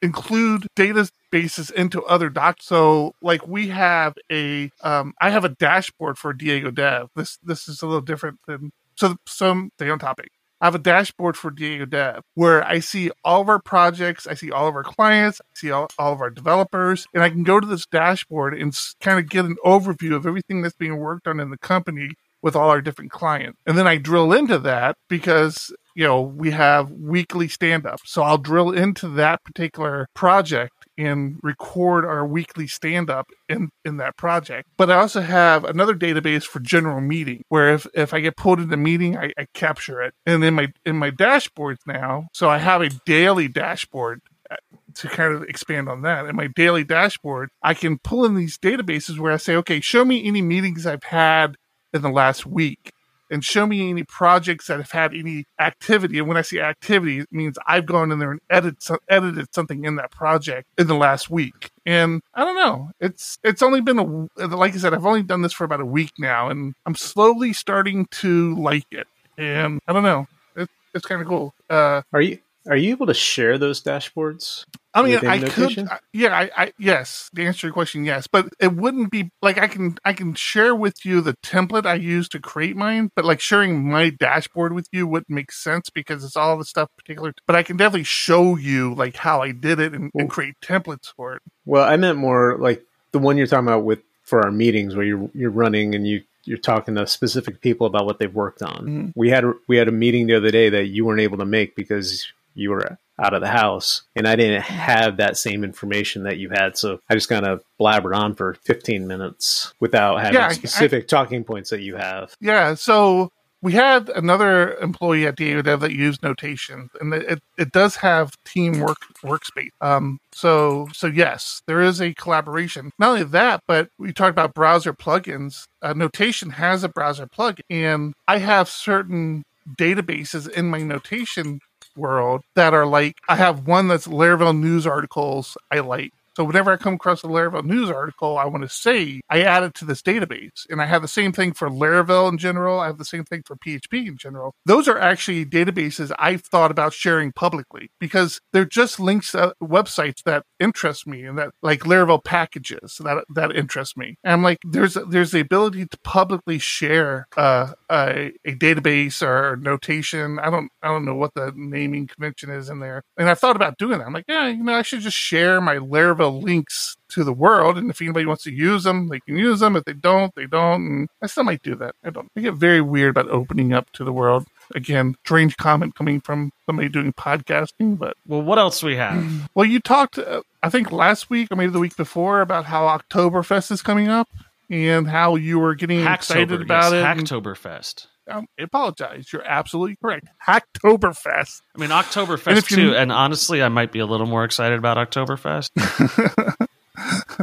include 0.02 0.68
databases 0.76 1.72
into 1.72 2.04
other 2.06 2.30
docs. 2.30 2.66
So, 2.66 3.14
like 3.22 3.48
we 3.48 3.68
have 3.70 4.14
a, 4.32 4.72
um, 4.82 5.14
I 5.22 5.30
have 5.30 5.46
a 5.46 5.50
dashboard 5.50 6.18
for 6.18 6.34
Diego 6.34 6.72
Dev. 6.72 7.10
This 7.16 7.38
this 7.44 7.68
is 7.68 7.82
a 7.82 7.86
little 7.86 8.02
different 8.02 8.40
than 8.48 8.72
so 8.96 9.16
some 9.28 9.72
stay 9.78 9.90
on 9.90 10.00
topic. 10.00 10.30
I 10.62 10.66
have 10.66 10.76
a 10.76 10.80
dashboard 10.80 11.38
for 11.38 11.50
Diego 11.50 11.86
Dev 11.86 12.22
where 12.36 12.64
I 12.64 12.80
see 12.80 13.10
all 13.24 13.42
of 13.42 13.50
our 13.50 13.60
projects, 13.60 14.28
I 14.28 14.36
see 14.36 14.52
all 14.52 14.68
of 14.68 14.76
our 14.76 14.84
clients, 14.84 15.42
I 15.42 15.60
see 15.60 15.72
all, 15.72 15.88
all 15.98 16.14
of 16.14 16.22
our 16.22 16.30
developers, 16.30 17.08
and 17.16 17.24
I 17.24 17.32
can 17.32 17.42
go 17.42 17.60
to 17.60 17.66
this 17.66 17.88
dashboard 17.88 18.54
and 18.54 18.78
kind 19.00 19.18
of 19.18 19.28
get 19.28 19.46
an 19.46 19.56
overview 19.66 20.16
of 20.16 20.28
everything 20.28 20.62
that's 20.62 20.76
being 20.76 20.98
worked 20.98 21.28
on 21.28 21.40
in 21.40 21.50
the 21.50 21.58
company 21.58 22.12
with 22.42 22.56
all 22.56 22.70
our 22.70 22.82
different 22.82 23.12
clients. 23.12 23.60
And 23.66 23.78
then 23.78 23.88
I 23.88 23.98
drill 23.98 24.34
into 24.34 24.58
that 24.60 24.96
because, 25.10 25.74
you 25.96 26.04
know, 26.04 26.22
we 26.22 26.52
have 26.52 26.92
weekly 26.92 27.48
stand 27.48 27.86
up. 27.86 28.00
So 28.06 28.22
I'll 28.22 28.38
drill 28.38 28.72
into 28.72 29.08
that 29.10 29.44
particular 29.44 30.08
project 30.14 30.74
and 30.98 31.40
record 31.42 32.06
our 32.06 32.26
weekly 32.26 32.68
stand 32.68 33.10
up 33.10 33.28
in, 33.50 33.70
in 33.86 33.98
that 33.98 34.18
project. 34.18 34.68
But 34.78 34.92
I 34.92 34.96
also 34.96 35.22
have 35.22 35.64
another 35.64 35.96
database 35.96 36.44
for 36.44 36.60
general 36.60 37.02
meeting 37.02 37.44
where 37.50 37.74
if, 37.74 37.88
if 37.94 38.14
I 38.14 38.20
get 38.20 38.38
pulled 38.38 38.60
into 38.60 38.78
meeting, 38.78 39.18
I, 39.18 39.32
I 39.38 39.48
capture 39.54 40.02
it. 40.02 40.14
And 40.26 40.44
in 40.44 40.54
my 40.54 40.68
in 40.86 40.98
my 40.98 41.12
dashboards 41.12 41.80
now, 41.88 42.28
so 42.34 42.50
I 42.50 42.58
have 42.58 42.82
a 42.82 42.90
daily 43.06 43.48
dashboard 43.48 44.22
uh, 44.50 44.56
to 44.96 45.08
kind 45.08 45.34
of 45.34 45.44
expand 45.44 45.90
on 45.90 46.02
that. 46.02 46.26
In 46.26 46.36
my 46.36 46.48
daily 46.48 46.84
dashboard, 46.84 47.50
I 47.64 47.74
can 47.74 47.98
pull 47.98 48.26
in 48.26 48.36
these 48.36 48.58
databases 48.58 49.18
where 49.18 49.32
I 49.32 49.38
say, 49.38 49.56
okay, 49.58 49.80
show 49.80 50.04
me 50.04 50.26
any 50.28 50.42
meetings 50.42 50.86
I've 50.86 51.04
had 51.04 51.56
in 51.94 52.02
the 52.02 52.10
last 52.10 52.46
week 52.46 52.94
and 53.32 53.44
show 53.44 53.66
me 53.66 53.90
any 53.90 54.04
projects 54.04 54.68
that 54.68 54.78
have 54.78 54.92
had 54.92 55.16
any 55.16 55.46
activity. 55.58 56.20
And 56.20 56.28
when 56.28 56.38
I 56.38 56.42
see 56.42 56.60
activity, 56.60 57.20
it 57.20 57.32
means 57.32 57.58
I've 57.66 57.86
gone 57.86 58.12
in 58.12 58.20
there 58.20 58.32
and 58.32 58.42
edit, 58.50 58.86
edited 59.10 59.56
something 59.56 59.86
in 59.86 59.96
that 59.96 60.12
project 60.12 60.68
in 60.78 60.88
the 60.88 60.96
last 60.96 61.30
week. 61.30 61.72
And 61.86 62.22
I 62.36 62.44
don't 62.44 62.56
know. 62.56 62.92
It's 63.00 63.40
it's 63.44 63.64
only 63.64 63.82
been 63.82 63.98
a 63.98 64.48
like 64.56 64.76
I 64.76 64.78
said, 64.78 64.94
I've 64.94 65.06
only 65.06 65.24
done 65.24 65.42
this 65.42 65.54
for 65.54 65.64
about 65.64 65.80
a 65.80 65.86
week 65.86 66.12
now, 66.20 66.50
and 66.50 66.76
I'm 66.86 66.96
slowly 66.96 67.54
starting 67.54 68.06
to 68.08 68.56
like 68.56 68.86
it. 68.92 69.08
And 69.38 69.80
I 69.88 69.94
don't 69.94 70.04
know. 70.04 70.28
It, 70.56 70.70
it's 70.94 71.06
kind 71.06 71.22
of 71.22 71.28
cool. 71.28 71.56
Uh, 71.70 72.02
Are 72.14 72.22
you 72.22 72.40
Are 72.68 72.76
you 72.76 72.92
able 72.92 73.08
to 73.08 73.14
share 73.14 73.58
those 73.58 73.82
dashboards? 73.82 74.66
I 74.94 75.04
mean, 75.04 75.20
I 75.26 75.38
Notion? 75.38 75.88
could, 75.88 76.00
yeah, 76.14 76.38
I, 76.38 76.52
I, 76.64 76.74
yes. 76.78 77.30
To 77.36 77.44
answer 77.44 77.68
your 77.68 77.74
question, 77.74 78.04
yes, 78.04 78.28
but 78.28 78.50
it 78.60 78.76
wouldn't 78.76 79.10
be 79.10 79.32
like 79.42 79.58
I 79.58 79.68
can, 79.68 79.98
I 80.04 80.12
can 80.14 80.36
share 80.36 80.76
with 80.76 81.06
you 81.06 81.22
the 81.22 81.34
template 81.44 81.86
I 81.86 81.94
use 81.94 82.28
to 82.30 82.40
create 82.40 82.76
mine, 82.76 83.10
but 83.16 83.24
like 83.24 83.40
sharing 83.40 83.90
my 83.90 84.10
dashboard 84.10 84.74
with 84.74 84.88
you 84.92 85.08
wouldn't 85.08 85.30
make 85.30 85.52
sense 85.52 85.90
because 85.90 86.24
it's 86.24 86.36
all 86.36 86.58
the 86.58 86.66
stuff 86.66 86.90
particular. 86.98 87.34
But 87.48 87.56
I 87.56 87.64
can 87.64 87.78
definitely 87.78 88.04
show 88.04 88.58
you 88.58 88.94
like 88.94 89.16
how 89.16 89.42
I 89.42 89.54
did 89.54 89.80
it 89.80 89.94
and, 89.94 90.12
and 90.14 90.30
create 90.30 90.56
templates 90.62 91.14
for 91.16 91.36
it. 91.36 91.42
Well, 91.66 91.86
I 91.86 91.96
meant 91.96 92.18
more 92.18 92.58
like 92.60 92.84
the 93.12 93.20
one 93.20 93.38
you're 93.38 93.48
talking 93.48 93.68
about 93.68 93.86
with 93.86 94.00
for 94.24 94.44
our 94.44 94.52
meetings 94.52 94.96
where 94.96 95.06
you're 95.06 95.30
you're 95.34 95.52
running 95.52 95.96
and 95.96 96.06
you 96.06 96.22
you're 96.44 96.58
talking 96.58 96.96
to 96.96 97.08
specific 97.08 97.62
people 97.62 97.88
about 97.88 98.06
what 98.06 98.20
they've 98.20 98.34
worked 98.34 98.62
on. 98.62 98.86
Mhm. 98.86 99.14
We 99.16 99.30
had 99.30 99.46
we 99.68 99.78
had 99.78 99.88
a 99.88 99.92
meeting 99.92 100.28
the 100.28 100.36
other 100.36 100.52
day 100.52 100.70
that 100.70 100.88
you 100.88 101.06
weren't 101.06 101.22
able 101.22 101.38
to 101.38 101.46
make 101.46 101.76
because 101.76 102.28
you 102.54 102.70
were 102.72 102.98
out 103.20 103.34
of 103.34 103.42
the 103.42 103.48
house 103.48 104.04
and 104.16 104.28
I 104.28 104.36
didn't 104.36 104.64
have 104.64 105.18
that 105.18 105.38
same 105.38 105.64
information 105.64 106.24
that 106.24 106.38
you 106.38 106.50
had. 106.50 106.78
So 106.78 107.00
I 107.10 107.14
just 107.14 107.30
kind 107.30 107.46
of 107.46 107.64
blabbered 107.80 108.18
on 108.18 108.34
for 108.34 108.56
15 108.66 109.08
minutes 109.08 109.74
without 109.80 110.18
having 110.22 110.36
Yeah, 110.36 110.48
I- 110.48 110.54
specific 110.54 111.08
talking 111.08 111.44
points 111.44 111.70
that 111.70 111.82
you 111.82 111.96
have. 111.98 112.36
Yeah, 112.40 112.74
so 112.74 113.32
we 113.62 113.74
had 113.74 114.10
another 114.10 114.76
employee 114.78 115.28
at 115.28 115.36
Diego 115.36 115.62
Dev 115.62 115.82
that 115.82 115.92
used 115.92 116.24
Notion, 116.24 116.90
and 117.00 117.14
it, 117.14 117.44
it, 117.60 117.72
does 117.72 117.98
have 117.98 118.32
team 118.44 118.80
work 118.80 118.98
workspace. 119.24 119.70
Um, 119.82 120.20
so 120.32 120.88
so 120.94 121.06
yes, 121.06 121.62
there 121.68 121.80
is 121.80 122.02
a 122.02 122.16
collaboration. 122.16 122.92
Not 122.98 123.10
only 123.10 123.24
that, 123.26 123.62
but 123.68 123.90
we 124.00 124.14
talked 124.14 124.32
about 124.32 124.56
browser 124.56 124.94
plugins. 124.94 125.66
Uh, 125.82 125.94
Notion 125.94 126.52
has 126.52 126.84
a 126.84 126.90
browser 126.90 127.28
plugin, 127.28 127.62
and 127.70 128.14
I 128.28 128.40
have 128.40 128.68
certain 128.68 129.44
databases 129.78 130.50
in 130.50 130.70
my 130.72 130.82
Notion 130.82 131.60
world 131.96 132.42
that 132.56 132.74
are 132.74 132.86
like 132.86 133.18
I 133.28 133.36
have 133.36 133.68
one 133.68 133.88
that's 133.88 134.08
Laravel 134.08 134.58
news 134.58 134.88
articles 134.88 135.58
I 135.72 135.80
like. 135.80 136.12
So 136.36 136.44
whenever 136.44 136.72
I 136.72 136.78
come 136.78 136.94
across 136.96 137.24
a 137.24 137.28
Laravel 137.28 137.66
news 137.66 137.90
article 137.90 138.38
I 138.38 138.46
want 138.46 138.64
to 138.64 138.70
say, 138.70 139.22
I 139.30 139.42
add 139.42 139.64
it 139.64 139.74
to 139.76 139.86
this 139.86 140.02
database. 140.02 140.66
And 140.70 140.82
I 140.82 140.86
have 140.86 141.02
the 141.02 141.08
same 141.08 141.32
thing 141.32 141.54
for 141.54 141.70
Laravel 141.70 142.30
in 142.30 142.38
general. 142.38 142.80
I 142.80 142.88
have 142.88 142.98
the 142.98 143.06
same 143.06 143.24
thing 143.24 143.44
for 143.46 143.56
PHP 143.56 144.08
in 144.08 144.18
general. 144.18 144.54
Those 144.66 144.88
are 144.88 144.98
actually 144.98 145.46
databases 145.46 146.12
I've 146.18 146.44
thought 146.44 146.72
about 146.72 146.94
sharing 146.94 147.32
publicly 147.32 147.92
because 148.00 148.40
they're 148.54 148.66
just 148.66 149.00
links 149.00 149.32
to 149.32 149.54
websites 149.62 150.24
that 150.26 150.44
interest 150.60 151.08
me 151.08 151.24
and 151.24 151.38
that 151.38 151.52
like 151.62 151.82
Laravel 151.82 152.24
packages 152.24 153.00
that 153.04 153.24
that 153.36 153.56
interest 153.56 153.98
me. 153.98 154.16
And 154.24 154.34
I'm 154.34 154.44
like, 154.44 154.60
there's 154.64 154.98
there's 155.10 155.32
the 155.32 155.40
ability 155.40 155.86
to 155.86 155.98
publicly 156.04 156.60
share 156.60 157.28
uh, 157.38 157.74
a, 157.90 158.32
a 158.46 158.56
database 158.56 159.22
or 159.22 159.56
Notion. 159.58 160.40
I 160.40 160.50
don't 160.50 160.70
I 160.82 160.88
don't 160.88 161.06
know 161.06 161.16
what 161.16 161.34
the 161.36 161.52
naming 161.56 162.08
convention 162.08 162.50
is 162.50 162.70
in 162.70 162.80
there. 162.80 163.04
And 163.18 163.30
I 163.30 163.34
thought 163.34 163.56
about 163.56 163.78
doing 163.78 164.00
that. 164.00 164.08
I'm 164.08 164.14
like, 164.14 164.26
yeah, 164.28 164.48
you 164.48 164.64
know, 164.64 164.74
I 164.74 164.82
should 164.82 165.02
just 165.02 165.18
share 165.18 165.60
my 165.62 165.76
Laravel 165.76 166.21
links 166.30 166.98
to 167.10 167.24
the 167.24 167.34
world, 167.34 167.78
and 167.78 167.90
if 167.90 168.02
anybody 168.02 168.26
wants 168.26 168.44
to 168.44 168.52
use 168.52 168.84
them, 168.84 169.10
they 169.10 169.20
can 169.20 169.38
use 169.38 169.60
them. 169.60 169.76
If 169.76 169.86
they 169.86 169.94
don't, 169.94 170.34
they 170.36 170.46
don't. 170.46 170.86
And 170.86 171.10
I 171.22 171.28
still 171.28 171.44
might 171.44 171.62
do 171.62 171.76
that. 171.76 171.96
I 172.04 172.10
don't. 172.10 172.30
I 172.36 172.42
get 172.42 172.54
very 172.54 172.82
weird 172.82 173.12
about 173.12 173.30
opening 173.30 173.74
up 173.74 173.92
to 173.94 174.04
the 174.04 174.14
world. 174.14 174.48
Again, 174.74 175.16
strange 175.26 175.58
comment 175.58 175.96
coming 175.96 176.22
from 176.22 176.52
somebody 176.66 176.88
doing 176.90 177.14
podcasting, 177.14 177.98
but 177.98 178.16
Well, 178.26 178.42
what 178.42 178.58
else 178.58 178.82
we 178.82 178.96
have? 178.96 179.50
well, 179.56 179.66
you 179.66 179.80
talked, 179.80 180.18
uh, 180.18 180.42
I 180.64 180.70
think 180.70 180.92
last 180.92 181.30
week 181.30 181.50
or 181.52 181.56
maybe 181.56 181.72
the 181.72 181.80
week 181.80 181.98
before 181.98 182.42
about 182.42 182.66
how 182.66 182.84
Oktoberfest 182.86 183.72
is 183.72 183.82
coming 183.82 184.08
up 184.08 184.30
and 184.70 185.08
how 185.08 185.36
you 185.36 185.60
were 185.60 185.76
getting 185.76 186.06
excited 186.06 186.62
about 186.62 186.94
yes, 186.94 187.20
it. 187.20 187.26
Hacktoberfest. 187.26 188.08
Um, 188.30 188.48
I 188.60 188.64
apologize. 188.64 189.32
You're 189.34 189.46
absolutely 189.48 189.98
correct. 190.02 190.28
Hacktoberfest. 190.48 191.62
I 191.76 191.80
mean, 191.80 191.92
And 191.92 192.06
Oktoberfest 192.06 192.70
you- 192.72 192.78
too. 192.78 192.96
And 192.96 193.12
honestly, 193.12 193.62
I 193.64 193.70
might 193.70 193.92
be 193.92 194.00
a 194.00 194.06
little 194.06 194.28
more 194.28 194.44
excited 194.44 194.78
about 194.78 194.98
Oktoberfest. 194.98 195.70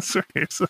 Sorry, 0.00 0.24
it's- 0.36 0.60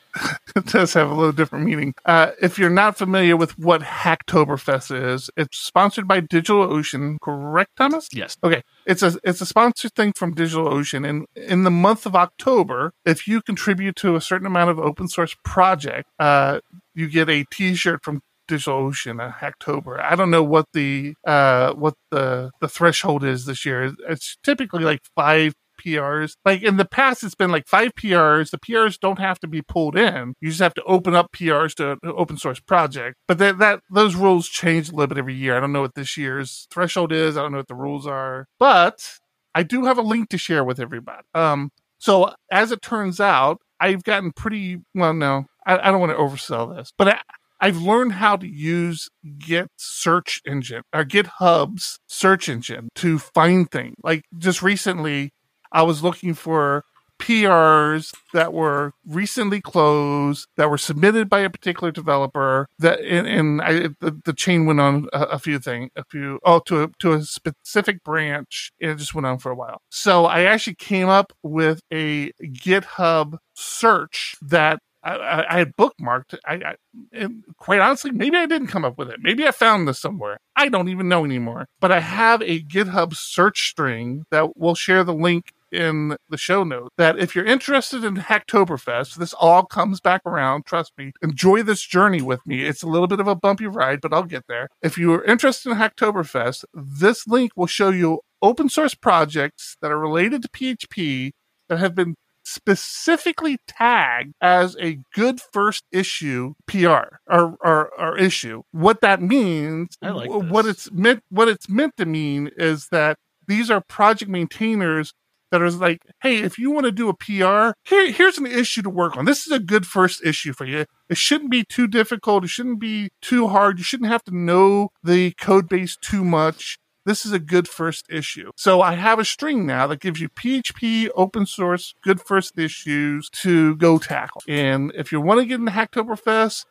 it 0.57 0.67
does 0.67 0.95
have 0.95 1.11
a 1.11 1.15
little 1.15 1.33
different 1.33 1.67
meaning. 1.67 1.95
Uh, 2.05 2.31
if 2.41 2.59
you're 2.59 2.71
not 2.71 2.97
familiar 2.97 3.37
with 3.37 3.59
what 3.59 3.83
Hacktoberfest 3.83 5.13
is, 5.15 5.29
it's 5.37 5.59
sponsored 5.59 6.09
by 6.09 6.21
DigitalOcean, 6.21 7.19
correct, 7.21 7.73
Thomas? 7.77 8.09
yes. 8.13 8.37
Okay, 8.43 8.63
it's 8.87 9.03
a 9.03 9.19
it's 9.25 9.41
a 9.41 9.47
sponsored 9.47 9.95
thing 9.95 10.13
from 10.15 10.35
DigitalOcean, 10.35 11.07
and 11.09 11.27
in 11.37 11.65
the 11.65 11.71
month 11.71 12.07
of 12.07 12.15
October, 12.17 12.93
if 13.05 13.27
you 13.29 13.43
contribute 13.43 13.97
to 13.97 14.17
a 14.17 14.21
certain 14.21 14.47
amount 14.47 14.71
of 14.71 14.79
open 14.79 15.09
source 15.09 15.37
project, 15.45 16.09
uh, 16.19 16.61
you 16.95 17.09
get 17.09 17.29
a 17.29 17.45
T-shirt 17.53 18.03
from 18.03 18.23
DigitalOcean, 18.49 19.25
a 19.25 19.33
Hacktober. 19.33 20.01
I 20.01 20.17
don't 20.17 20.31
know 20.31 20.43
what 20.43 20.67
the 20.73 21.15
uh 21.27 21.73
what 21.75 21.95
the 22.11 22.51
the 22.61 22.69
threshold 22.69 23.25
is 23.25 23.45
this 23.45 23.65
year. 23.65 23.95
It's 24.09 24.37
typically 24.43 24.85
like 24.85 25.01
five 25.15 25.55
PRs. 25.79 26.33
Like 26.45 26.63
in 26.63 26.77
the 26.77 26.85
past, 26.85 27.23
it's 27.23 27.35
been 27.35 27.51
like 27.51 27.67
five 27.67 27.93
PRs. 27.95 28.51
The 28.51 28.59
PRs 28.59 28.99
don't 28.99 29.19
have 29.19 29.39
to 29.41 29.47
be 29.47 29.63
pulled 29.63 29.97
in. 29.97 30.35
You 30.41 30.49
just 30.49 30.61
have 30.61 30.75
to 30.75 30.83
open 30.85 31.15
up 31.15 31.29
PRs 31.33 31.75
to 31.77 31.93
an 31.93 31.99
open 32.05 32.37
source 32.37 32.61
project. 32.61 33.17
But 33.27 33.39
that, 33.39 33.59
that 33.59 33.81
those 33.91 34.15
rules 34.15 34.49
change 34.49 34.89
a 34.89 34.93
little 34.93 35.07
bit 35.07 35.19
every 35.19 35.35
year. 35.35 35.57
I 35.57 35.61
don't 35.61 35.73
know 35.73 35.81
what 35.81 35.95
this 35.95 36.17
year's 36.17 36.67
threshold 36.71 37.13
is. 37.13 37.37
I 37.37 37.43
don't 37.43 37.53
know 37.53 37.59
what 37.59 37.69
the 37.69 37.75
rules 37.75 38.07
are. 38.07 38.47
But 38.59 39.19
I 39.55 39.63
do 39.63 39.85
have 39.85 39.99
a 39.99 40.03
link 40.03 40.29
to 40.31 40.39
share 40.39 40.65
with 40.65 40.81
everybody. 40.81 41.23
Um, 41.35 41.71
so 41.99 42.33
as 42.51 42.73
it 42.73 42.83
turns 42.83 43.21
out, 43.21 43.59
I've 43.81 44.05
gotten 44.05 44.33
pretty 44.33 44.79
well. 44.95 45.15
No, 45.15 45.47
I, 45.67 45.79
I 45.79 45.91
don't 45.91 46.01
want 46.01 46.13
to 46.13 46.19
oversell 46.19 46.77
this, 46.77 46.93
but 46.97 47.09
I, 47.09 47.21
I've 47.61 47.79
learned 47.79 48.13
how 48.13 48.37
to 48.37 48.47
use 48.47 49.09
Git 49.39 49.71
search 49.77 50.41
engine 50.47 50.83
or 50.95 51.05
GitHub's 51.05 51.99
search 52.07 52.49
engine 52.49 52.89
to 52.97 53.19
find 53.19 53.71
things. 53.71 53.95
Like 54.03 54.25
just 54.39 54.63
recently, 54.63 55.33
I 55.73 55.83
was 55.83 56.03
looking 56.03 56.35
for 56.35 56.85
PRs 57.19 58.15
that 58.33 58.53
were 58.53 58.93
recently 59.07 59.61
closed 59.61 60.47
that 60.57 60.71
were 60.71 60.79
submitted 60.79 61.29
by 61.29 61.41
a 61.41 61.51
particular 61.51 61.91
developer 61.91 62.69
that 62.79 63.01
and, 63.01 63.27
and 63.27 63.61
I, 63.61 63.73
the, 64.01 64.21
the 64.25 64.33
chain 64.33 64.67
went 64.67 64.81
on 64.81 65.09
a, 65.13 65.23
a 65.23 65.39
few 65.39 65.59
things 65.59 65.91
a 65.97 66.05
few 66.05 66.39
oh 66.45 66.61
to 66.61 66.85
a 66.85 66.89
to 67.01 67.13
a 67.15 67.23
specific 67.23 68.05
branch 68.05 68.71
and 68.81 68.93
it 68.93 68.99
just 68.99 69.15
went 69.15 69.27
on 69.27 69.39
for 69.39 69.51
a 69.51 69.57
while 69.57 69.83
so 69.91 70.27
I 70.27 70.45
actually 70.45 70.77
came 70.77 71.09
up 71.09 71.33
with 71.43 71.81
a 71.93 72.31
GitHub 72.41 73.39
search 73.55 74.37
that 74.41 74.79
I, 75.03 75.15
I, 75.15 75.55
I 75.55 75.59
had 75.59 75.77
bookmarked. 75.77 76.39
I, 76.47 76.75
I 77.13 77.29
quite 77.57 77.81
honestly, 77.81 78.11
maybe 78.11 78.37
I 78.37 78.47
didn't 78.47 78.69
come 78.69 78.85
up 78.85 78.99
with 78.99 79.11
it. 79.11 79.21
Maybe 79.21 79.47
I 79.47 79.51
found 79.51 79.87
this 79.87 79.99
somewhere. 79.99 80.39
I 80.57 80.69
don't 80.69 80.89
even 80.89 81.09
know 81.09 81.25
anymore. 81.25 81.67
But 81.81 81.93
I 81.93 82.01
have 82.01 82.43
a 82.43 82.63
GitHub 82.63 83.15
search 83.15 83.69
string 83.69 84.25
that 84.31 84.57
will 84.57 84.75
share 84.75 85.05
the 85.05 85.15
link 85.15 85.53
in 85.71 86.17
the 86.29 86.37
show 86.37 86.65
note. 86.65 86.93
That 86.97 87.19
if 87.19 87.35
you're 87.35 87.45
interested 87.45 88.05
in 88.05 88.17
Hacktoberfest, 88.17 89.17
this 89.17 89.35
all 89.35 89.65
comes 89.65 90.01
back 90.01 90.23
around. 90.27 90.67
Trust 90.67 90.93
me. 90.99 91.13
Enjoy 91.23 91.63
this 91.63 91.83
journey 91.83 92.23
with 92.23 92.47
me. 92.47 92.65
It's 92.65 92.83
a 92.83 92.89
little 92.89 93.07
bit 93.07 93.21
of 93.21 93.29
a 93.29 93.37
bumpy 93.37 93.67
ride, 93.67 94.01
but 94.01 94.13
I'll 94.13 94.25
get 94.25 94.47
there. 94.49 94.69
If 94.83 94.99
you 94.99 95.13
are 95.15 95.25
interested 95.25 95.71
in 95.71 95.79
Hacktoberfest, 95.79 96.65
this 96.75 97.27
link 97.27 97.53
will 97.57 97.67
show 97.67 97.91
you 97.91 98.21
open 98.41 98.69
source 98.69 98.95
projects 98.95 99.77
that 99.83 99.91
are 99.91 99.99
related 99.99 100.43
to 100.43 100.49
PHP 100.49 101.33
that 101.69 101.79
have 101.79 101.95
been 101.95 102.15
specifically 102.49 103.59
tagged 103.67 104.33
as 104.41 104.77
a 104.81 104.99
good 105.15 105.41
first 105.41 105.85
issue 105.93 106.55
PR 106.67 107.19
or, 107.27 107.57
or, 107.61 107.91
or 107.99 108.19
issue. 108.19 108.63
What 108.73 109.01
that 109.03 109.21
means, 109.21 109.97
I 110.03 110.11
like 110.11 110.31
what 110.31 110.67
it's 110.67 110.91
meant, 110.91 111.23
what 111.31 111.49
it's 111.49 111.69
meant 111.69 111.97
to 111.99 112.07
mean 112.07 112.51
is 112.57 112.89
that 112.91 113.17
these 113.47 113.71
are 113.71 113.81
project 113.81 114.31
maintainers 114.31 115.13
that 115.51 115.63
is 115.63 115.77
like, 115.77 116.01
hey, 116.21 116.39
if 116.39 116.59
you 116.59 116.71
want 116.71 116.85
to 116.85 116.93
do 116.93 117.09
a 117.09 117.15
PR, 117.15 117.73
here, 117.85 118.13
here's 118.13 118.39
an 118.39 118.47
issue 118.47 118.83
to 118.83 118.91
work 118.91 119.17
on. 119.17 119.25
This 119.25 119.47
is 119.47 119.53
a 119.53 119.59
good 119.59 119.87
first 119.87 120.23
issue 120.25 120.53
for 120.53 120.67
you. 120.67 120.85
It 121.09 121.17
shouldn't 121.17 121.51
be 121.51 121.65
too 121.65 121.87
difficult. 121.87 122.45
It 122.45 122.51
shouldn't 122.51 122.81
be 122.81 123.09
too 123.23 123.49
hard. 123.49 123.79
You 123.79 123.85
shouldn't 123.85 124.11
have 124.11 124.25
to 124.25 124.37
know 124.37 124.91
the 125.03 125.33
code 125.33 125.69
base 125.69 125.97
too 125.97 126.25
much 126.25 126.79
this 127.09 127.25
is 127.25 127.33
a 127.33 127.39
good 127.39 127.67
first 127.67 128.07
issue. 128.11 128.51
So 128.57 128.83
I 128.83 128.95
have 128.95 129.19
a 129.19 129.25
string 129.25 129.65
now 129.65 129.87
that 129.87 130.01
gives 130.01 130.21
you 130.21 130.29
PHP 130.29 131.09
open 131.15 131.47
source 131.47 131.95
good 132.03 132.21
first 132.21 132.59
issues 132.59 133.31
to 133.43 133.77
go 133.77 133.99
tackle. 133.99 134.43
And 134.47 134.93
if 134.95 135.11
you 135.11 135.21
want 135.21 135.41
to 135.41 135.47
get 135.47 135.59
into 135.61 135.73
Hacktoberfest, 135.73 136.67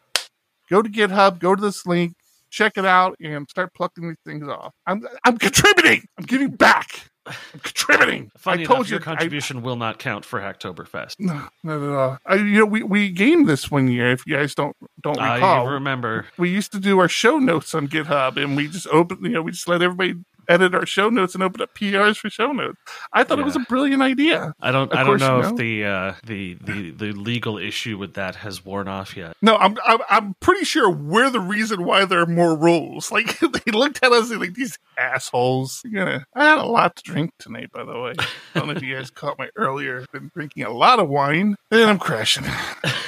go 0.69 0.82
to 0.82 0.89
GitHub, 0.89 1.39
go 1.39 1.56
to 1.56 1.62
this 1.62 1.88
link, 1.88 2.13
check 2.52 2.78
it 2.78 2.86
out, 2.86 3.15
and 3.19 3.50
start 3.50 3.73
plucking 3.73 4.08
these 4.08 4.17
things 4.26 4.47
off. 4.47 4.73
I'm 4.86 5.08
I'm 5.23 5.38
contributing. 5.38 6.06
I'm 6.17 6.26
giving 6.26 6.52
back. 6.52 7.10
I'm 7.28 7.60
contributing. 7.60 8.32
Funny 8.38 8.63
I 8.63 8.66
told 8.66 8.80
enough, 8.80 8.90
you 8.90 8.94
your 8.96 9.02
I- 9.02 9.04
contribution 9.04 9.62
will 9.62 9.76
not 9.76 10.00
count 10.00 10.26
for 10.26 10.40
Hacktoberfest. 10.40 11.16
no, 11.20 11.48
no, 11.63 11.80
no, 11.80 11.92
no. 11.92 12.18
I, 12.26 12.36
you 12.36 12.60
know, 12.60 12.66
we, 12.66 12.84
we 12.84 13.10
gamed 13.10 13.48
this 13.48 13.70
one 13.70 13.88
year. 13.88 14.12
If 14.12 14.26
you 14.26 14.36
guys 14.36 14.56
don't 14.56 14.76
don't 15.02 15.20
ah, 15.20 15.36
recall, 15.36 15.68
I 15.68 15.72
remember. 15.74 16.26
we 16.38 16.50
used 16.50 16.72
to 16.74 16.80
do 16.80 17.00
our 17.00 17.08
show 17.08 17.38
notes 17.40 17.74
on 17.76 17.88
GitHub, 17.88 18.42
and 18.42 18.56
we 18.56 18.68
just 18.68 18.88
open, 18.88 19.20
you 19.24 19.30
know, 19.30 19.42
we 19.42 19.52
just 19.52 19.68
let 19.68 19.82
everybody 19.82 20.16
edit 20.48 20.74
our 20.76 20.86
show 20.86 21.10
notes 21.10 21.34
and 21.34 21.44
open 21.44 21.62
up 21.62 21.74
PRs 21.76 22.18
for 22.18 22.30
show 22.30 22.52
notes. 22.52 22.78
I 23.14 23.24
thought 23.24 23.40
it 23.40 23.46
was 23.46 23.56
a 23.56 23.60
brilliant 23.67 24.02
idea. 24.02 24.54
I 24.60 24.71
don't. 24.71 24.92
Of 24.92 24.98
I 24.98 25.04
don't 25.04 25.19
course 25.19 25.21
you 25.21 25.28
know, 25.28 25.42
know. 25.42 25.50
if 25.50 25.56
the, 25.56 25.86
uh, 25.86 26.13
the 26.26 26.54
the 26.62 26.92
the 26.92 27.12
legal 27.13 27.58
issue 27.58 27.98
with 27.98 28.13
that 28.15 28.36
has 28.36 28.63
worn 28.63 28.88
off 28.88 29.15
yet. 29.17 29.36
No, 29.42 29.56
I'm, 29.56 29.78
I'm 29.86 30.00
I'm 30.10 30.36
pretty 30.40 30.65
sure 30.65 30.90
we're 30.90 31.30
the 31.30 31.40
reason 31.40 31.84
why 31.84 32.06
there 32.06 32.21
are 32.21 32.26
more 32.26 32.58
rules. 32.58 33.12
Like 33.17 33.40
they 33.40 33.71
looked 33.71 34.04
at 34.04 34.12
us 34.12 34.30
like 34.32 34.54
these 34.54 34.78
assholes. 34.96 35.82
You 35.84 36.06
know, 36.06 36.19
I 36.36 36.44
had 36.44 36.60
a 36.60 36.65
lot 36.65 36.96
to 36.98 37.04
drink 37.04 37.32
tonight, 37.40 37.71
by 37.74 37.84
the 37.84 38.00
way. 38.00 38.13
I 38.56 38.60
don't 38.60 38.67
know 38.67 38.76
if 38.76 38.84
you 38.84 38.94
guys 38.96 39.10
caught 39.10 39.40
my 39.40 39.50
earlier. 39.56 40.06
Been 40.12 40.30
drinking 40.36 40.63
a 40.65 40.69
lot 40.69 41.00
of 41.00 41.10
wine, 41.10 41.56
and 41.71 41.82
I'm 41.82 42.00
crashing. 42.00 42.46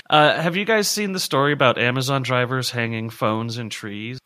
Uh, 0.10 0.42
have 0.42 0.56
you 0.56 0.66
guys 0.66 0.88
seen 0.88 1.12
the 1.12 1.20
story 1.20 1.54
about 1.54 1.78
Amazon 1.78 2.24
drivers 2.24 2.72
hanging 2.72 3.12
phones 3.12 3.60
in 3.60 3.70
trees? 3.70 4.18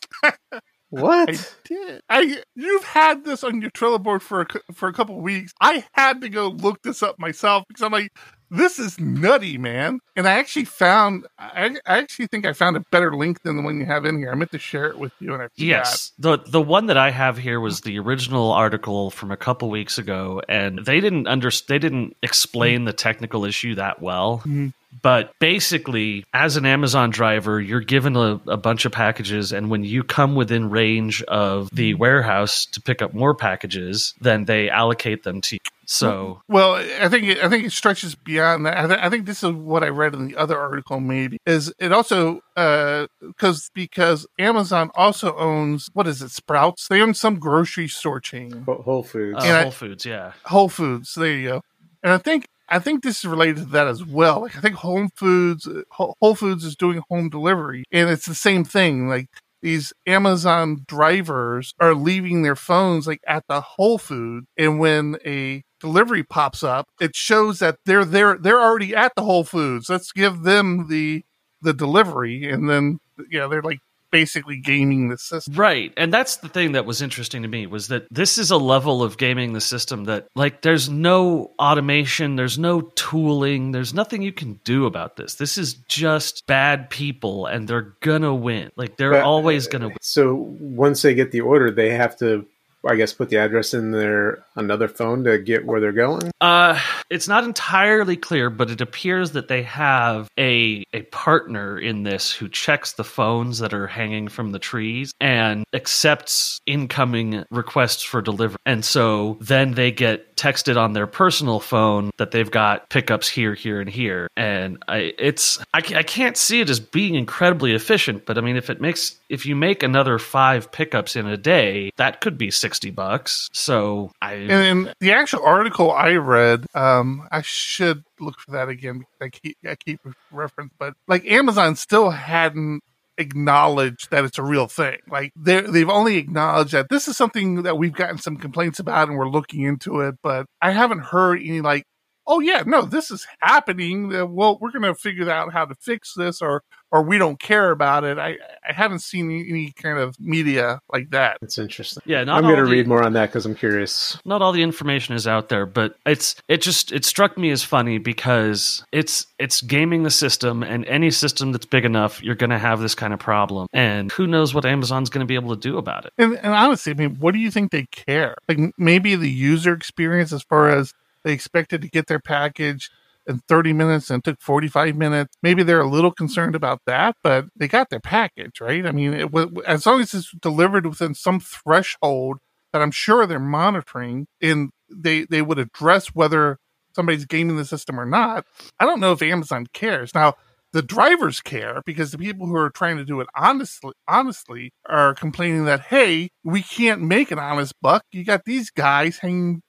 What? 1.01 1.29
I 1.29 1.37
did. 1.65 2.01
I 2.09 2.43
you've 2.55 2.83
had 2.83 3.25
this 3.25 3.43
on 3.43 3.61
your 3.61 3.71
Trello 3.71 4.01
board 4.01 4.21
for 4.21 4.41
a, 4.41 4.73
for 4.73 4.87
a 4.87 4.93
couple 4.93 5.17
of 5.17 5.23
weeks. 5.23 5.51
I 5.59 5.85
had 5.93 6.21
to 6.21 6.29
go 6.29 6.49
look 6.49 6.81
this 6.83 7.01
up 7.01 7.17
myself 7.17 7.63
because 7.67 7.81
I'm 7.81 7.91
like, 7.91 8.11
this 8.51 8.77
is 8.77 8.99
nutty, 8.99 9.57
man. 9.57 9.99
And 10.15 10.27
I 10.27 10.33
actually 10.33 10.65
found, 10.65 11.25
I, 11.39 11.75
I 11.87 11.97
actually 11.97 12.27
think 12.27 12.45
I 12.45 12.53
found 12.53 12.77
a 12.77 12.83
better 12.91 13.15
link 13.15 13.41
than 13.41 13.57
the 13.57 13.63
one 13.63 13.79
you 13.79 13.85
have 13.85 14.05
in 14.05 14.19
here. 14.19 14.31
I 14.31 14.35
meant 14.35 14.51
to 14.51 14.59
share 14.59 14.85
it 14.85 14.99
with 14.99 15.11
you, 15.19 15.33
and 15.33 15.41
I 15.41 15.45
forgot. 15.45 15.57
Yes, 15.57 16.11
the 16.19 16.37
the 16.37 16.61
one 16.61 16.85
that 16.85 16.97
I 16.97 17.09
have 17.09 17.39
here 17.39 17.59
was 17.59 17.81
the 17.81 17.97
original 17.97 18.51
article 18.51 19.09
from 19.09 19.31
a 19.31 19.37
couple 19.37 19.71
weeks 19.71 19.97
ago, 19.97 20.41
and 20.47 20.85
they 20.85 20.99
didn't 20.99 21.27
under 21.27 21.49
they 21.67 21.79
didn't 21.79 22.15
explain 22.21 22.85
the 22.85 22.93
technical 22.93 23.45
issue 23.45 23.73
that 23.75 24.01
well. 24.01 24.43
Mhm. 24.45 24.73
But 25.01 25.33
basically, 25.39 26.23
as 26.33 26.57
an 26.57 26.65
Amazon 26.65 27.09
driver, 27.09 27.59
you're 27.59 27.81
given 27.81 28.15
a, 28.15 28.39
a 28.47 28.57
bunch 28.57 28.85
of 28.85 28.91
packages, 28.91 29.51
and 29.51 29.69
when 29.69 29.83
you 29.83 30.03
come 30.03 30.35
within 30.35 30.69
range 30.69 31.23
of 31.23 31.69
the 31.71 31.93
warehouse 31.95 32.65
to 32.67 32.81
pick 32.81 33.01
up 33.01 33.13
more 33.13 33.33
packages, 33.35 34.13
then 34.21 34.45
they 34.45 34.69
allocate 34.69 35.23
them 35.23 35.41
to 35.41 35.55
you. 35.55 35.59
So 35.85 36.41
Well, 36.47 36.75
I 36.75 37.09
think 37.09 37.25
it, 37.25 37.43
I 37.43 37.49
think 37.49 37.65
it 37.65 37.71
stretches 37.73 38.15
beyond 38.15 38.65
that. 38.65 38.77
I, 38.77 38.87
th- 38.87 38.99
I 39.01 39.09
think 39.09 39.25
this 39.25 39.43
is 39.43 39.51
what 39.51 39.83
I 39.83 39.89
read 39.89 40.13
in 40.13 40.29
the 40.29 40.37
other 40.37 40.57
article. 40.57 41.01
Maybe 41.01 41.37
is 41.45 41.73
it 41.77 41.91
also 41.91 42.39
because 42.55 43.69
because 43.73 44.25
Amazon 44.39 44.91
also 44.95 45.35
owns 45.35 45.89
what 45.93 46.07
is 46.07 46.21
it 46.21 46.31
Sprouts? 46.31 46.87
They 46.87 47.01
own 47.01 47.13
some 47.13 47.37
grocery 47.37 47.89
store 47.89 48.21
chain, 48.21 48.63
Whole 48.65 48.81
Whole 48.81 49.03
Foods. 49.03 49.43
uh, 49.43 49.63
Whole 49.63 49.71
Foods, 49.71 50.05
yeah, 50.05 50.31
Whole 50.45 50.69
Foods. 50.69 51.13
There 51.15 51.27
you 51.35 51.49
go. 51.49 51.61
And 52.01 52.13
I 52.13 52.17
think 52.17 52.47
I 52.69 52.79
think 52.79 53.03
this 53.03 53.19
is 53.19 53.25
related 53.25 53.57
to 53.57 53.65
that 53.65 53.87
as 53.87 54.03
well. 54.03 54.41
Like 54.41 54.55
I 54.57 54.61
think 54.61 54.75
Home 54.75 55.09
Foods 55.15 55.67
Whole 55.91 56.35
Foods 56.35 56.63
is 56.63 56.75
doing 56.75 57.01
home 57.09 57.29
delivery, 57.29 57.83
and 57.91 58.09
it's 58.09 58.25
the 58.25 58.35
same 58.35 58.63
thing. 58.63 59.07
Like 59.07 59.27
these 59.61 59.93
Amazon 60.05 60.83
drivers 60.87 61.73
are 61.79 61.93
leaving 61.95 62.41
their 62.41 62.55
phones 62.55 63.07
like 63.07 63.21
at 63.27 63.43
the 63.47 63.61
Whole 63.61 63.97
Food, 63.97 64.45
and 64.57 64.79
when 64.79 65.17
a 65.25 65.63
delivery 65.79 66.23
pops 66.23 66.63
up, 66.63 66.87
it 66.99 67.15
shows 67.15 67.59
that 67.59 67.77
they're 67.85 68.05
there. 68.05 68.37
They're 68.37 68.61
already 68.61 68.95
at 68.95 69.13
the 69.15 69.23
Whole 69.23 69.43
Foods. 69.43 69.89
Let's 69.89 70.11
give 70.11 70.43
them 70.43 70.87
the 70.89 71.23
the 71.61 71.73
delivery, 71.73 72.49
and 72.49 72.69
then 72.69 72.99
yeah, 73.29 73.47
they're 73.47 73.61
like 73.61 73.79
basically 74.13 74.55
gaming 74.57 75.09
the 75.09 75.17
system. 75.17 75.55
Right. 75.55 75.91
And 75.97 76.13
that's 76.13 76.37
the 76.37 76.47
thing 76.47 76.71
that 76.73 76.85
was 76.85 77.01
interesting 77.01 77.41
to 77.41 77.47
me 77.49 77.65
was 77.67 77.89
that 77.89 78.05
this 78.11 78.37
is 78.37 78.51
a 78.51 78.57
level 78.57 79.03
of 79.03 79.17
gaming 79.17 79.51
the 79.53 79.59
system 79.59 80.05
that 80.05 80.27
like 80.35 80.61
there's 80.61 80.87
no 80.89 81.51
automation, 81.59 82.35
there's 82.37 82.59
no 82.59 82.81
tooling, 82.95 83.71
there's 83.71 83.93
nothing 83.93 84.21
you 84.21 84.31
can 84.31 84.59
do 84.63 84.85
about 84.85 85.17
this. 85.17 85.35
This 85.35 85.57
is 85.57 85.73
just 85.73 86.45
bad 86.45 86.89
people 86.89 87.47
and 87.47 87.67
they're 87.67 87.95
gonna 88.01 88.33
win. 88.35 88.71
Like 88.77 88.97
they're 88.97 89.11
But- 89.11 89.23
always 89.23 89.67
gonna 89.67 89.87
uh, 89.87 89.89
win. 89.89 89.97
So 90.01 90.35
once 90.59 91.01
they 91.01 91.15
get 91.15 91.31
the 91.31 91.41
order, 91.41 91.71
they 91.71 91.89
have 91.89 92.15
to, 92.19 92.45
I 92.87 92.95
guess, 92.95 93.13
put 93.13 93.29
the 93.29 93.37
address 93.37 93.73
in 93.73 93.91
their 93.91 94.45
another 94.55 94.87
phone 94.87 95.23
to 95.23 95.37
get 95.39 95.65
where 95.65 95.79
they're 95.79 95.91
going. 95.91 96.31
Uh 96.41 96.79
it's 97.09 97.27
not 97.27 97.43
entirely 97.43 98.17
clear, 98.17 98.49
but 98.49 98.71
it 98.71 98.81
appears 98.81 99.31
that 99.31 99.47
they 99.47 99.63
have 99.63 100.29
a 100.39 100.83
a 100.93 101.03
partner 101.03 101.77
in 101.77 102.03
this 102.03 102.31
who 102.31 102.49
checks 102.49 102.93
the 102.93 103.03
phones 103.03 103.59
that 103.59 103.73
are 103.73 103.87
hanging 103.87 104.27
from 104.27 104.51
the 104.51 104.59
trees 104.59 105.13
and 105.19 105.63
accepts 105.73 106.59
incoming 106.65 107.43
requests 107.51 108.03
for 108.03 108.21
delivery. 108.21 108.57
And 108.65 108.83
so 108.83 109.37
then 109.41 109.73
they 109.73 109.91
get 109.91 110.35
texted 110.35 110.77
on 110.77 110.93
their 110.93 111.07
personal 111.07 111.59
phone 111.59 112.11
that 112.17 112.31
they've 112.31 112.49
got 112.49 112.89
pickups 112.89 113.29
here, 113.29 113.53
here, 113.53 113.79
and 113.79 113.89
here. 113.89 114.27
And 114.35 114.83
I 114.87 115.13
it's 115.17 115.59
I, 115.73 115.77
I 115.77 116.03
can't 116.03 116.37
see 116.37 116.61
it 116.61 116.69
as 116.69 116.79
being 116.79 117.15
incredibly 117.15 117.73
efficient, 117.73 118.25
but 118.25 118.37
I 118.37 118.41
mean 118.41 118.55
if 118.55 118.69
it 118.69 118.81
makes 118.81 119.19
if 119.29 119.45
you 119.45 119.55
make 119.55 119.83
another 119.83 120.19
five 120.19 120.71
pickups 120.71 121.15
in 121.15 121.27
a 121.27 121.37
day, 121.37 121.91
that 121.97 122.21
could 122.21 122.37
be 122.37 122.51
sixty 122.51 122.91
bucks. 122.91 123.49
So 123.53 124.11
I 124.21 124.35
And 124.49 124.87
in 124.87 124.93
the 124.99 125.13
actual 125.13 125.43
article 125.43 125.91
I 125.91 126.13
read, 126.13 126.65
um, 126.73 127.27
I 127.31 127.41
should 127.41 128.03
look 128.19 128.39
for 128.39 128.51
that 128.51 128.69
again. 128.69 129.05
I 129.21 129.29
keep 129.29 129.57
I 129.65 129.75
keep 129.75 129.99
reference, 130.31 130.73
but 130.77 130.93
like 131.07 131.25
Amazon 131.25 131.75
still 131.75 132.09
hadn't 132.09 132.81
acknowledged 133.17 134.09
that 134.11 134.25
it's 134.25 134.39
a 134.39 134.43
real 134.43 134.67
thing. 134.67 134.97
Like 135.09 135.31
they 135.35 135.61
they've 135.61 135.89
only 135.89 136.17
acknowledged 136.17 136.73
that 136.73 136.89
this 136.89 137.07
is 137.07 137.15
something 137.15 137.63
that 137.63 137.77
we've 137.77 137.93
gotten 137.93 138.17
some 138.17 138.37
complaints 138.37 138.79
about 138.79 139.09
and 139.09 139.17
we're 139.17 139.29
looking 139.29 139.61
into 139.63 140.01
it, 140.01 140.15
but 140.23 140.47
I 140.61 140.71
haven't 140.71 140.99
heard 140.99 141.39
any 141.39 141.61
like. 141.61 141.85
Oh 142.25 142.39
yeah, 142.39 142.63
no, 142.65 142.83
this 142.83 143.11
is 143.11 143.27
happening. 143.41 144.07
Well, 144.33 144.57
we're 144.61 144.71
going 144.71 144.83
to 144.83 144.95
figure 144.95 145.29
out 145.29 145.51
how 145.51 145.65
to 145.65 145.75
fix 145.75 146.13
this, 146.13 146.41
or 146.41 146.63
or 146.93 147.01
we 147.01 147.17
don't 147.17 147.39
care 147.39 147.71
about 147.71 148.05
it. 148.05 148.17
I 148.17 148.37
I 148.67 148.71
haven't 148.71 148.99
seen 148.99 149.29
any, 149.29 149.49
any 149.49 149.71
kind 149.73 149.97
of 149.97 150.17
media 150.19 150.79
like 150.93 151.09
that. 151.09 151.39
It's 151.41 151.57
interesting. 151.57 152.03
Yeah, 152.05 152.23
not 152.23 152.37
I'm 152.37 152.43
going 152.43 152.63
to 152.63 152.71
read 152.71 152.87
more 152.87 153.03
on 153.03 153.11
that 153.13 153.25
because 153.25 153.45
I'm 153.45 153.55
curious. 153.55 154.17
not 154.23 154.41
all 154.41 154.53
the 154.53 154.63
information 154.63 155.15
is 155.15 155.27
out 155.27 155.49
there 155.49 155.65
but 155.65 155.97
it's 156.05 156.35
it 156.47 156.61
just 156.61 156.91
it 156.91 157.03
struck 157.03 157.37
me 157.37 157.49
as 157.49 157.63
funny 157.63 157.97
because 157.97 158.85
it's 158.91 159.25
it's 159.39 159.61
gaming 159.61 160.03
the 160.03 160.11
system 160.11 160.63
and 160.63 160.85
any 160.85 161.11
system 161.11 161.51
that's 161.51 161.65
big 161.65 161.83
enough 161.83 162.21
you're 162.23 162.35
going 162.35 162.49
to 162.51 162.59
have 162.59 162.79
this 162.79 162.95
kind 162.95 163.13
of 163.13 163.19
problem 163.19 163.67
and 163.73 164.11
who 164.11 164.27
knows 164.27 164.53
what 164.53 164.65
amazon's 164.65 165.09
going 165.09 165.25
to 165.25 165.27
be 165.27 165.35
able 165.35 165.55
to 165.55 165.59
do 165.59 165.77
about 165.77 166.05
it 166.05 166.13
And, 166.17 166.37
and 166.37 166.53
honestly, 166.53 166.91
I 166.91 166.95
mean, 166.95 167.15
what 167.15 167.33
do 167.33 167.39
you 167.39 167.49
think 167.51 167.71
they 167.71 167.87
care? 167.91 168.35
Like 168.47 168.59
maybe 168.77 169.15
the 169.15 169.29
user 169.29 169.73
experience, 169.73 170.31
as 170.31 170.43
far 170.43 170.69
as 170.69 170.93
they 171.23 171.33
expected 171.33 171.81
to 171.81 171.89
get 171.89 172.07
their 172.07 172.19
package 172.19 172.91
in 173.27 173.41
30 173.47 173.73
minutes 173.73 174.09
and 174.09 174.23
took 174.23 174.41
45 174.41 174.95
minutes. 174.95 175.35
Maybe 175.41 175.63
they're 175.63 175.81
a 175.81 175.89
little 175.89 176.11
concerned 176.11 176.55
about 176.55 176.79
that, 176.85 177.15
but 177.23 177.45
they 177.55 177.67
got 177.67 177.89
their 177.89 177.99
package, 177.99 178.59
right? 178.61 178.85
I 178.85 178.91
mean, 178.91 179.13
it, 179.13 179.31
wa- 179.31 179.47
as 179.65 179.85
long 179.85 180.01
as 180.01 180.13
it's 180.13 180.31
delivered 180.41 180.85
within 180.85 181.13
some 181.13 181.39
threshold 181.39 182.37
that 182.73 182.81
I'm 182.81 182.91
sure 182.91 183.25
they're 183.25 183.39
monitoring, 183.39 184.27
and 184.41 184.69
they 184.89 185.25
they 185.25 185.41
would 185.41 185.59
address 185.59 186.07
whether 186.07 186.57
somebody's 186.95 187.25
gaming 187.25 187.57
the 187.57 187.65
system 187.65 187.99
or 187.99 188.05
not. 188.05 188.45
I 188.79 188.85
don't 188.85 188.99
know 188.99 189.11
if 189.13 189.21
Amazon 189.21 189.67
cares 189.73 190.13
now 190.13 190.35
the 190.73 190.81
drivers 190.81 191.39
care 191.39 191.81
because 191.85 192.11
the 192.11 192.17
people 192.17 192.47
who 192.47 192.55
are 192.55 192.69
trying 192.69 192.97
to 192.97 193.05
do 193.05 193.21
it 193.21 193.27
honestly 193.35 193.93
honestly 194.07 194.71
are 194.87 195.13
complaining 195.15 195.65
that 195.65 195.81
hey 195.81 196.29
we 196.43 196.61
can't 196.61 197.01
make 197.01 197.31
an 197.31 197.39
honest 197.39 197.73
buck. 197.81 198.03
You 198.11 198.25
got 198.25 198.43
these 198.45 198.69
guys 198.69 199.17
hanging 199.19 199.61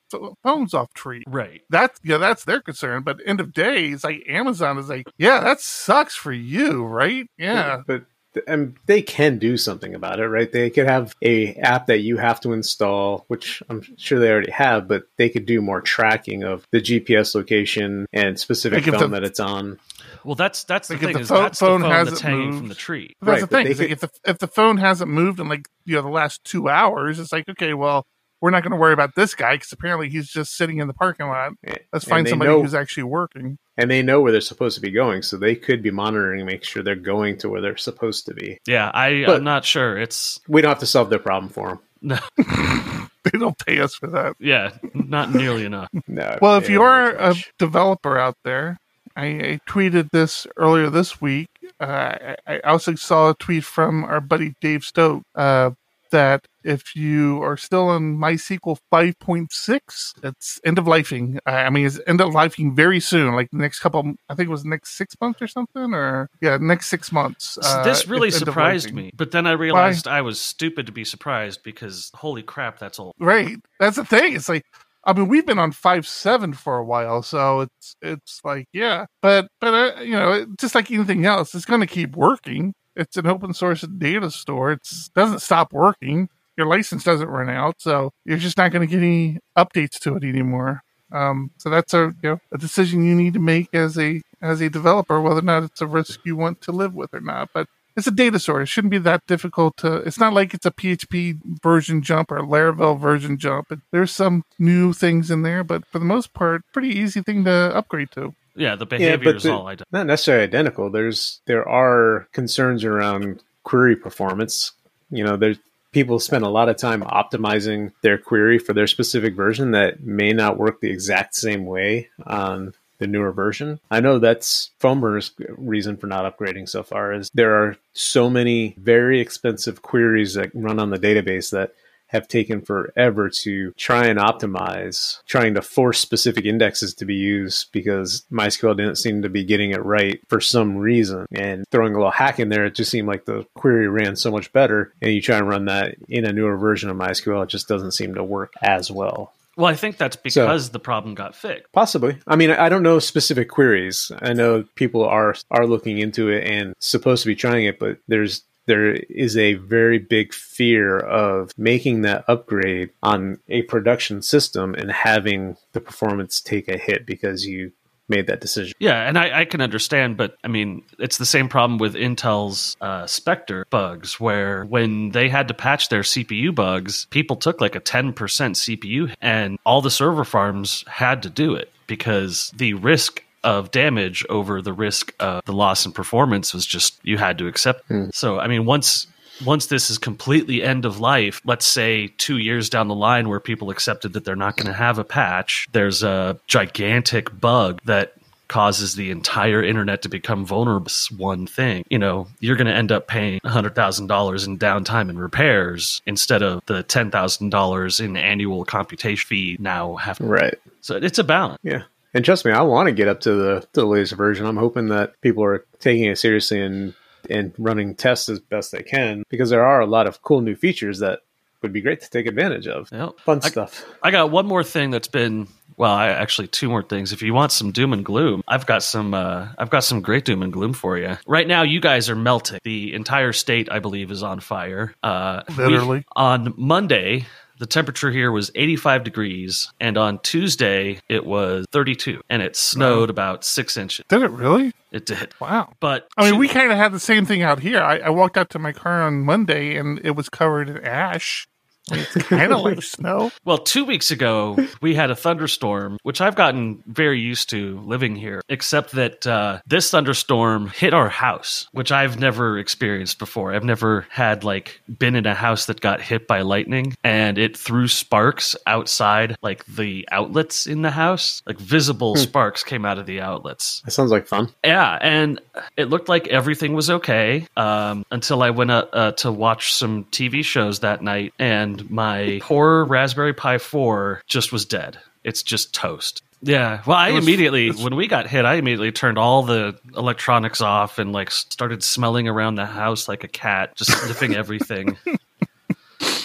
phones 0.42 0.74
off 0.74 0.92
trees. 0.94 1.24
Right. 1.26 1.60
That's 1.70 2.00
yeah 2.04 2.18
that's 2.18 2.44
their 2.44 2.60
concern 2.60 3.02
but 3.02 3.20
end 3.26 3.40
of 3.40 3.52
day 3.52 3.88
it's 3.88 4.04
like 4.04 4.24
amazon 4.28 4.78
is 4.78 4.88
like 4.88 5.06
yeah 5.18 5.40
that 5.40 5.60
sucks 5.60 6.14
for 6.16 6.32
you 6.32 6.84
right? 6.84 7.26
Yeah. 7.38 7.82
but 7.86 8.04
and 8.48 8.76
they 8.86 9.00
can 9.00 9.38
do 9.38 9.56
something 9.56 9.94
about 9.94 10.18
it, 10.18 10.26
right? 10.26 10.50
They 10.50 10.68
could 10.68 10.88
have 10.88 11.14
a 11.22 11.54
app 11.54 11.86
that 11.86 12.00
you 12.00 12.16
have 12.16 12.40
to 12.40 12.52
install, 12.52 13.24
which 13.28 13.62
I'm 13.70 13.82
sure 13.96 14.18
they 14.18 14.28
already 14.28 14.50
have, 14.50 14.88
but 14.88 15.04
they 15.18 15.28
could 15.28 15.46
do 15.46 15.60
more 15.62 15.80
tracking 15.80 16.42
of 16.42 16.66
the 16.72 16.80
GPS 16.80 17.36
location 17.36 18.06
and 18.12 18.36
specific 18.36 18.78
Like 18.80 18.88
if 18.88 18.94
phone 19.00 19.10
the- 19.12 19.20
that 19.20 19.24
it's 19.24 19.38
on. 19.38 19.78
Well 20.24 20.34
that's 20.34 20.64
that's 20.64 20.88
the 20.88 20.94
Like 20.94 21.02
if 21.02 21.06
thing 21.08 21.14
the 21.16 21.20
is 21.22 21.28
pho- 21.28 21.40
that's 21.42 21.58
the 21.58 21.66
phone 21.66 21.80
phone 21.82 21.90
hasn't 21.90 22.10
that's 22.16 22.20
hanging 22.22 22.46
moved. 22.46 22.58
from 22.58 22.68
the 22.68 22.74
tree 22.74 23.14
But 23.20 23.26
that's 23.26 23.40
Right, 23.42 23.50
the 23.50 23.56
thing 23.56 23.64
they 23.64 23.70
it's 23.70 23.80
like 23.80 23.90
if 23.90 24.00
the 24.00 24.10
if 24.30 24.38
the 24.38 24.48
phone 24.48 24.76
hasn't 24.78 25.10
moved 25.10 25.40
in 25.40 25.48
like 25.48 25.68
you 25.84 25.96
know 25.96 26.02
the 26.02 26.08
last 26.08 26.42
two 26.44 26.68
hours 26.68 27.18
it's 27.18 27.32
like 27.32 27.48
okay 27.48 27.74
well 27.74 28.06
we're 28.40 28.50
not 28.50 28.62
going 28.62 28.72
to 28.72 28.76
worry 28.76 28.92
about 28.92 29.14
this 29.14 29.34
guy 29.34 29.54
because 29.54 29.72
apparently 29.72 30.10
he's 30.10 30.28
just 30.28 30.54
sitting 30.56 30.78
in 30.78 30.86
the 30.86 30.92
parking 30.94 31.26
lot 31.26 31.52
let's 31.92 32.04
find 32.04 32.28
somebody 32.28 32.50
know- 32.50 32.60
who's 32.62 32.74
actually 32.74 33.04
working 33.04 33.58
and 33.76 33.90
they 33.90 34.02
know 34.02 34.20
where 34.20 34.30
they're 34.30 34.40
supposed 34.40 34.76
to 34.76 34.80
be 34.80 34.92
going, 34.92 35.20
so 35.20 35.36
they 35.36 35.56
could 35.56 35.82
be 35.82 35.90
monitoring 35.90 36.46
make 36.46 36.62
sure 36.62 36.84
they're 36.84 36.94
going 36.94 37.36
to 37.38 37.48
where 37.48 37.60
they're 37.60 37.76
supposed 37.76 38.26
to 38.26 38.34
be. 38.34 38.58
yeah 38.66 38.90
i 38.94 39.24
But- 39.26 39.36
i'm 39.38 39.44
not 39.44 39.64
sure 39.64 39.98
it's 39.98 40.38
We 40.48 40.60
don't 40.62 40.68
have 40.70 40.78
to 40.80 40.86
solve 40.86 41.10
their 41.10 41.18
problem 41.18 41.50
for 41.50 41.68
them. 41.70 41.80
no 42.02 42.18
they 43.24 43.38
don't 43.38 43.58
pay 43.66 43.80
us 43.80 43.94
for 43.94 44.06
that 44.08 44.36
yeah 44.38 44.72
not 44.92 45.34
nearly 45.34 45.64
enough 45.64 45.88
No. 46.06 46.38
Well, 46.42 46.58
if 46.58 46.68
you 46.68 46.82
are 46.82 47.10
a 47.16 47.34
developer 47.58 48.18
out 48.18 48.36
there, 48.44 48.76
I, 49.16 49.26
I 49.26 49.60
tweeted 49.68 50.10
this 50.10 50.46
earlier 50.56 50.90
this 50.90 51.20
week. 51.20 51.48
Uh, 51.80 51.84
I, 51.86 52.36
I 52.46 52.60
also 52.60 52.94
saw 52.94 53.30
a 53.30 53.34
tweet 53.34 53.64
from 53.64 54.04
our 54.04 54.20
buddy 54.20 54.54
Dave 54.60 54.84
Stokes. 54.84 55.24
Uh, 55.34 55.70
that 56.14 56.46
if 56.62 56.94
you 56.94 57.42
are 57.42 57.56
still 57.56 57.88
on 57.88 58.16
MySQL 58.16 58.78
5.6, 58.92 60.14
it's 60.22 60.60
end 60.64 60.78
of 60.78 60.84
lifing. 60.84 61.38
I 61.44 61.70
mean, 61.70 61.86
it's 61.86 61.98
end 62.06 62.20
of 62.20 62.32
lifing 62.32 62.74
very 62.76 63.00
soon, 63.00 63.34
like 63.34 63.50
the 63.50 63.58
next 63.58 63.80
couple, 63.80 64.14
I 64.28 64.36
think 64.36 64.46
it 64.46 64.50
was 64.50 64.64
next 64.64 64.96
six 64.96 65.16
months 65.20 65.42
or 65.42 65.48
something, 65.48 65.92
or 65.92 66.30
yeah, 66.40 66.56
next 66.60 66.86
six 66.86 67.10
months. 67.10 67.58
Uh, 67.60 67.82
this 67.82 68.06
really 68.06 68.28
it's 68.28 68.36
end 68.36 68.42
of 68.42 68.54
surprised 68.54 68.94
me, 68.94 69.10
but 69.16 69.32
then 69.32 69.44
I 69.48 69.52
realized 69.52 70.06
I 70.06 70.20
was 70.20 70.40
stupid 70.40 70.86
to 70.86 70.92
be 70.92 71.04
surprised 71.04 71.64
because 71.64 72.12
holy 72.14 72.44
crap, 72.44 72.78
that's 72.78 73.00
old. 73.00 73.14
Right. 73.18 73.56
That's 73.80 73.96
the 73.96 74.04
thing. 74.04 74.36
It's 74.36 74.48
like, 74.48 74.64
I 75.06 75.12
mean, 75.12 75.28
we've 75.28 75.46
been 75.46 75.58
on 75.58 75.72
five 75.72 76.06
seven 76.06 76.52
for 76.54 76.78
a 76.78 76.84
while, 76.84 77.22
so 77.22 77.60
it's 77.60 77.96
it's 78.02 78.40
like 78.44 78.66
yeah, 78.72 79.06
but 79.22 79.48
but 79.60 79.74
uh, 79.74 80.00
you 80.00 80.12
know, 80.12 80.46
just 80.58 80.74
like 80.74 80.90
anything 80.90 81.26
else, 81.26 81.54
it's 81.54 81.64
going 81.64 81.80
to 81.80 81.86
keep 81.86 82.16
working. 82.16 82.74
It's 82.96 83.16
an 83.16 83.26
open 83.26 83.54
source 83.54 83.82
data 83.82 84.30
store. 84.30 84.72
It 84.72 84.80
doesn't 85.14 85.40
stop 85.40 85.72
working. 85.72 86.28
Your 86.56 86.66
license 86.66 87.04
doesn't 87.04 87.28
run 87.28 87.50
out, 87.50 87.76
so 87.80 88.10
you're 88.24 88.38
just 88.38 88.56
not 88.56 88.70
going 88.72 88.86
to 88.86 88.90
get 88.90 89.02
any 89.02 89.38
updates 89.58 89.98
to 90.00 90.16
it 90.16 90.24
anymore. 90.24 90.82
Um, 91.12 91.50
so 91.58 91.70
that's 91.70 91.92
a 91.94 92.14
you 92.22 92.30
know 92.30 92.40
a 92.52 92.58
decision 92.58 93.04
you 93.04 93.14
need 93.14 93.34
to 93.34 93.40
make 93.40 93.74
as 93.74 93.98
a 93.98 94.22
as 94.40 94.60
a 94.60 94.70
developer, 94.70 95.20
whether 95.20 95.40
or 95.40 95.42
not 95.42 95.64
it's 95.64 95.80
a 95.80 95.86
risk 95.86 96.20
you 96.24 96.36
want 96.36 96.60
to 96.62 96.72
live 96.72 96.94
with 96.94 97.12
or 97.12 97.20
not. 97.20 97.50
But 97.52 97.68
it's 97.96 98.06
a 98.06 98.10
data 98.10 98.38
store. 98.38 98.62
It 98.62 98.66
shouldn't 98.66 98.90
be 98.90 98.98
that 98.98 99.26
difficult 99.26 99.76
to. 99.78 99.96
It's 99.96 100.18
not 100.18 100.32
like 100.32 100.54
it's 100.54 100.66
a 100.66 100.70
PHP 100.70 101.38
version 101.62 102.02
jump 102.02 102.30
or 102.32 102.38
a 102.38 102.42
Laravel 102.42 102.98
version 102.98 103.38
jump. 103.38 103.70
It, 103.72 103.78
there's 103.92 104.10
some 104.12 104.44
new 104.58 104.92
things 104.92 105.30
in 105.30 105.42
there, 105.42 105.62
but 105.64 105.86
for 105.86 105.98
the 105.98 106.04
most 106.04 106.32
part, 106.34 106.62
pretty 106.72 106.88
easy 106.88 107.22
thing 107.22 107.44
to 107.44 107.50
upgrade 107.76 108.10
to. 108.12 108.34
Yeah, 108.56 108.76
the 108.76 108.84
Yeah, 108.84 108.98
behavior 108.98 109.18
but 109.24 109.36
is 109.36 109.42
the- 109.44 109.52
all 109.52 109.66
I 109.66 109.74
do. 109.74 109.84
not 109.92 110.06
necessarily 110.06 110.44
identical. 110.44 110.90
There's 110.90 111.40
there 111.46 111.68
are 111.68 112.28
concerns 112.32 112.84
around 112.84 113.42
query 113.64 113.96
performance. 113.96 114.72
You 115.10 115.24
know, 115.24 115.36
there's 115.36 115.58
people 115.92 116.18
spend 116.18 116.44
a 116.44 116.48
lot 116.48 116.68
of 116.68 116.76
time 116.76 117.02
optimizing 117.02 117.92
their 118.02 118.18
query 118.18 118.58
for 118.58 118.72
their 118.72 118.86
specific 118.88 119.34
version 119.34 119.70
that 119.72 120.02
may 120.02 120.32
not 120.32 120.56
work 120.58 120.80
the 120.80 120.90
exact 120.90 121.34
same 121.36 121.66
way 121.66 122.08
on 122.26 122.74
the 123.04 123.10
newer 123.10 123.32
version. 123.32 123.78
I 123.90 124.00
know 124.00 124.18
that's 124.18 124.70
Foamer's 124.78 125.32
reason 125.58 125.96
for 125.96 126.06
not 126.06 126.24
upgrading 126.24 126.68
so 126.68 126.82
far 126.82 127.12
is 127.12 127.30
there 127.34 127.54
are 127.54 127.76
so 127.92 128.30
many 128.30 128.74
very 128.78 129.20
expensive 129.20 129.82
queries 129.82 130.34
that 130.34 130.50
run 130.54 130.80
on 130.80 130.90
the 130.90 130.98
database 130.98 131.50
that 131.50 131.74
have 132.08 132.28
taken 132.28 132.62
forever 132.62 133.28
to 133.28 133.72
try 133.72 134.06
and 134.06 134.20
optimize, 134.20 135.20
trying 135.26 135.54
to 135.54 135.60
force 135.62 135.98
specific 135.98 136.44
indexes 136.44 136.94
to 136.94 137.04
be 137.04 137.14
used 137.14 137.72
because 137.72 138.24
MySQL 138.30 138.76
didn't 138.76 138.98
seem 138.98 139.22
to 139.22 139.28
be 139.28 139.44
getting 139.44 139.72
it 139.72 139.84
right 139.84 140.20
for 140.28 140.40
some 140.40 140.76
reason. 140.76 141.26
And 141.32 141.64
throwing 141.70 141.92
a 141.92 141.96
little 141.96 142.12
hack 142.12 142.38
in 142.38 142.50
there, 142.50 142.66
it 142.66 142.76
just 142.76 142.90
seemed 142.90 143.08
like 143.08 143.24
the 143.24 143.44
query 143.54 143.88
ran 143.88 144.14
so 144.14 144.30
much 144.30 144.52
better. 144.52 144.92
And 145.02 145.12
you 145.12 145.20
try 145.20 145.38
and 145.38 145.48
run 145.48 145.64
that 145.64 145.96
in 146.08 146.24
a 146.24 146.32
newer 146.32 146.56
version 146.56 146.88
of 146.88 146.96
MySQL, 146.96 147.42
it 147.42 147.48
just 147.48 147.68
doesn't 147.68 147.92
seem 147.92 148.14
to 148.14 148.22
work 148.22 148.52
as 148.62 148.90
well. 148.90 149.32
Well, 149.56 149.66
I 149.66 149.74
think 149.74 149.96
that's 149.96 150.16
because 150.16 150.70
the 150.70 150.80
problem 150.80 151.14
got 151.14 151.34
fixed. 151.34 151.72
Possibly. 151.72 152.18
I 152.26 152.36
mean, 152.36 152.50
I 152.50 152.68
don't 152.68 152.82
know 152.82 152.98
specific 152.98 153.48
queries. 153.48 154.10
I 154.20 154.32
know 154.32 154.64
people 154.74 155.04
are 155.04 155.34
are 155.50 155.66
looking 155.66 155.98
into 155.98 156.28
it 156.28 156.44
and 156.44 156.74
supposed 156.78 157.22
to 157.22 157.28
be 157.28 157.36
trying 157.36 157.64
it, 157.64 157.78
but 157.78 157.98
there's 158.08 158.42
there 158.66 158.94
is 158.94 159.36
a 159.36 159.54
very 159.54 159.98
big 159.98 160.32
fear 160.32 160.98
of 160.98 161.52
making 161.58 162.02
that 162.02 162.24
upgrade 162.28 162.90
on 163.02 163.38
a 163.48 163.62
production 163.62 164.22
system 164.22 164.74
and 164.74 164.90
having 164.90 165.56
the 165.72 165.80
performance 165.80 166.40
take 166.40 166.68
a 166.68 166.78
hit 166.78 167.06
because 167.06 167.44
you 167.46 167.72
made 168.08 168.26
that 168.26 168.40
decision. 168.40 168.74
Yeah, 168.78 169.08
and 169.08 169.18
I, 169.18 169.40
I 169.40 169.44
can 169.44 169.60
understand, 169.60 170.16
but 170.16 170.36
I 170.44 170.48
mean, 170.48 170.82
it's 170.98 171.18
the 171.18 171.26
same 171.26 171.48
problem 171.48 171.78
with 171.78 171.94
Intel's 171.94 172.76
uh, 172.80 173.06
Spectre 173.06 173.66
bugs, 173.70 174.20
where 174.20 174.64
when 174.64 175.10
they 175.10 175.28
had 175.28 175.48
to 175.48 175.54
patch 175.54 175.88
their 175.88 176.02
CPU 176.02 176.54
bugs, 176.54 177.06
people 177.10 177.36
took 177.36 177.60
like 177.60 177.74
a 177.74 177.80
10% 177.80 178.14
CPU, 178.14 179.14
and 179.20 179.58
all 179.64 179.80
the 179.80 179.90
server 179.90 180.24
farms 180.24 180.84
had 180.86 181.22
to 181.22 181.30
do 181.30 181.54
it 181.54 181.70
because 181.86 182.52
the 182.56 182.74
risk 182.74 183.22
of 183.42 183.70
damage 183.70 184.24
over 184.30 184.62
the 184.62 184.72
risk 184.72 185.14
of 185.20 185.44
the 185.44 185.52
loss 185.52 185.84
in 185.84 185.92
performance 185.92 186.54
was 186.54 186.64
just 186.64 186.98
you 187.02 187.18
had 187.18 187.36
to 187.38 187.46
accept. 187.46 187.82
So, 188.12 188.38
I 188.38 188.48
mean, 188.48 188.64
once 188.64 189.06
once 189.44 189.66
this 189.66 189.90
is 189.90 189.98
completely 189.98 190.62
end 190.62 190.84
of 190.84 191.00
life, 191.00 191.40
let's 191.44 191.66
say 191.66 192.08
two 192.18 192.38
years 192.38 192.68
down 192.68 192.88
the 192.88 192.94
line 192.94 193.28
where 193.28 193.40
people 193.40 193.70
accepted 193.70 194.12
that 194.12 194.24
they're 194.24 194.36
not 194.36 194.56
going 194.56 194.66
to 194.66 194.72
have 194.72 194.98
a 194.98 195.04
patch, 195.04 195.66
there's 195.72 196.02
a 196.02 196.38
gigantic 196.46 197.40
bug 197.40 197.80
that 197.84 198.14
causes 198.46 198.94
the 198.94 199.10
entire 199.10 199.62
internet 199.64 200.02
to 200.02 200.08
become 200.08 200.44
vulnerable 200.44 200.90
one 201.16 201.46
thing 201.46 201.82
you 201.88 201.98
know 201.98 202.28
you're 202.40 202.56
going 202.56 202.66
to 202.66 202.74
end 202.74 202.92
up 202.92 203.08
paying 203.08 203.40
$100000 203.40 204.46
in 204.46 204.58
downtime 204.58 205.08
and 205.08 205.18
repairs 205.18 206.02
instead 206.04 206.42
of 206.42 206.62
the 206.66 206.84
$10000 206.84 208.00
in 208.04 208.16
annual 208.18 208.64
computation 208.64 209.26
fee 209.26 209.56
now 209.58 209.96
have 209.96 210.20
Right. 210.20 210.54
so 210.82 210.96
it's 210.96 211.18
a 211.18 211.24
balance 211.24 211.58
Yeah. 211.62 211.82
And 212.12 212.24
trust 212.24 212.44
me, 212.44 212.52
I 212.52 212.62
want 212.62 212.86
to 212.86 212.92
get 212.92 213.08
up 213.08 213.20
to 213.22 213.32
the 213.32 213.60
to 213.72 213.80
the 213.80 213.86
latest 213.86 214.12
version. 214.12 214.46
I'm 214.46 214.56
hoping 214.56 214.88
that 214.90 215.20
people 215.20 215.42
are 215.42 215.64
taking 215.80 216.04
it 216.04 216.16
seriously 216.16 216.60
and 216.60 216.94
and 217.30 217.52
running 217.58 217.94
tests 217.94 218.28
as 218.28 218.40
best 218.40 218.72
they 218.72 218.82
can 218.82 219.22
because 219.28 219.50
there 219.50 219.64
are 219.64 219.80
a 219.80 219.86
lot 219.86 220.06
of 220.06 220.22
cool 220.22 220.40
new 220.40 220.54
features 220.56 220.98
that 221.00 221.20
would 221.62 221.72
be 221.72 221.80
great 221.80 222.00
to 222.02 222.10
take 222.10 222.26
advantage 222.26 222.66
of. 222.66 222.88
Yeah. 222.92 223.10
Fun 223.24 223.40
I- 223.42 223.48
stuff. 223.48 223.84
I 224.02 224.10
got 224.10 224.30
one 224.30 224.46
more 224.46 224.62
thing 224.64 224.90
that's 224.90 225.08
been 225.08 225.48
well, 225.76 225.90
I 225.90 226.08
actually 226.10 226.46
two 226.46 226.68
more 226.68 226.84
things. 226.84 227.12
If 227.12 227.20
you 227.20 227.34
want 227.34 227.50
some 227.50 227.72
doom 227.72 227.92
and 227.92 228.04
gloom, 228.04 228.42
I've 228.46 228.64
got 228.64 228.84
some 228.84 229.12
uh, 229.12 229.48
I've 229.58 229.70
got 229.70 229.82
some 229.82 230.02
great 230.02 230.24
doom 230.24 230.42
and 230.42 230.52
gloom 230.52 230.72
for 230.72 230.96
you. 230.98 231.16
Right 231.26 231.48
now, 231.48 231.62
you 231.62 231.80
guys 231.80 232.08
are 232.08 232.14
melting. 232.14 232.60
The 232.62 232.94
entire 232.94 233.32
state, 233.32 233.68
I 233.72 233.80
believe, 233.80 234.12
is 234.12 234.22
on 234.22 234.38
fire. 234.38 234.94
Uh, 235.02 235.42
we- 235.48 235.64
Literally. 235.64 236.04
on 236.14 236.54
Monday, 236.56 237.26
the 237.58 237.66
temperature 237.66 238.10
here 238.10 238.30
was 238.32 238.50
85 238.54 239.04
degrees, 239.04 239.72
and 239.80 239.96
on 239.96 240.18
Tuesday 240.20 241.00
it 241.08 241.24
was 241.24 241.66
32, 241.72 242.20
and 242.28 242.42
it 242.42 242.56
snowed 242.56 243.10
about 243.10 243.44
six 243.44 243.76
inches. 243.76 244.04
Did 244.08 244.22
it 244.22 244.30
really? 244.30 244.72
It 244.90 245.06
did, 245.06 245.32
Wow. 245.40 245.72
but 245.80 246.06
I 246.16 246.30
mean, 246.30 246.38
we 246.38 246.46
kind 246.48 246.70
of 246.70 246.76
had 246.78 246.92
the 246.92 247.00
same 247.00 247.26
thing 247.26 247.42
out 247.42 247.58
here. 247.60 247.80
I, 247.80 247.98
I 247.98 248.10
walked 248.10 248.36
out 248.36 248.50
to 248.50 248.58
my 248.58 248.72
car 248.72 249.02
on 249.02 249.22
Monday 249.24 249.76
and 249.76 250.00
it 250.04 250.12
was 250.16 250.28
covered 250.28 250.68
in 250.68 250.78
ash. 250.84 251.48
It's 251.90 252.14
kind 252.14 252.52
of 252.52 252.60
like 252.62 252.82
snow. 252.82 253.30
Well, 253.44 253.58
two 253.58 253.84
weeks 253.84 254.10
ago, 254.10 254.56
we 254.80 254.94
had 254.94 255.10
a 255.10 255.16
thunderstorm, 255.16 255.98
which 256.02 256.20
I've 256.20 256.34
gotten 256.34 256.82
very 256.86 257.20
used 257.20 257.50
to 257.50 257.80
living 257.80 258.16
here, 258.16 258.42
except 258.48 258.92
that 258.92 259.26
uh, 259.26 259.60
this 259.66 259.90
thunderstorm 259.90 260.68
hit 260.68 260.94
our 260.94 261.08
house, 261.08 261.68
which 261.72 261.92
I've 261.92 262.18
never 262.18 262.58
experienced 262.58 263.18
before. 263.18 263.54
I've 263.54 263.64
never 263.64 264.06
had, 264.10 264.44
like, 264.44 264.80
been 264.98 265.14
in 265.14 265.26
a 265.26 265.34
house 265.34 265.66
that 265.66 265.80
got 265.80 266.00
hit 266.00 266.26
by 266.26 266.42
lightning 266.42 266.96
and 267.04 267.38
it 267.38 267.56
threw 267.56 267.88
sparks 267.88 268.56
outside, 268.66 269.36
like, 269.42 269.64
the 269.66 270.08
outlets 270.10 270.66
in 270.66 270.82
the 270.82 270.90
house. 270.90 271.42
Like, 271.46 271.58
visible 271.58 272.16
sparks 272.16 272.62
came 272.62 272.84
out 272.84 272.98
of 272.98 273.06
the 273.06 273.20
outlets. 273.20 273.82
That 273.84 273.90
sounds 273.90 274.10
like 274.10 274.26
fun. 274.26 274.48
Yeah, 274.64 274.98
and 275.00 275.40
it 275.76 275.90
looked 275.90 276.08
like 276.08 276.28
everything 276.28 276.72
was 276.74 276.88
okay 276.88 277.46
um, 277.56 278.04
until 278.10 278.42
I 278.42 278.50
went 278.50 278.70
uh, 278.70 278.86
uh, 278.92 279.12
to 279.12 279.30
watch 279.30 279.74
some 279.74 280.04
TV 280.04 280.44
shows 280.44 280.80
that 280.80 281.02
night, 281.02 281.34
and 281.38 281.73
my 281.90 282.38
poor 282.42 282.84
Raspberry 282.84 283.32
Pi 283.34 283.58
4 283.58 284.22
just 284.26 284.52
was 284.52 284.64
dead. 284.64 284.98
It's 285.24 285.42
just 285.42 285.74
toast. 285.74 286.22
Yeah, 286.42 286.82
well, 286.86 286.98
I 286.98 287.12
was- 287.12 287.24
immediately 287.24 287.70
when 287.70 287.96
we 287.96 288.06
got 288.06 288.26
hit, 288.26 288.44
I 288.44 288.54
immediately 288.56 288.92
turned 288.92 289.16
all 289.16 289.42
the 289.44 289.78
electronics 289.96 290.60
off 290.60 290.98
and 290.98 291.12
like 291.12 291.30
started 291.30 291.82
smelling 291.82 292.28
around 292.28 292.56
the 292.56 292.66
house 292.66 293.08
like 293.08 293.24
a 293.24 293.28
cat, 293.28 293.74
just 293.76 293.90
sniffing 293.92 294.34
everything. 294.34 294.96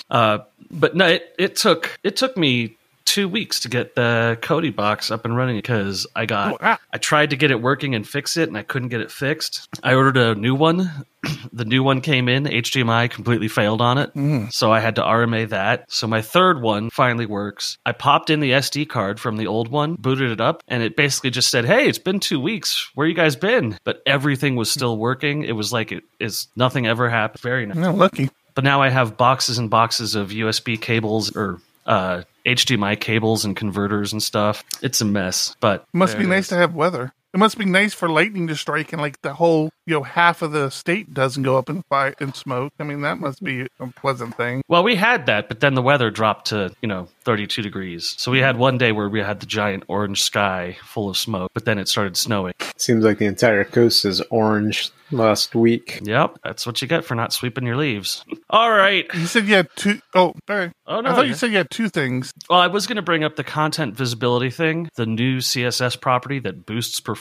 Uh, 0.09 0.39
but 0.71 0.95
no, 0.95 1.05
it, 1.05 1.35
it 1.37 1.55
took 1.55 1.95
it 2.03 2.15
took 2.17 2.35
me 2.35 2.75
two 3.09 3.27
weeks 3.27 3.59
to 3.61 3.69
get 3.69 3.95
the 3.95 4.37
Kodi 4.41 4.73
box 4.75 5.09
up 5.09 5.25
and 5.25 5.35
running 5.35 5.55
because 5.57 6.05
I 6.15 6.25
got 6.27 6.53
Oh, 6.53 6.57
wow. 6.61 6.77
I 6.93 6.97
tried 6.99 7.31
to 7.31 7.35
get 7.35 7.49
it 7.49 7.59
working 7.61 7.95
and 7.95 8.07
fix 8.07 8.37
it 8.37 8.47
and 8.47 8.57
I 8.57 8.61
couldn't 8.61 8.89
get 8.89 9.01
it 9.01 9.11
fixed. 9.11 9.67
I 9.81 9.95
ordered 9.95 10.15
a 10.17 10.35
new 10.35 10.53
one. 10.53 10.91
the 11.51 11.65
new 11.65 11.81
one 11.81 12.01
came 12.01 12.29
in. 12.29 12.43
HDMI 12.45 13.09
completely 13.09 13.47
failed 13.47 13.81
on 13.81 13.97
it, 13.97 14.53
so 14.53 14.71
I 14.71 14.79
had 14.79 14.95
to 14.95 15.01
RMA 15.01 15.49
that. 15.49 15.91
So 15.91 16.07
my 16.07 16.21
third 16.21 16.61
one 16.61 16.89
finally 16.91 17.25
works. 17.25 17.77
I 17.85 17.91
popped 17.93 18.29
in 18.29 18.39
the 18.39 18.51
SD 18.51 18.87
card 18.87 19.19
from 19.19 19.35
the 19.37 19.47
old 19.47 19.67
one, 19.69 19.95
booted 19.95 20.31
it 20.31 20.39
up, 20.39 20.63
and 20.67 20.81
it 20.83 20.95
basically 20.95 21.31
just 21.31 21.49
said, 21.49 21.65
"Hey, 21.65 21.87
it's 21.89 21.97
been 21.97 22.19
two 22.21 22.39
weeks. 22.39 22.89
Where 22.95 23.05
you 23.07 23.13
guys 23.15 23.35
been?" 23.35 23.77
But 23.83 24.01
everything 24.05 24.55
was 24.55 24.71
still 24.71 24.97
working. 24.97 25.43
It 25.43 25.53
was 25.53 25.73
like 25.73 25.91
it 25.91 26.03
is 26.21 26.47
nothing 26.55 26.87
ever 26.87 27.09
happened. 27.09 27.41
Very 27.41 27.65
nice. 27.65 27.75
No, 27.75 27.91
lucky. 27.93 28.29
But 28.55 28.63
now 28.63 28.81
I 28.81 28.87
have 28.89 29.17
boxes 29.17 29.57
and 29.57 29.69
boxes 29.69 30.15
of 30.15 30.29
USB 30.29 30.79
cables 30.79 31.35
or 31.35 31.59
uh, 31.85 32.21
HDMI 32.45 32.99
cables 32.99 33.45
and 33.45 33.55
converters 33.55 34.13
and 34.13 34.21
stuff. 34.21 34.63
It's 34.81 35.01
a 35.01 35.05
mess, 35.05 35.55
but 35.59 35.85
must 35.93 36.17
be 36.17 36.25
nice 36.25 36.45
is. 36.45 36.49
to 36.49 36.55
have 36.55 36.73
weather. 36.73 37.13
It 37.33 37.37
must 37.37 37.57
be 37.57 37.65
nice 37.65 37.93
for 37.93 38.09
lightning 38.09 38.47
to 38.47 38.55
strike 38.55 38.91
and 38.91 39.01
like 39.01 39.21
the 39.21 39.33
whole 39.33 39.69
you 39.85 39.93
know 39.93 40.03
half 40.03 40.41
of 40.41 40.51
the 40.51 40.69
state 40.69 41.13
doesn't 41.13 41.43
go 41.43 41.57
up 41.57 41.69
in 41.69 41.83
fire 41.83 42.15
in 42.19 42.33
smoke. 42.33 42.73
I 42.79 42.83
mean, 42.83 43.01
that 43.01 43.19
must 43.19 43.43
be 43.43 43.67
a 43.79 43.87
pleasant 43.87 44.35
thing. 44.35 44.63
Well, 44.67 44.83
we 44.83 44.95
had 44.95 45.27
that, 45.27 45.47
but 45.47 45.59
then 45.59 45.75
the 45.75 45.81
weather 45.81 46.09
dropped 46.09 46.47
to, 46.47 46.73
you 46.81 46.87
know, 46.87 47.07
32 47.25 47.61
degrees. 47.61 48.15
So 48.17 48.31
we 48.31 48.39
had 48.39 48.57
one 48.57 48.77
day 48.77 48.91
where 48.91 49.09
we 49.09 49.19
had 49.19 49.39
the 49.39 49.45
giant 49.45 49.83
orange 49.87 50.23
sky 50.23 50.77
full 50.83 51.09
of 51.09 51.17
smoke, 51.17 51.51
but 51.53 51.65
then 51.65 51.77
it 51.77 51.87
started 51.87 52.17
snowing. 52.17 52.53
Seems 52.77 53.03
like 53.03 53.19
the 53.19 53.25
entire 53.25 53.63
coast 53.63 54.05
is 54.05 54.21
orange 54.29 54.91
last 55.11 55.53
week. 55.55 55.99
Yep, 56.03 56.39
that's 56.43 56.65
what 56.65 56.81
you 56.81 56.87
get 56.87 57.03
for 57.03 57.15
not 57.15 57.33
sweeping 57.33 57.65
your 57.65 57.77
leaves. 57.77 58.23
All 58.49 58.71
right. 58.71 59.05
You 59.13 59.25
said 59.25 59.47
you 59.47 59.55
had 59.55 59.67
two 59.75 59.99
oh 60.15 60.33
sorry. 60.47 60.71
Oh, 60.87 61.01
no, 61.01 61.09
I 61.09 61.13
thought 61.13 61.21
yeah. 61.25 61.29
you 61.29 61.35
said 61.35 61.51
you 61.51 61.57
had 61.57 61.69
two 61.69 61.89
things. 61.89 62.31
Well, 62.49 62.59
I 62.59 62.67
was 62.67 62.87
going 62.87 62.95
to 62.95 63.03
bring 63.03 63.23
up 63.23 63.35
the 63.35 63.43
content 63.43 63.95
visibility 63.95 64.49
thing, 64.49 64.89
the 64.95 65.05
new 65.05 65.37
CSS 65.37 65.99
property 66.01 66.39
that 66.39 66.65
boosts 66.65 66.99
performance. 66.99 67.18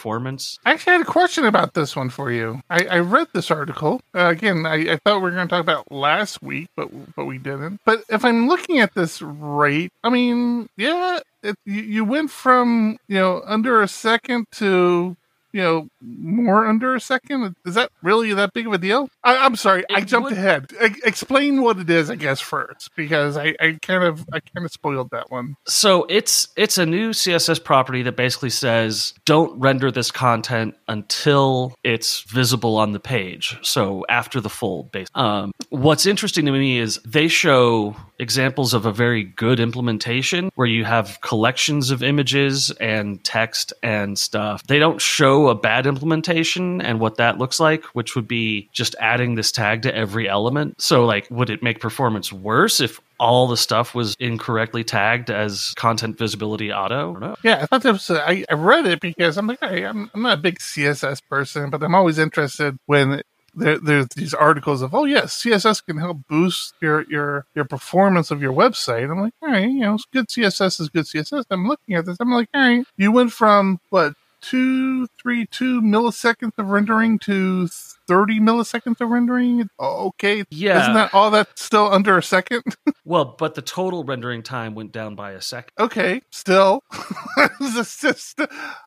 I 0.65 0.73
actually 0.73 0.95
had 0.95 1.03
a 1.03 1.05
question 1.05 1.45
about 1.45 1.75
this 1.75 1.97
one 1.97 2.11
for 2.11 2.31
you. 2.31 2.61
I, 2.71 2.85
I 2.87 2.99
read 2.99 3.29
this 3.33 3.51
article. 3.51 4.01
Uh, 4.15 4.29
again, 4.29 4.67
I, 4.67 4.93
I 4.93 4.97
thought 5.05 5.17
we 5.17 5.23
were 5.23 5.31
going 5.31 5.49
to 5.49 5.51
talk 5.51 5.63
about 5.63 5.91
last 5.91 6.43
week, 6.43 6.69
but 6.77 6.89
but 7.15 7.25
we 7.27 7.39
didn't. 7.39 7.81
But 7.85 8.05
if 8.09 8.25
I'm 8.25 8.49
looking 8.49 8.81
at 8.81 8.95
this 8.95 9.21
rate, 9.23 9.93
I 10.03 10.11
mean, 10.11 10.69
yeah, 10.77 11.21
it, 11.43 11.57
you, 11.65 11.83
you 11.83 12.05
went 12.05 12.31
from 12.31 12.99
you 13.09 13.17
know 13.17 13.43
under 13.45 13.83
a 13.83 13.89
second 13.89 14.47
to 14.53 15.17
you 15.59 15.65
know 15.65 15.89
more 16.01 16.67
under 16.67 16.95
a 16.95 17.01
second. 17.01 17.57
Is 17.67 17.75
that 17.75 17.91
really 18.01 18.33
that 18.35 18.53
big 18.53 18.67
of 18.69 18.73
a 18.73 18.79
deal? 18.79 19.09
I, 19.25 19.39
I'm 19.39 19.57
sorry, 19.57 19.85
I 19.93 20.03
jumped 20.03 20.31
would- 20.31 20.39
ahead. 20.39 20.71
E- 20.83 21.01
explain 21.05 21.63
what 21.63 21.79
it 21.79 21.91
is, 21.91 22.11
I 22.11 22.15
guess, 22.15 22.41
first, 22.41 22.91
because 22.97 23.37
I, 23.37 23.55
I 23.61 23.79
kind 23.83 24.05
of 24.05 24.25
I 24.33 24.39
kind 24.41 24.65
of 24.65 24.71
spoiled 24.71 25.11
that 25.11 25.31
one. 25.31 25.57
So 25.67 26.07
it's 26.09 26.49
it's 26.57 26.79
a 26.79 26.87
new 26.87 27.11
CSS 27.11 27.63
property 27.65 28.03
that 28.03 28.17
basically 28.17 28.51
says 28.51 29.15
don't 29.25 29.59
render 29.59 29.91
this 29.91 30.11
content 30.13 30.77
until 30.87 31.75
it's 31.83 32.23
visible 32.23 32.77
on 32.77 32.93
the 32.93 33.01
page. 33.01 33.59
So 33.63 34.05
after 34.09 34.41
the 34.41 34.49
fold. 34.49 34.93
Base. 34.93 35.09
Um, 35.15 35.51
what's 35.71 36.07
interesting 36.07 36.47
to 36.47 36.53
me 36.53 36.79
is 36.79 37.01
they 37.05 37.27
show 37.27 37.97
examples 38.21 38.75
of 38.75 38.87
a 38.87 38.93
very 38.93 39.25
good 39.25 39.61
implementation 39.61 40.51
where 40.55 40.67
you 40.67 40.85
have 40.85 41.21
collections 41.21 41.91
of 41.91 42.03
images 42.03 42.71
and 42.81 43.23
text 43.25 43.73
and 43.83 44.19
stuff. 44.19 44.63
They 44.67 44.79
don't 44.79 45.01
show 45.01 45.48
a 45.51 45.55
bad 45.55 45.87
implementation 45.87 46.81
and 46.81 47.01
what 47.01 47.17
that 47.17 47.39
looks 47.39 47.61
like, 47.61 47.85
which 47.87 48.15
would 48.17 48.29
be 48.29 48.69
just 48.73 48.95
adding 49.01 49.35
this 49.35 49.53
tag 49.53 49.83
to 49.83 49.95
every 49.95 50.29
element. 50.29 50.81
So 50.81 51.05
like 51.05 51.27
would 51.31 51.51
it 51.51 51.63
make 51.63 51.81
performance 51.81 52.33
worse 52.33 52.81
if 52.81 53.01
all 53.21 53.49
the 53.49 53.57
stuff 53.57 53.95
was 53.95 54.15
incorrectly 54.21 54.85
tagged 54.85 55.31
as 55.31 55.75
content 55.75 56.19
visibility 56.19 56.73
auto? 56.73 57.17
I. 57.21 57.35
Yeah, 57.43 57.61
I 57.63 57.67
thought 57.67 57.83
that 57.83 57.93
was. 57.93 58.11
I, 58.11 58.45
I 58.49 58.55
read 58.55 58.87
it 58.87 59.01
because 59.01 59.37
I'm 59.37 59.47
like, 59.47 59.61
hey, 59.61 59.85
I'm, 59.85 60.11
I'm 60.15 60.23
not 60.23 60.39
a 60.39 60.41
big 60.41 60.59
CSS 60.59 61.21
person, 61.29 61.71
but 61.71 61.83
I'm 61.83 61.95
always 61.95 62.19
interested 62.19 62.79
when 62.87 63.23
there, 63.55 63.79
there's 63.79 64.09
these 64.09 64.35
articles 64.35 64.83
of, 64.83 64.95
oh 64.95 65.05
yes, 65.05 65.43
CSS 65.43 65.85
can 65.85 65.99
help 65.99 66.19
boost 66.29 66.75
your 66.81 67.05
your 67.11 67.47
your 67.55 67.65
performance 67.65 68.31
of 68.31 68.41
your 68.41 68.53
website. 68.53 69.11
I'm 69.11 69.21
like, 69.21 69.35
all 69.43 69.51
right, 69.51 69.69
you 69.69 69.81
know, 69.81 69.99
good 70.13 70.29
CSS 70.29 70.81
is 70.81 70.89
good 70.89 71.05
CSS. 71.05 71.45
I'm 71.51 71.67
looking 71.67 71.97
at 71.97 72.07
this. 72.07 72.17
I'm 72.21 72.33
like, 72.33 72.49
all 72.55 72.61
right, 72.61 72.85
you 72.97 73.13
went 73.13 73.33
from 73.33 73.81
what 73.91 74.15
two, 74.41 75.07
three, 75.21 75.47
two 75.47 75.83
milliseconds 75.83 76.53
of 76.59 76.69
rendering 76.69 77.19
to 77.21 77.69
30 78.09 78.41
milliseconds 78.41 79.01
of 79.01 79.09
rendering. 79.11 79.69
Okay, 79.79 80.45
Yeah. 80.51 80.81
isn't 80.83 80.95
that 80.95 81.15
all 81.15 81.31
that 81.33 81.49
still 81.59 81.93
under 81.93 82.17
a 82.19 82.23
second? 82.23 82.63
Well, 83.05 83.37
but 83.39 83.55
the 83.55 83.63
total 83.63 84.05
rendering 84.05 84.43
time 84.43 84.75
went 84.75 84.93
down 84.93 85.15
by 85.15 85.31
a 85.31 85.41
second. 85.41 85.73
okay, 85.79 86.21
still. 86.31 86.83
Just- 87.63 88.39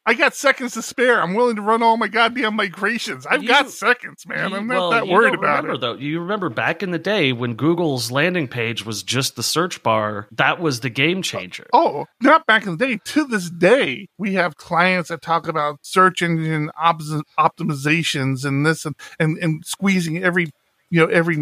I 0.06 0.14
got 0.14 0.36
seconds 0.36 0.74
to 0.74 0.84
spare. 0.84 1.20
I'm 1.22 1.34
willing 1.34 1.56
to 1.56 1.62
run 1.64 1.82
all 1.82 1.98
my 1.98 2.08
goddamn 2.08 2.56
migrations. 2.56 3.26
I've 3.26 3.42
You- 3.42 3.50
got 3.50 3.70
seconds, 3.72 4.28
man. 4.28 4.52
You- 4.52 4.58
I'm 4.58 4.68
not 4.68 4.76
well, 4.78 4.92
that 4.92 5.08
worried 5.08 5.34
about 5.34 5.64
remember, 5.64 5.74
it. 5.74 5.82
Though 5.82 5.94
you 5.96 6.20
remember 6.20 6.50
back 6.50 6.84
in 6.84 6.92
the 6.92 7.00
day 7.00 7.34
when 7.34 7.56
Google's 7.56 8.12
landing 8.12 8.48
page 8.48 8.86
was 8.86 9.02
just 9.02 9.36
the 9.36 9.42
search 9.44 9.82
bar, 9.82 10.28
that 10.34 10.60
was 10.62 10.82
the 10.82 10.92
game 10.92 11.20
uh, 11.20 11.24
changer. 11.24 11.66
Oh, 11.74 12.06
not 12.22 12.46
back 12.46 12.68
in 12.68 12.78
the 12.78 12.86
day. 12.86 13.00
To 13.04 13.26
this 13.26 13.50
day, 13.50 14.08
we 14.20 14.34
have 14.36 14.56
clients 14.56 15.10
that 15.10 15.24
talk 15.24 15.48
about 15.48 15.80
search 15.82 16.22
engine 16.22 16.70
opti- 16.80 17.24
optimizations 17.40 18.46
and 18.46 18.66
this 18.66 18.86
and, 18.86 18.96
and, 19.20 19.38
and 19.38 19.64
squeezing 19.66 20.24
every, 20.24 20.52
you 20.90 21.00
know, 21.00 21.08
every 21.08 21.38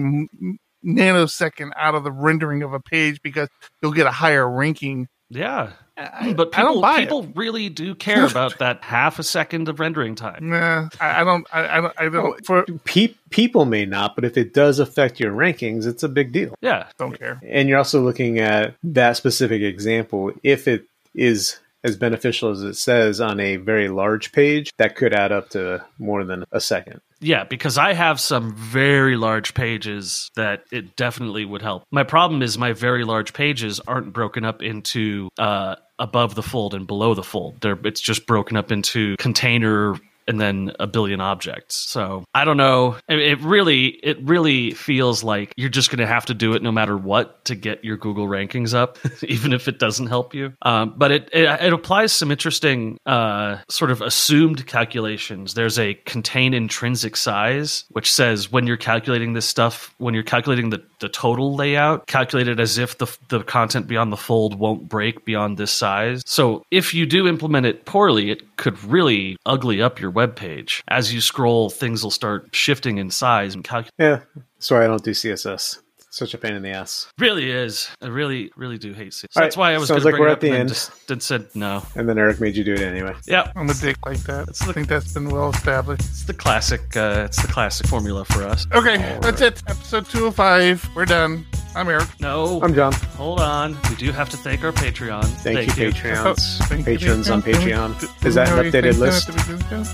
nanosecond 0.85 1.71
out 1.75 1.95
of 1.95 2.03
the 2.03 2.11
rendering 2.11 2.63
of 2.63 2.73
a 2.73 2.79
page 2.79 3.21
because 3.21 3.49
you'll 3.81 3.93
get 3.93 4.07
a 4.07 4.11
higher 4.11 4.49
ranking. 4.49 5.07
Yeah, 5.31 5.73
I, 5.95 6.33
but 6.33 6.57
I 6.57 6.63
don't 6.63 6.75
people 6.75 6.89
it. 6.89 6.99
people 6.99 7.33
really 7.35 7.69
do 7.69 7.93
care 7.93 8.25
about 8.25 8.57
that 8.59 8.83
half 8.83 9.19
a 9.19 9.23
second 9.23 9.69
of 9.69 9.79
rendering 9.79 10.15
time. 10.15 10.49
Nah, 10.49 10.89
I, 10.99 11.21
I 11.21 11.23
don't. 11.23 11.47
I, 11.53 11.77
I 11.77 11.81
don't. 11.81 11.93
I 11.99 12.09
don't. 12.09 12.45
For 12.45 12.65
Pe- 12.85 13.13
people 13.29 13.65
may 13.65 13.85
not, 13.85 14.15
but 14.15 14.25
if 14.25 14.37
it 14.37 14.53
does 14.53 14.79
affect 14.79 15.19
your 15.19 15.31
rankings, 15.33 15.85
it's 15.85 16.01
a 16.01 16.09
big 16.09 16.31
deal. 16.31 16.55
Yeah, 16.61 16.87
don't 16.97 17.17
care. 17.17 17.39
And 17.43 17.69
you're 17.69 17.77
also 17.77 18.01
looking 18.01 18.39
at 18.39 18.75
that 18.83 19.17
specific 19.17 19.61
example. 19.61 20.31
If 20.41 20.67
it 20.67 20.85
is 21.13 21.59
as 21.83 21.95
beneficial 21.95 22.49
as 22.49 22.61
it 22.63 22.75
says 22.75 23.21
on 23.21 23.39
a 23.39 23.57
very 23.57 23.87
large 23.87 24.31
page, 24.31 24.71
that 24.77 24.95
could 24.95 25.13
add 25.13 25.31
up 25.31 25.49
to 25.49 25.85
more 25.97 26.23
than 26.23 26.45
a 26.51 26.59
second. 26.59 27.01
Yeah, 27.21 27.43
because 27.43 27.77
I 27.77 27.93
have 27.93 28.19
some 28.19 28.55
very 28.55 29.17
large 29.17 29.53
pages 29.53 30.29
that 30.35 30.63
it 30.71 30.95
definitely 30.95 31.45
would 31.45 31.61
help. 31.61 31.83
My 31.91 32.03
problem 32.03 32.41
is 32.41 32.57
my 32.57 32.73
very 32.73 33.03
large 33.03 33.33
pages 33.33 33.79
aren't 33.81 34.13
broken 34.13 34.45
up 34.45 34.61
into 34.61 35.29
uh, 35.37 35.75
above 35.97 36.35
the 36.35 36.43
fold 36.43 36.73
and 36.73 36.87
below 36.87 37.13
the 37.13 37.23
fold. 37.23 37.59
They're, 37.61 37.77
it's 37.83 38.01
just 38.01 38.25
broken 38.25 38.55
up 38.55 38.71
into 38.71 39.17
container 39.17 39.95
and 40.29 40.39
then 40.39 40.71
a 40.79 40.87
billion 40.87 41.19
objects. 41.19 41.75
So 41.75 42.23
I 42.33 42.45
don't 42.45 42.57
know. 42.57 42.97
It, 43.07 43.41
really, 43.41 43.87
it 43.87 44.21
really 44.21 44.71
feels 44.71 45.23
like 45.23 45.53
you're 45.57 45.69
just 45.69 45.89
going 45.89 45.99
to 45.99 46.07
have 46.07 46.27
to 46.27 46.33
do 46.33 46.53
it 46.53 46.61
no 46.61 46.71
matter 46.71 46.95
what 46.95 47.43
to 47.45 47.55
get 47.55 47.83
your 47.83 47.97
Google 47.97 48.27
rankings 48.27 48.73
up, 48.73 48.97
even 49.23 49.51
if 49.53 49.67
it 49.67 49.79
doesn't 49.79 50.07
help 50.07 50.33
you. 50.33 50.53
Um, 50.61 50.93
but 50.95 51.11
it, 51.11 51.29
it 51.33 51.49
it 51.61 51.73
applies 51.73 52.11
some 52.11 52.31
interesting 52.31 52.99
uh, 53.05 53.57
sort 53.69 53.91
of 53.91 54.01
assumed 54.01 54.65
calculations. 54.67 55.55
There's 55.55 55.79
a 55.79 55.95
contain 56.05 56.53
intrinsic 56.53 57.17
size, 57.17 57.85
which 57.89 58.11
says 58.11 58.51
when 58.51 58.67
you're 58.67 58.77
calculating 58.77 59.33
this 59.33 59.45
stuff, 59.45 59.93
when 59.97 60.13
you're 60.13 60.23
calculating 60.23 60.69
the, 60.69 60.83
the 60.99 61.09
total 61.09 61.55
layout, 61.55 62.07
calculate 62.07 62.47
it 62.47 62.59
as 62.59 62.77
if 62.77 62.97
the 62.99 63.07
the 63.29 63.43
content 63.43 63.87
beyond 63.87 64.11
the 64.11 64.17
fold 64.17 64.59
won't 64.59 64.87
break 64.87 65.25
beyond 65.25 65.57
this 65.57 65.71
size. 65.71 66.21
So 66.25 66.63
if 66.69 66.93
you 66.93 67.05
do 67.05 67.27
implement 67.27 67.65
it 67.65 67.85
poorly, 67.85 68.29
it 68.29 68.57
could 68.57 68.81
really 68.83 69.37
ugly 69.45 69.81
up 69.81 69.99
your 69.99 70.11
web 70.19 70.35
page. 70.35 70.83
As 70.89 71.13
you 71.13 71.21
scroll, 71.21 71.69
things 71.69 72.03
will 72.03 72.11
start 72.11 72.49
shifting 72.53 72.97
in 72.97 73.09
size 73.09 73.55
and 73.55 73.63
calculate. 73.63 73.93
Yeah, 73.97 74.19
sorry, 74.59 74.83
I 74.83 74.87
don't 74.89 75.01
do 75.03 75.11
CSS. 75.11 75.79
Such 76.11 76.33
a 76.33 76.37
pain 76.37 76.55
in 76.55 76.61
the 76.63 76.71
ass. 76.71 77.07
Really 77.19 77.49
is. 77.51 77.87
I 78.01 78.07
really, 78.07 78.51
really 78.57 78.77
do 78.77 78.91
hate 78.93 79.11
CSS. 79.13 79.23
All 79.37 79.43
That's 79.43 79.55
right, 79.55 79.61
why 79.61 79.73
I 79.75 79.77
was 79.77 79.87
sounds 79.87 80.01
going 80.01 80.01
to 80.01 80.05
like 80.07 80.11
bring 80.13 80.21
we're 80.21 80.27
it 80.27 80.31
at 80.31 80.33
up 80.33 80.41
the 80.41 80.47
and 80.49 80.57
end. 80.57 80.69
just 80.69 81.07
then 81.07 81.19
said 81.21 81.45
no. 81.55 81.83
And 81.95 82.09
then 82.09 82.17
Eric 82.17 82.41
made 82.41 82.57
you 82.57 82.63
do 82.65 82.73
it 82.73 82.81
anyway. 82.81 83.13
Yeah, 83.27 83.49
I'm 83.55 83.69
a 83.69 83.73
dick 83.75 83.95
like 84.05 84.17
that. 84.23 84.49
I 84.67 84.73
think 84.73 84.87
that's 84.89 85.13
been 85.13 85.29
well 85.29 85.51
established. 85.51 86.01
it's 86.01 86.25
the 86.25 86.33
classic. 86.33 86.81
Uh, 86.97 87.23
it's 87.27 87.41
the 87.41 87.47
classic 87.47 87.87
formula 87.87 88.25
for 88.25 88.43
us. 88.43 88.65
Okay, 88.73 88.97
that's 89.21 89.39
it. 89.41 89.61
Episode 89.67 90.05
205. 90.07 90.89
We're 90.95 91.05
done. 91.05 91.45
I'm 91.75 91.87
Eric. 91.87 92.09
No, 92.19 92.59
I'm 92.61 92.73
John. 92.73 92.93
Hold 93.19 93.41
on. 93.41 93.77
We 93.89 93.95
do 93.95 94.11
have 94.13 94.29
to 94.29 94.37
thank 94.37 94.63
our 94.63 94.71
Patreon. 94.71 95.25
Thank, 95.25 95.77
you, 95.77 95.91
Patreons. 95.91 96.25
Oh, 96.25 96.65
thank 96.65 97.01
you, 97.01 97.11
on 97.11 97.21
Patreon. 97.21 97.93
Patreon. 97.93 98.25
Is 98.25 98.35
that 98.35 98.47
an 98.47 98.65
updated 98.65 98.97
list? 98.97 99.29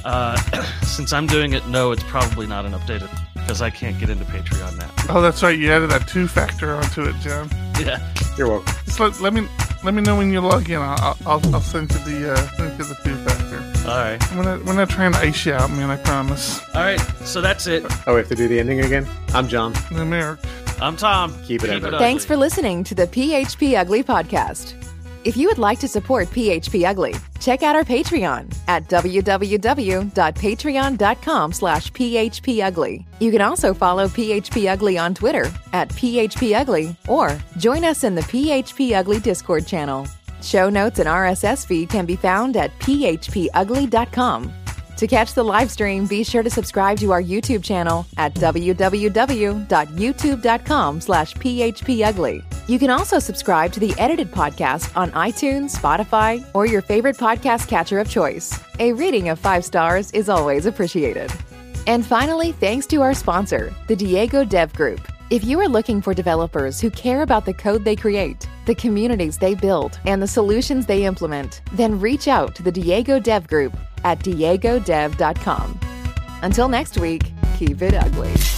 Uh, 0.06 0.38
since 0.84 1.12
I'm 1.12 1.26
doing 1.26 1.54
it, 1.54 1.68
no, 1.68 1.92
it's 1.92 2.04
probably 2.04 2.46
not 2.46 2.66
an 2.66 2.74
updated 2.74 3.10
because 3.34 3.62
I 3.64 3.72
can't 3.72 4.00
get 4.00 4.10
into 4.10 4.26
Patreon 4.26 4.78
now. 4.78 4.92
Oh, 5.10 5.22
that's 5.22 5.42
right. 5.42 5.58
You 5.58 5.72
added 5.72 5.90
that 5.90 6.08
two 6.08 6.28
factor 6.28 6.76
onto 6.76 7.04
it, 7.04 7.16
John. 7.16 7.50
Yeah. 7.80 8.00
You're 8.38 8.48
welcome. 8.48 8.74
Just 8.86 9.00
let, 9.00 9.20
let 9.20 9.34
me 9.34 9.48
let 9.84 9.94
me 9.94 10.02
know 10.02 10.16
when 10.16 10.32
you 10.32 10.42
log 10.42 10.70
in. 10.70 10.80
I'll 10.80 11.18
I'll, 11.26 11.42
I'll 11.54 11.62
send 11.62 11.92
you 11.92 12.00
the 12.00 12.34
uh, 12.34 12.36
send 12.58 12.78
you 12.78 12.86
the 12.86 12.98
two 13.04 13.16
factor. 13.26 13.90
All 13.90 13.98
right. 13.98 14.32
We're 14.36 14.44
not, 14.44 14.66
we're 14.66 14.74
not 14.76 14.90
trying 14.90 15.14
to 15.14 15.20
ice 15.20 15.46
you 15.46 15.54
out, 15.54 15.70
man. 15.72 15.90
I 15.90 15.98
promise. 15.98 16.60
All 16.76 16.82
right. 16.82 17.00
So 17.24 17.42
that's 17.42 17.66
it. 17.68 17.84
Oh, 18.08 18.14
we 18.14 18.20
have 18.20 18.30
to 18.30 18.36
do 18.36 18.48
the 18.48 18.60
ending 18.60 18.82
again? 18.82 19.08
I'm 19.30 19.48
John. 19.48 19.74
I'm 19.92 20.12
Eric. 20.14 20.40
I'm 20.82 20.98
Tom. 20.98 21.34
Keep 21.44 21.64
it 21.64 21.70
ugly. 21.70 21.92
Thanks 21.98 22.26
ugly. 22.26 22.36
for 22.36 22.38
listening 22.38 22.84
to 22.86 22.96
the 22.96 23.08
PHP 23.08 23.78
Ugly 23.80 24.04
podcast. 24.04 24.74
If 25.24 25.36
you 25.36 25.48
would 25.48 25.58
like 25.58 25.80
to 25.80 25.88
support 25.88 26.28
PHP 26.28 26.88
Ugly, 26.88 27.16
check 27.40 27.64
out 27.64 27.76
our 27.76 27.84
Patreon 27.84 28.56
at 28.68 28.88
www.patreon.com 28.88 31.54
slash 31.54 31.92
phpugly. 31.92 33.06
You 33.20 33.32
can 33.32 33.42
also 33.42 33.74
follow 33.74 34.08
PHP 34.08 34.72
Ugly 34.72 35.00
on 35.00 35.16
Twitter 35.16 35.52
at 35.74 35.90
PHP 35.90 36.56
Ugly 36.60 36.96
or 37.08 37.36
join 37.58 37.84
us 37.84 38.04
in 38.04 38.14
the 38.14 38.22
PHP 38.22 38.94
Ugly 38.94 39.22
Discord 39.22 39.66
channel. 39.66 40.06
Show 40.44 40.70
notes 40.70 41.00
and 41.00 41.10
RSS 41.10 41.66
feed 41.66 41.90
can 41.90 42.06
be 42.06 42.16
found 42.16 42.56
at 42.56 42.78
phpugly.com. 42.80 44.54
To 44.98 45.08
catch 45.08 45.34
the 45.34 45.44
live 45.44 45.70
stream, 45.70 46.06
be 46.06 46.24
sure 46.24 46.42
to 46.42 46.50
subscribe 46.50 46.98
to 47.00 47.12
our 47.12 47.22
YouTube 47.22 47.62
channel 47.62 48.08
at 48.18 48.34
www.youtube.com 48.36 51.02
slash 51.02 51.34
phpugly. 51.34 52.70
You 52.70 52.80
can 52.80 52.90
also 52.90 53.20
subscribe 53.20 53.74
to 53.74 53.82
the 53.82 53.94
edited 53.98 54.32
podcast 54.32 54.96
on 54.96 55.12
iTunes, 55.12 55.76
Spotify, 55.76 56.48
or 56.54 56.66
your 56.66 56.82
favorite 56.82 57.18
podcast 57.18 57.68
catcher 57.68 58.00
of 58.00 58.10
choice. 58.10 58.58
A 58.80 58.94
rating 58.94 59.28
of 59.30 59.38
five 59.38 59.66
stars 59.66 60.12
is 60.12 60.30
always 60.30 60.66
appreciated. 60.66 61.30
And 61.88 62.06
finally, 62.06 62.54
thanks 62.54 62.88
to 62.88 63.02
our 63.02 63.14
sponsor, 63.14 63.76
the 63.88 63.98
Diego 63.98 64.46
Dev 64.46 64.72
Group. 64.74 65.02
If 65.30 65.44
you 65.44 65.60
are 65.60 65.68
looking 65.68 66.02
for 66.02 66.14
developers 66.14 66.80
who 66.80 66.90
care 66.90 67.22
about 67.22 67.44
the 67.46 67.54
code 67.54 67.84
they 67.84 67.98
create, 67.98 68.48
the 68.66 68.76
communities 68.76 69.38
they 69.38 69.56
build, 69.56 70.00
and 70.06 70.22
the 70.22 70.28
solutions 70.28 70.86
they 70.86 71.06
implement, 71.06 71.62
then 71.74 72.00
reach 72.00 72.28
out 72.28 72.56
to 72.56 72.64
the 72.64 72.72
Diego 72.72 73.20
Dev 73.20 73.48
Group 73.48 73.76
at 74.04 74.20
diegodev.com. 74.20 75.80
Until 76.42 76.70
next 76.70 76.98
week, 76.98 77.24
keep 77.58 77.82
it 77.82 77.94
ugly. 77.94 78.55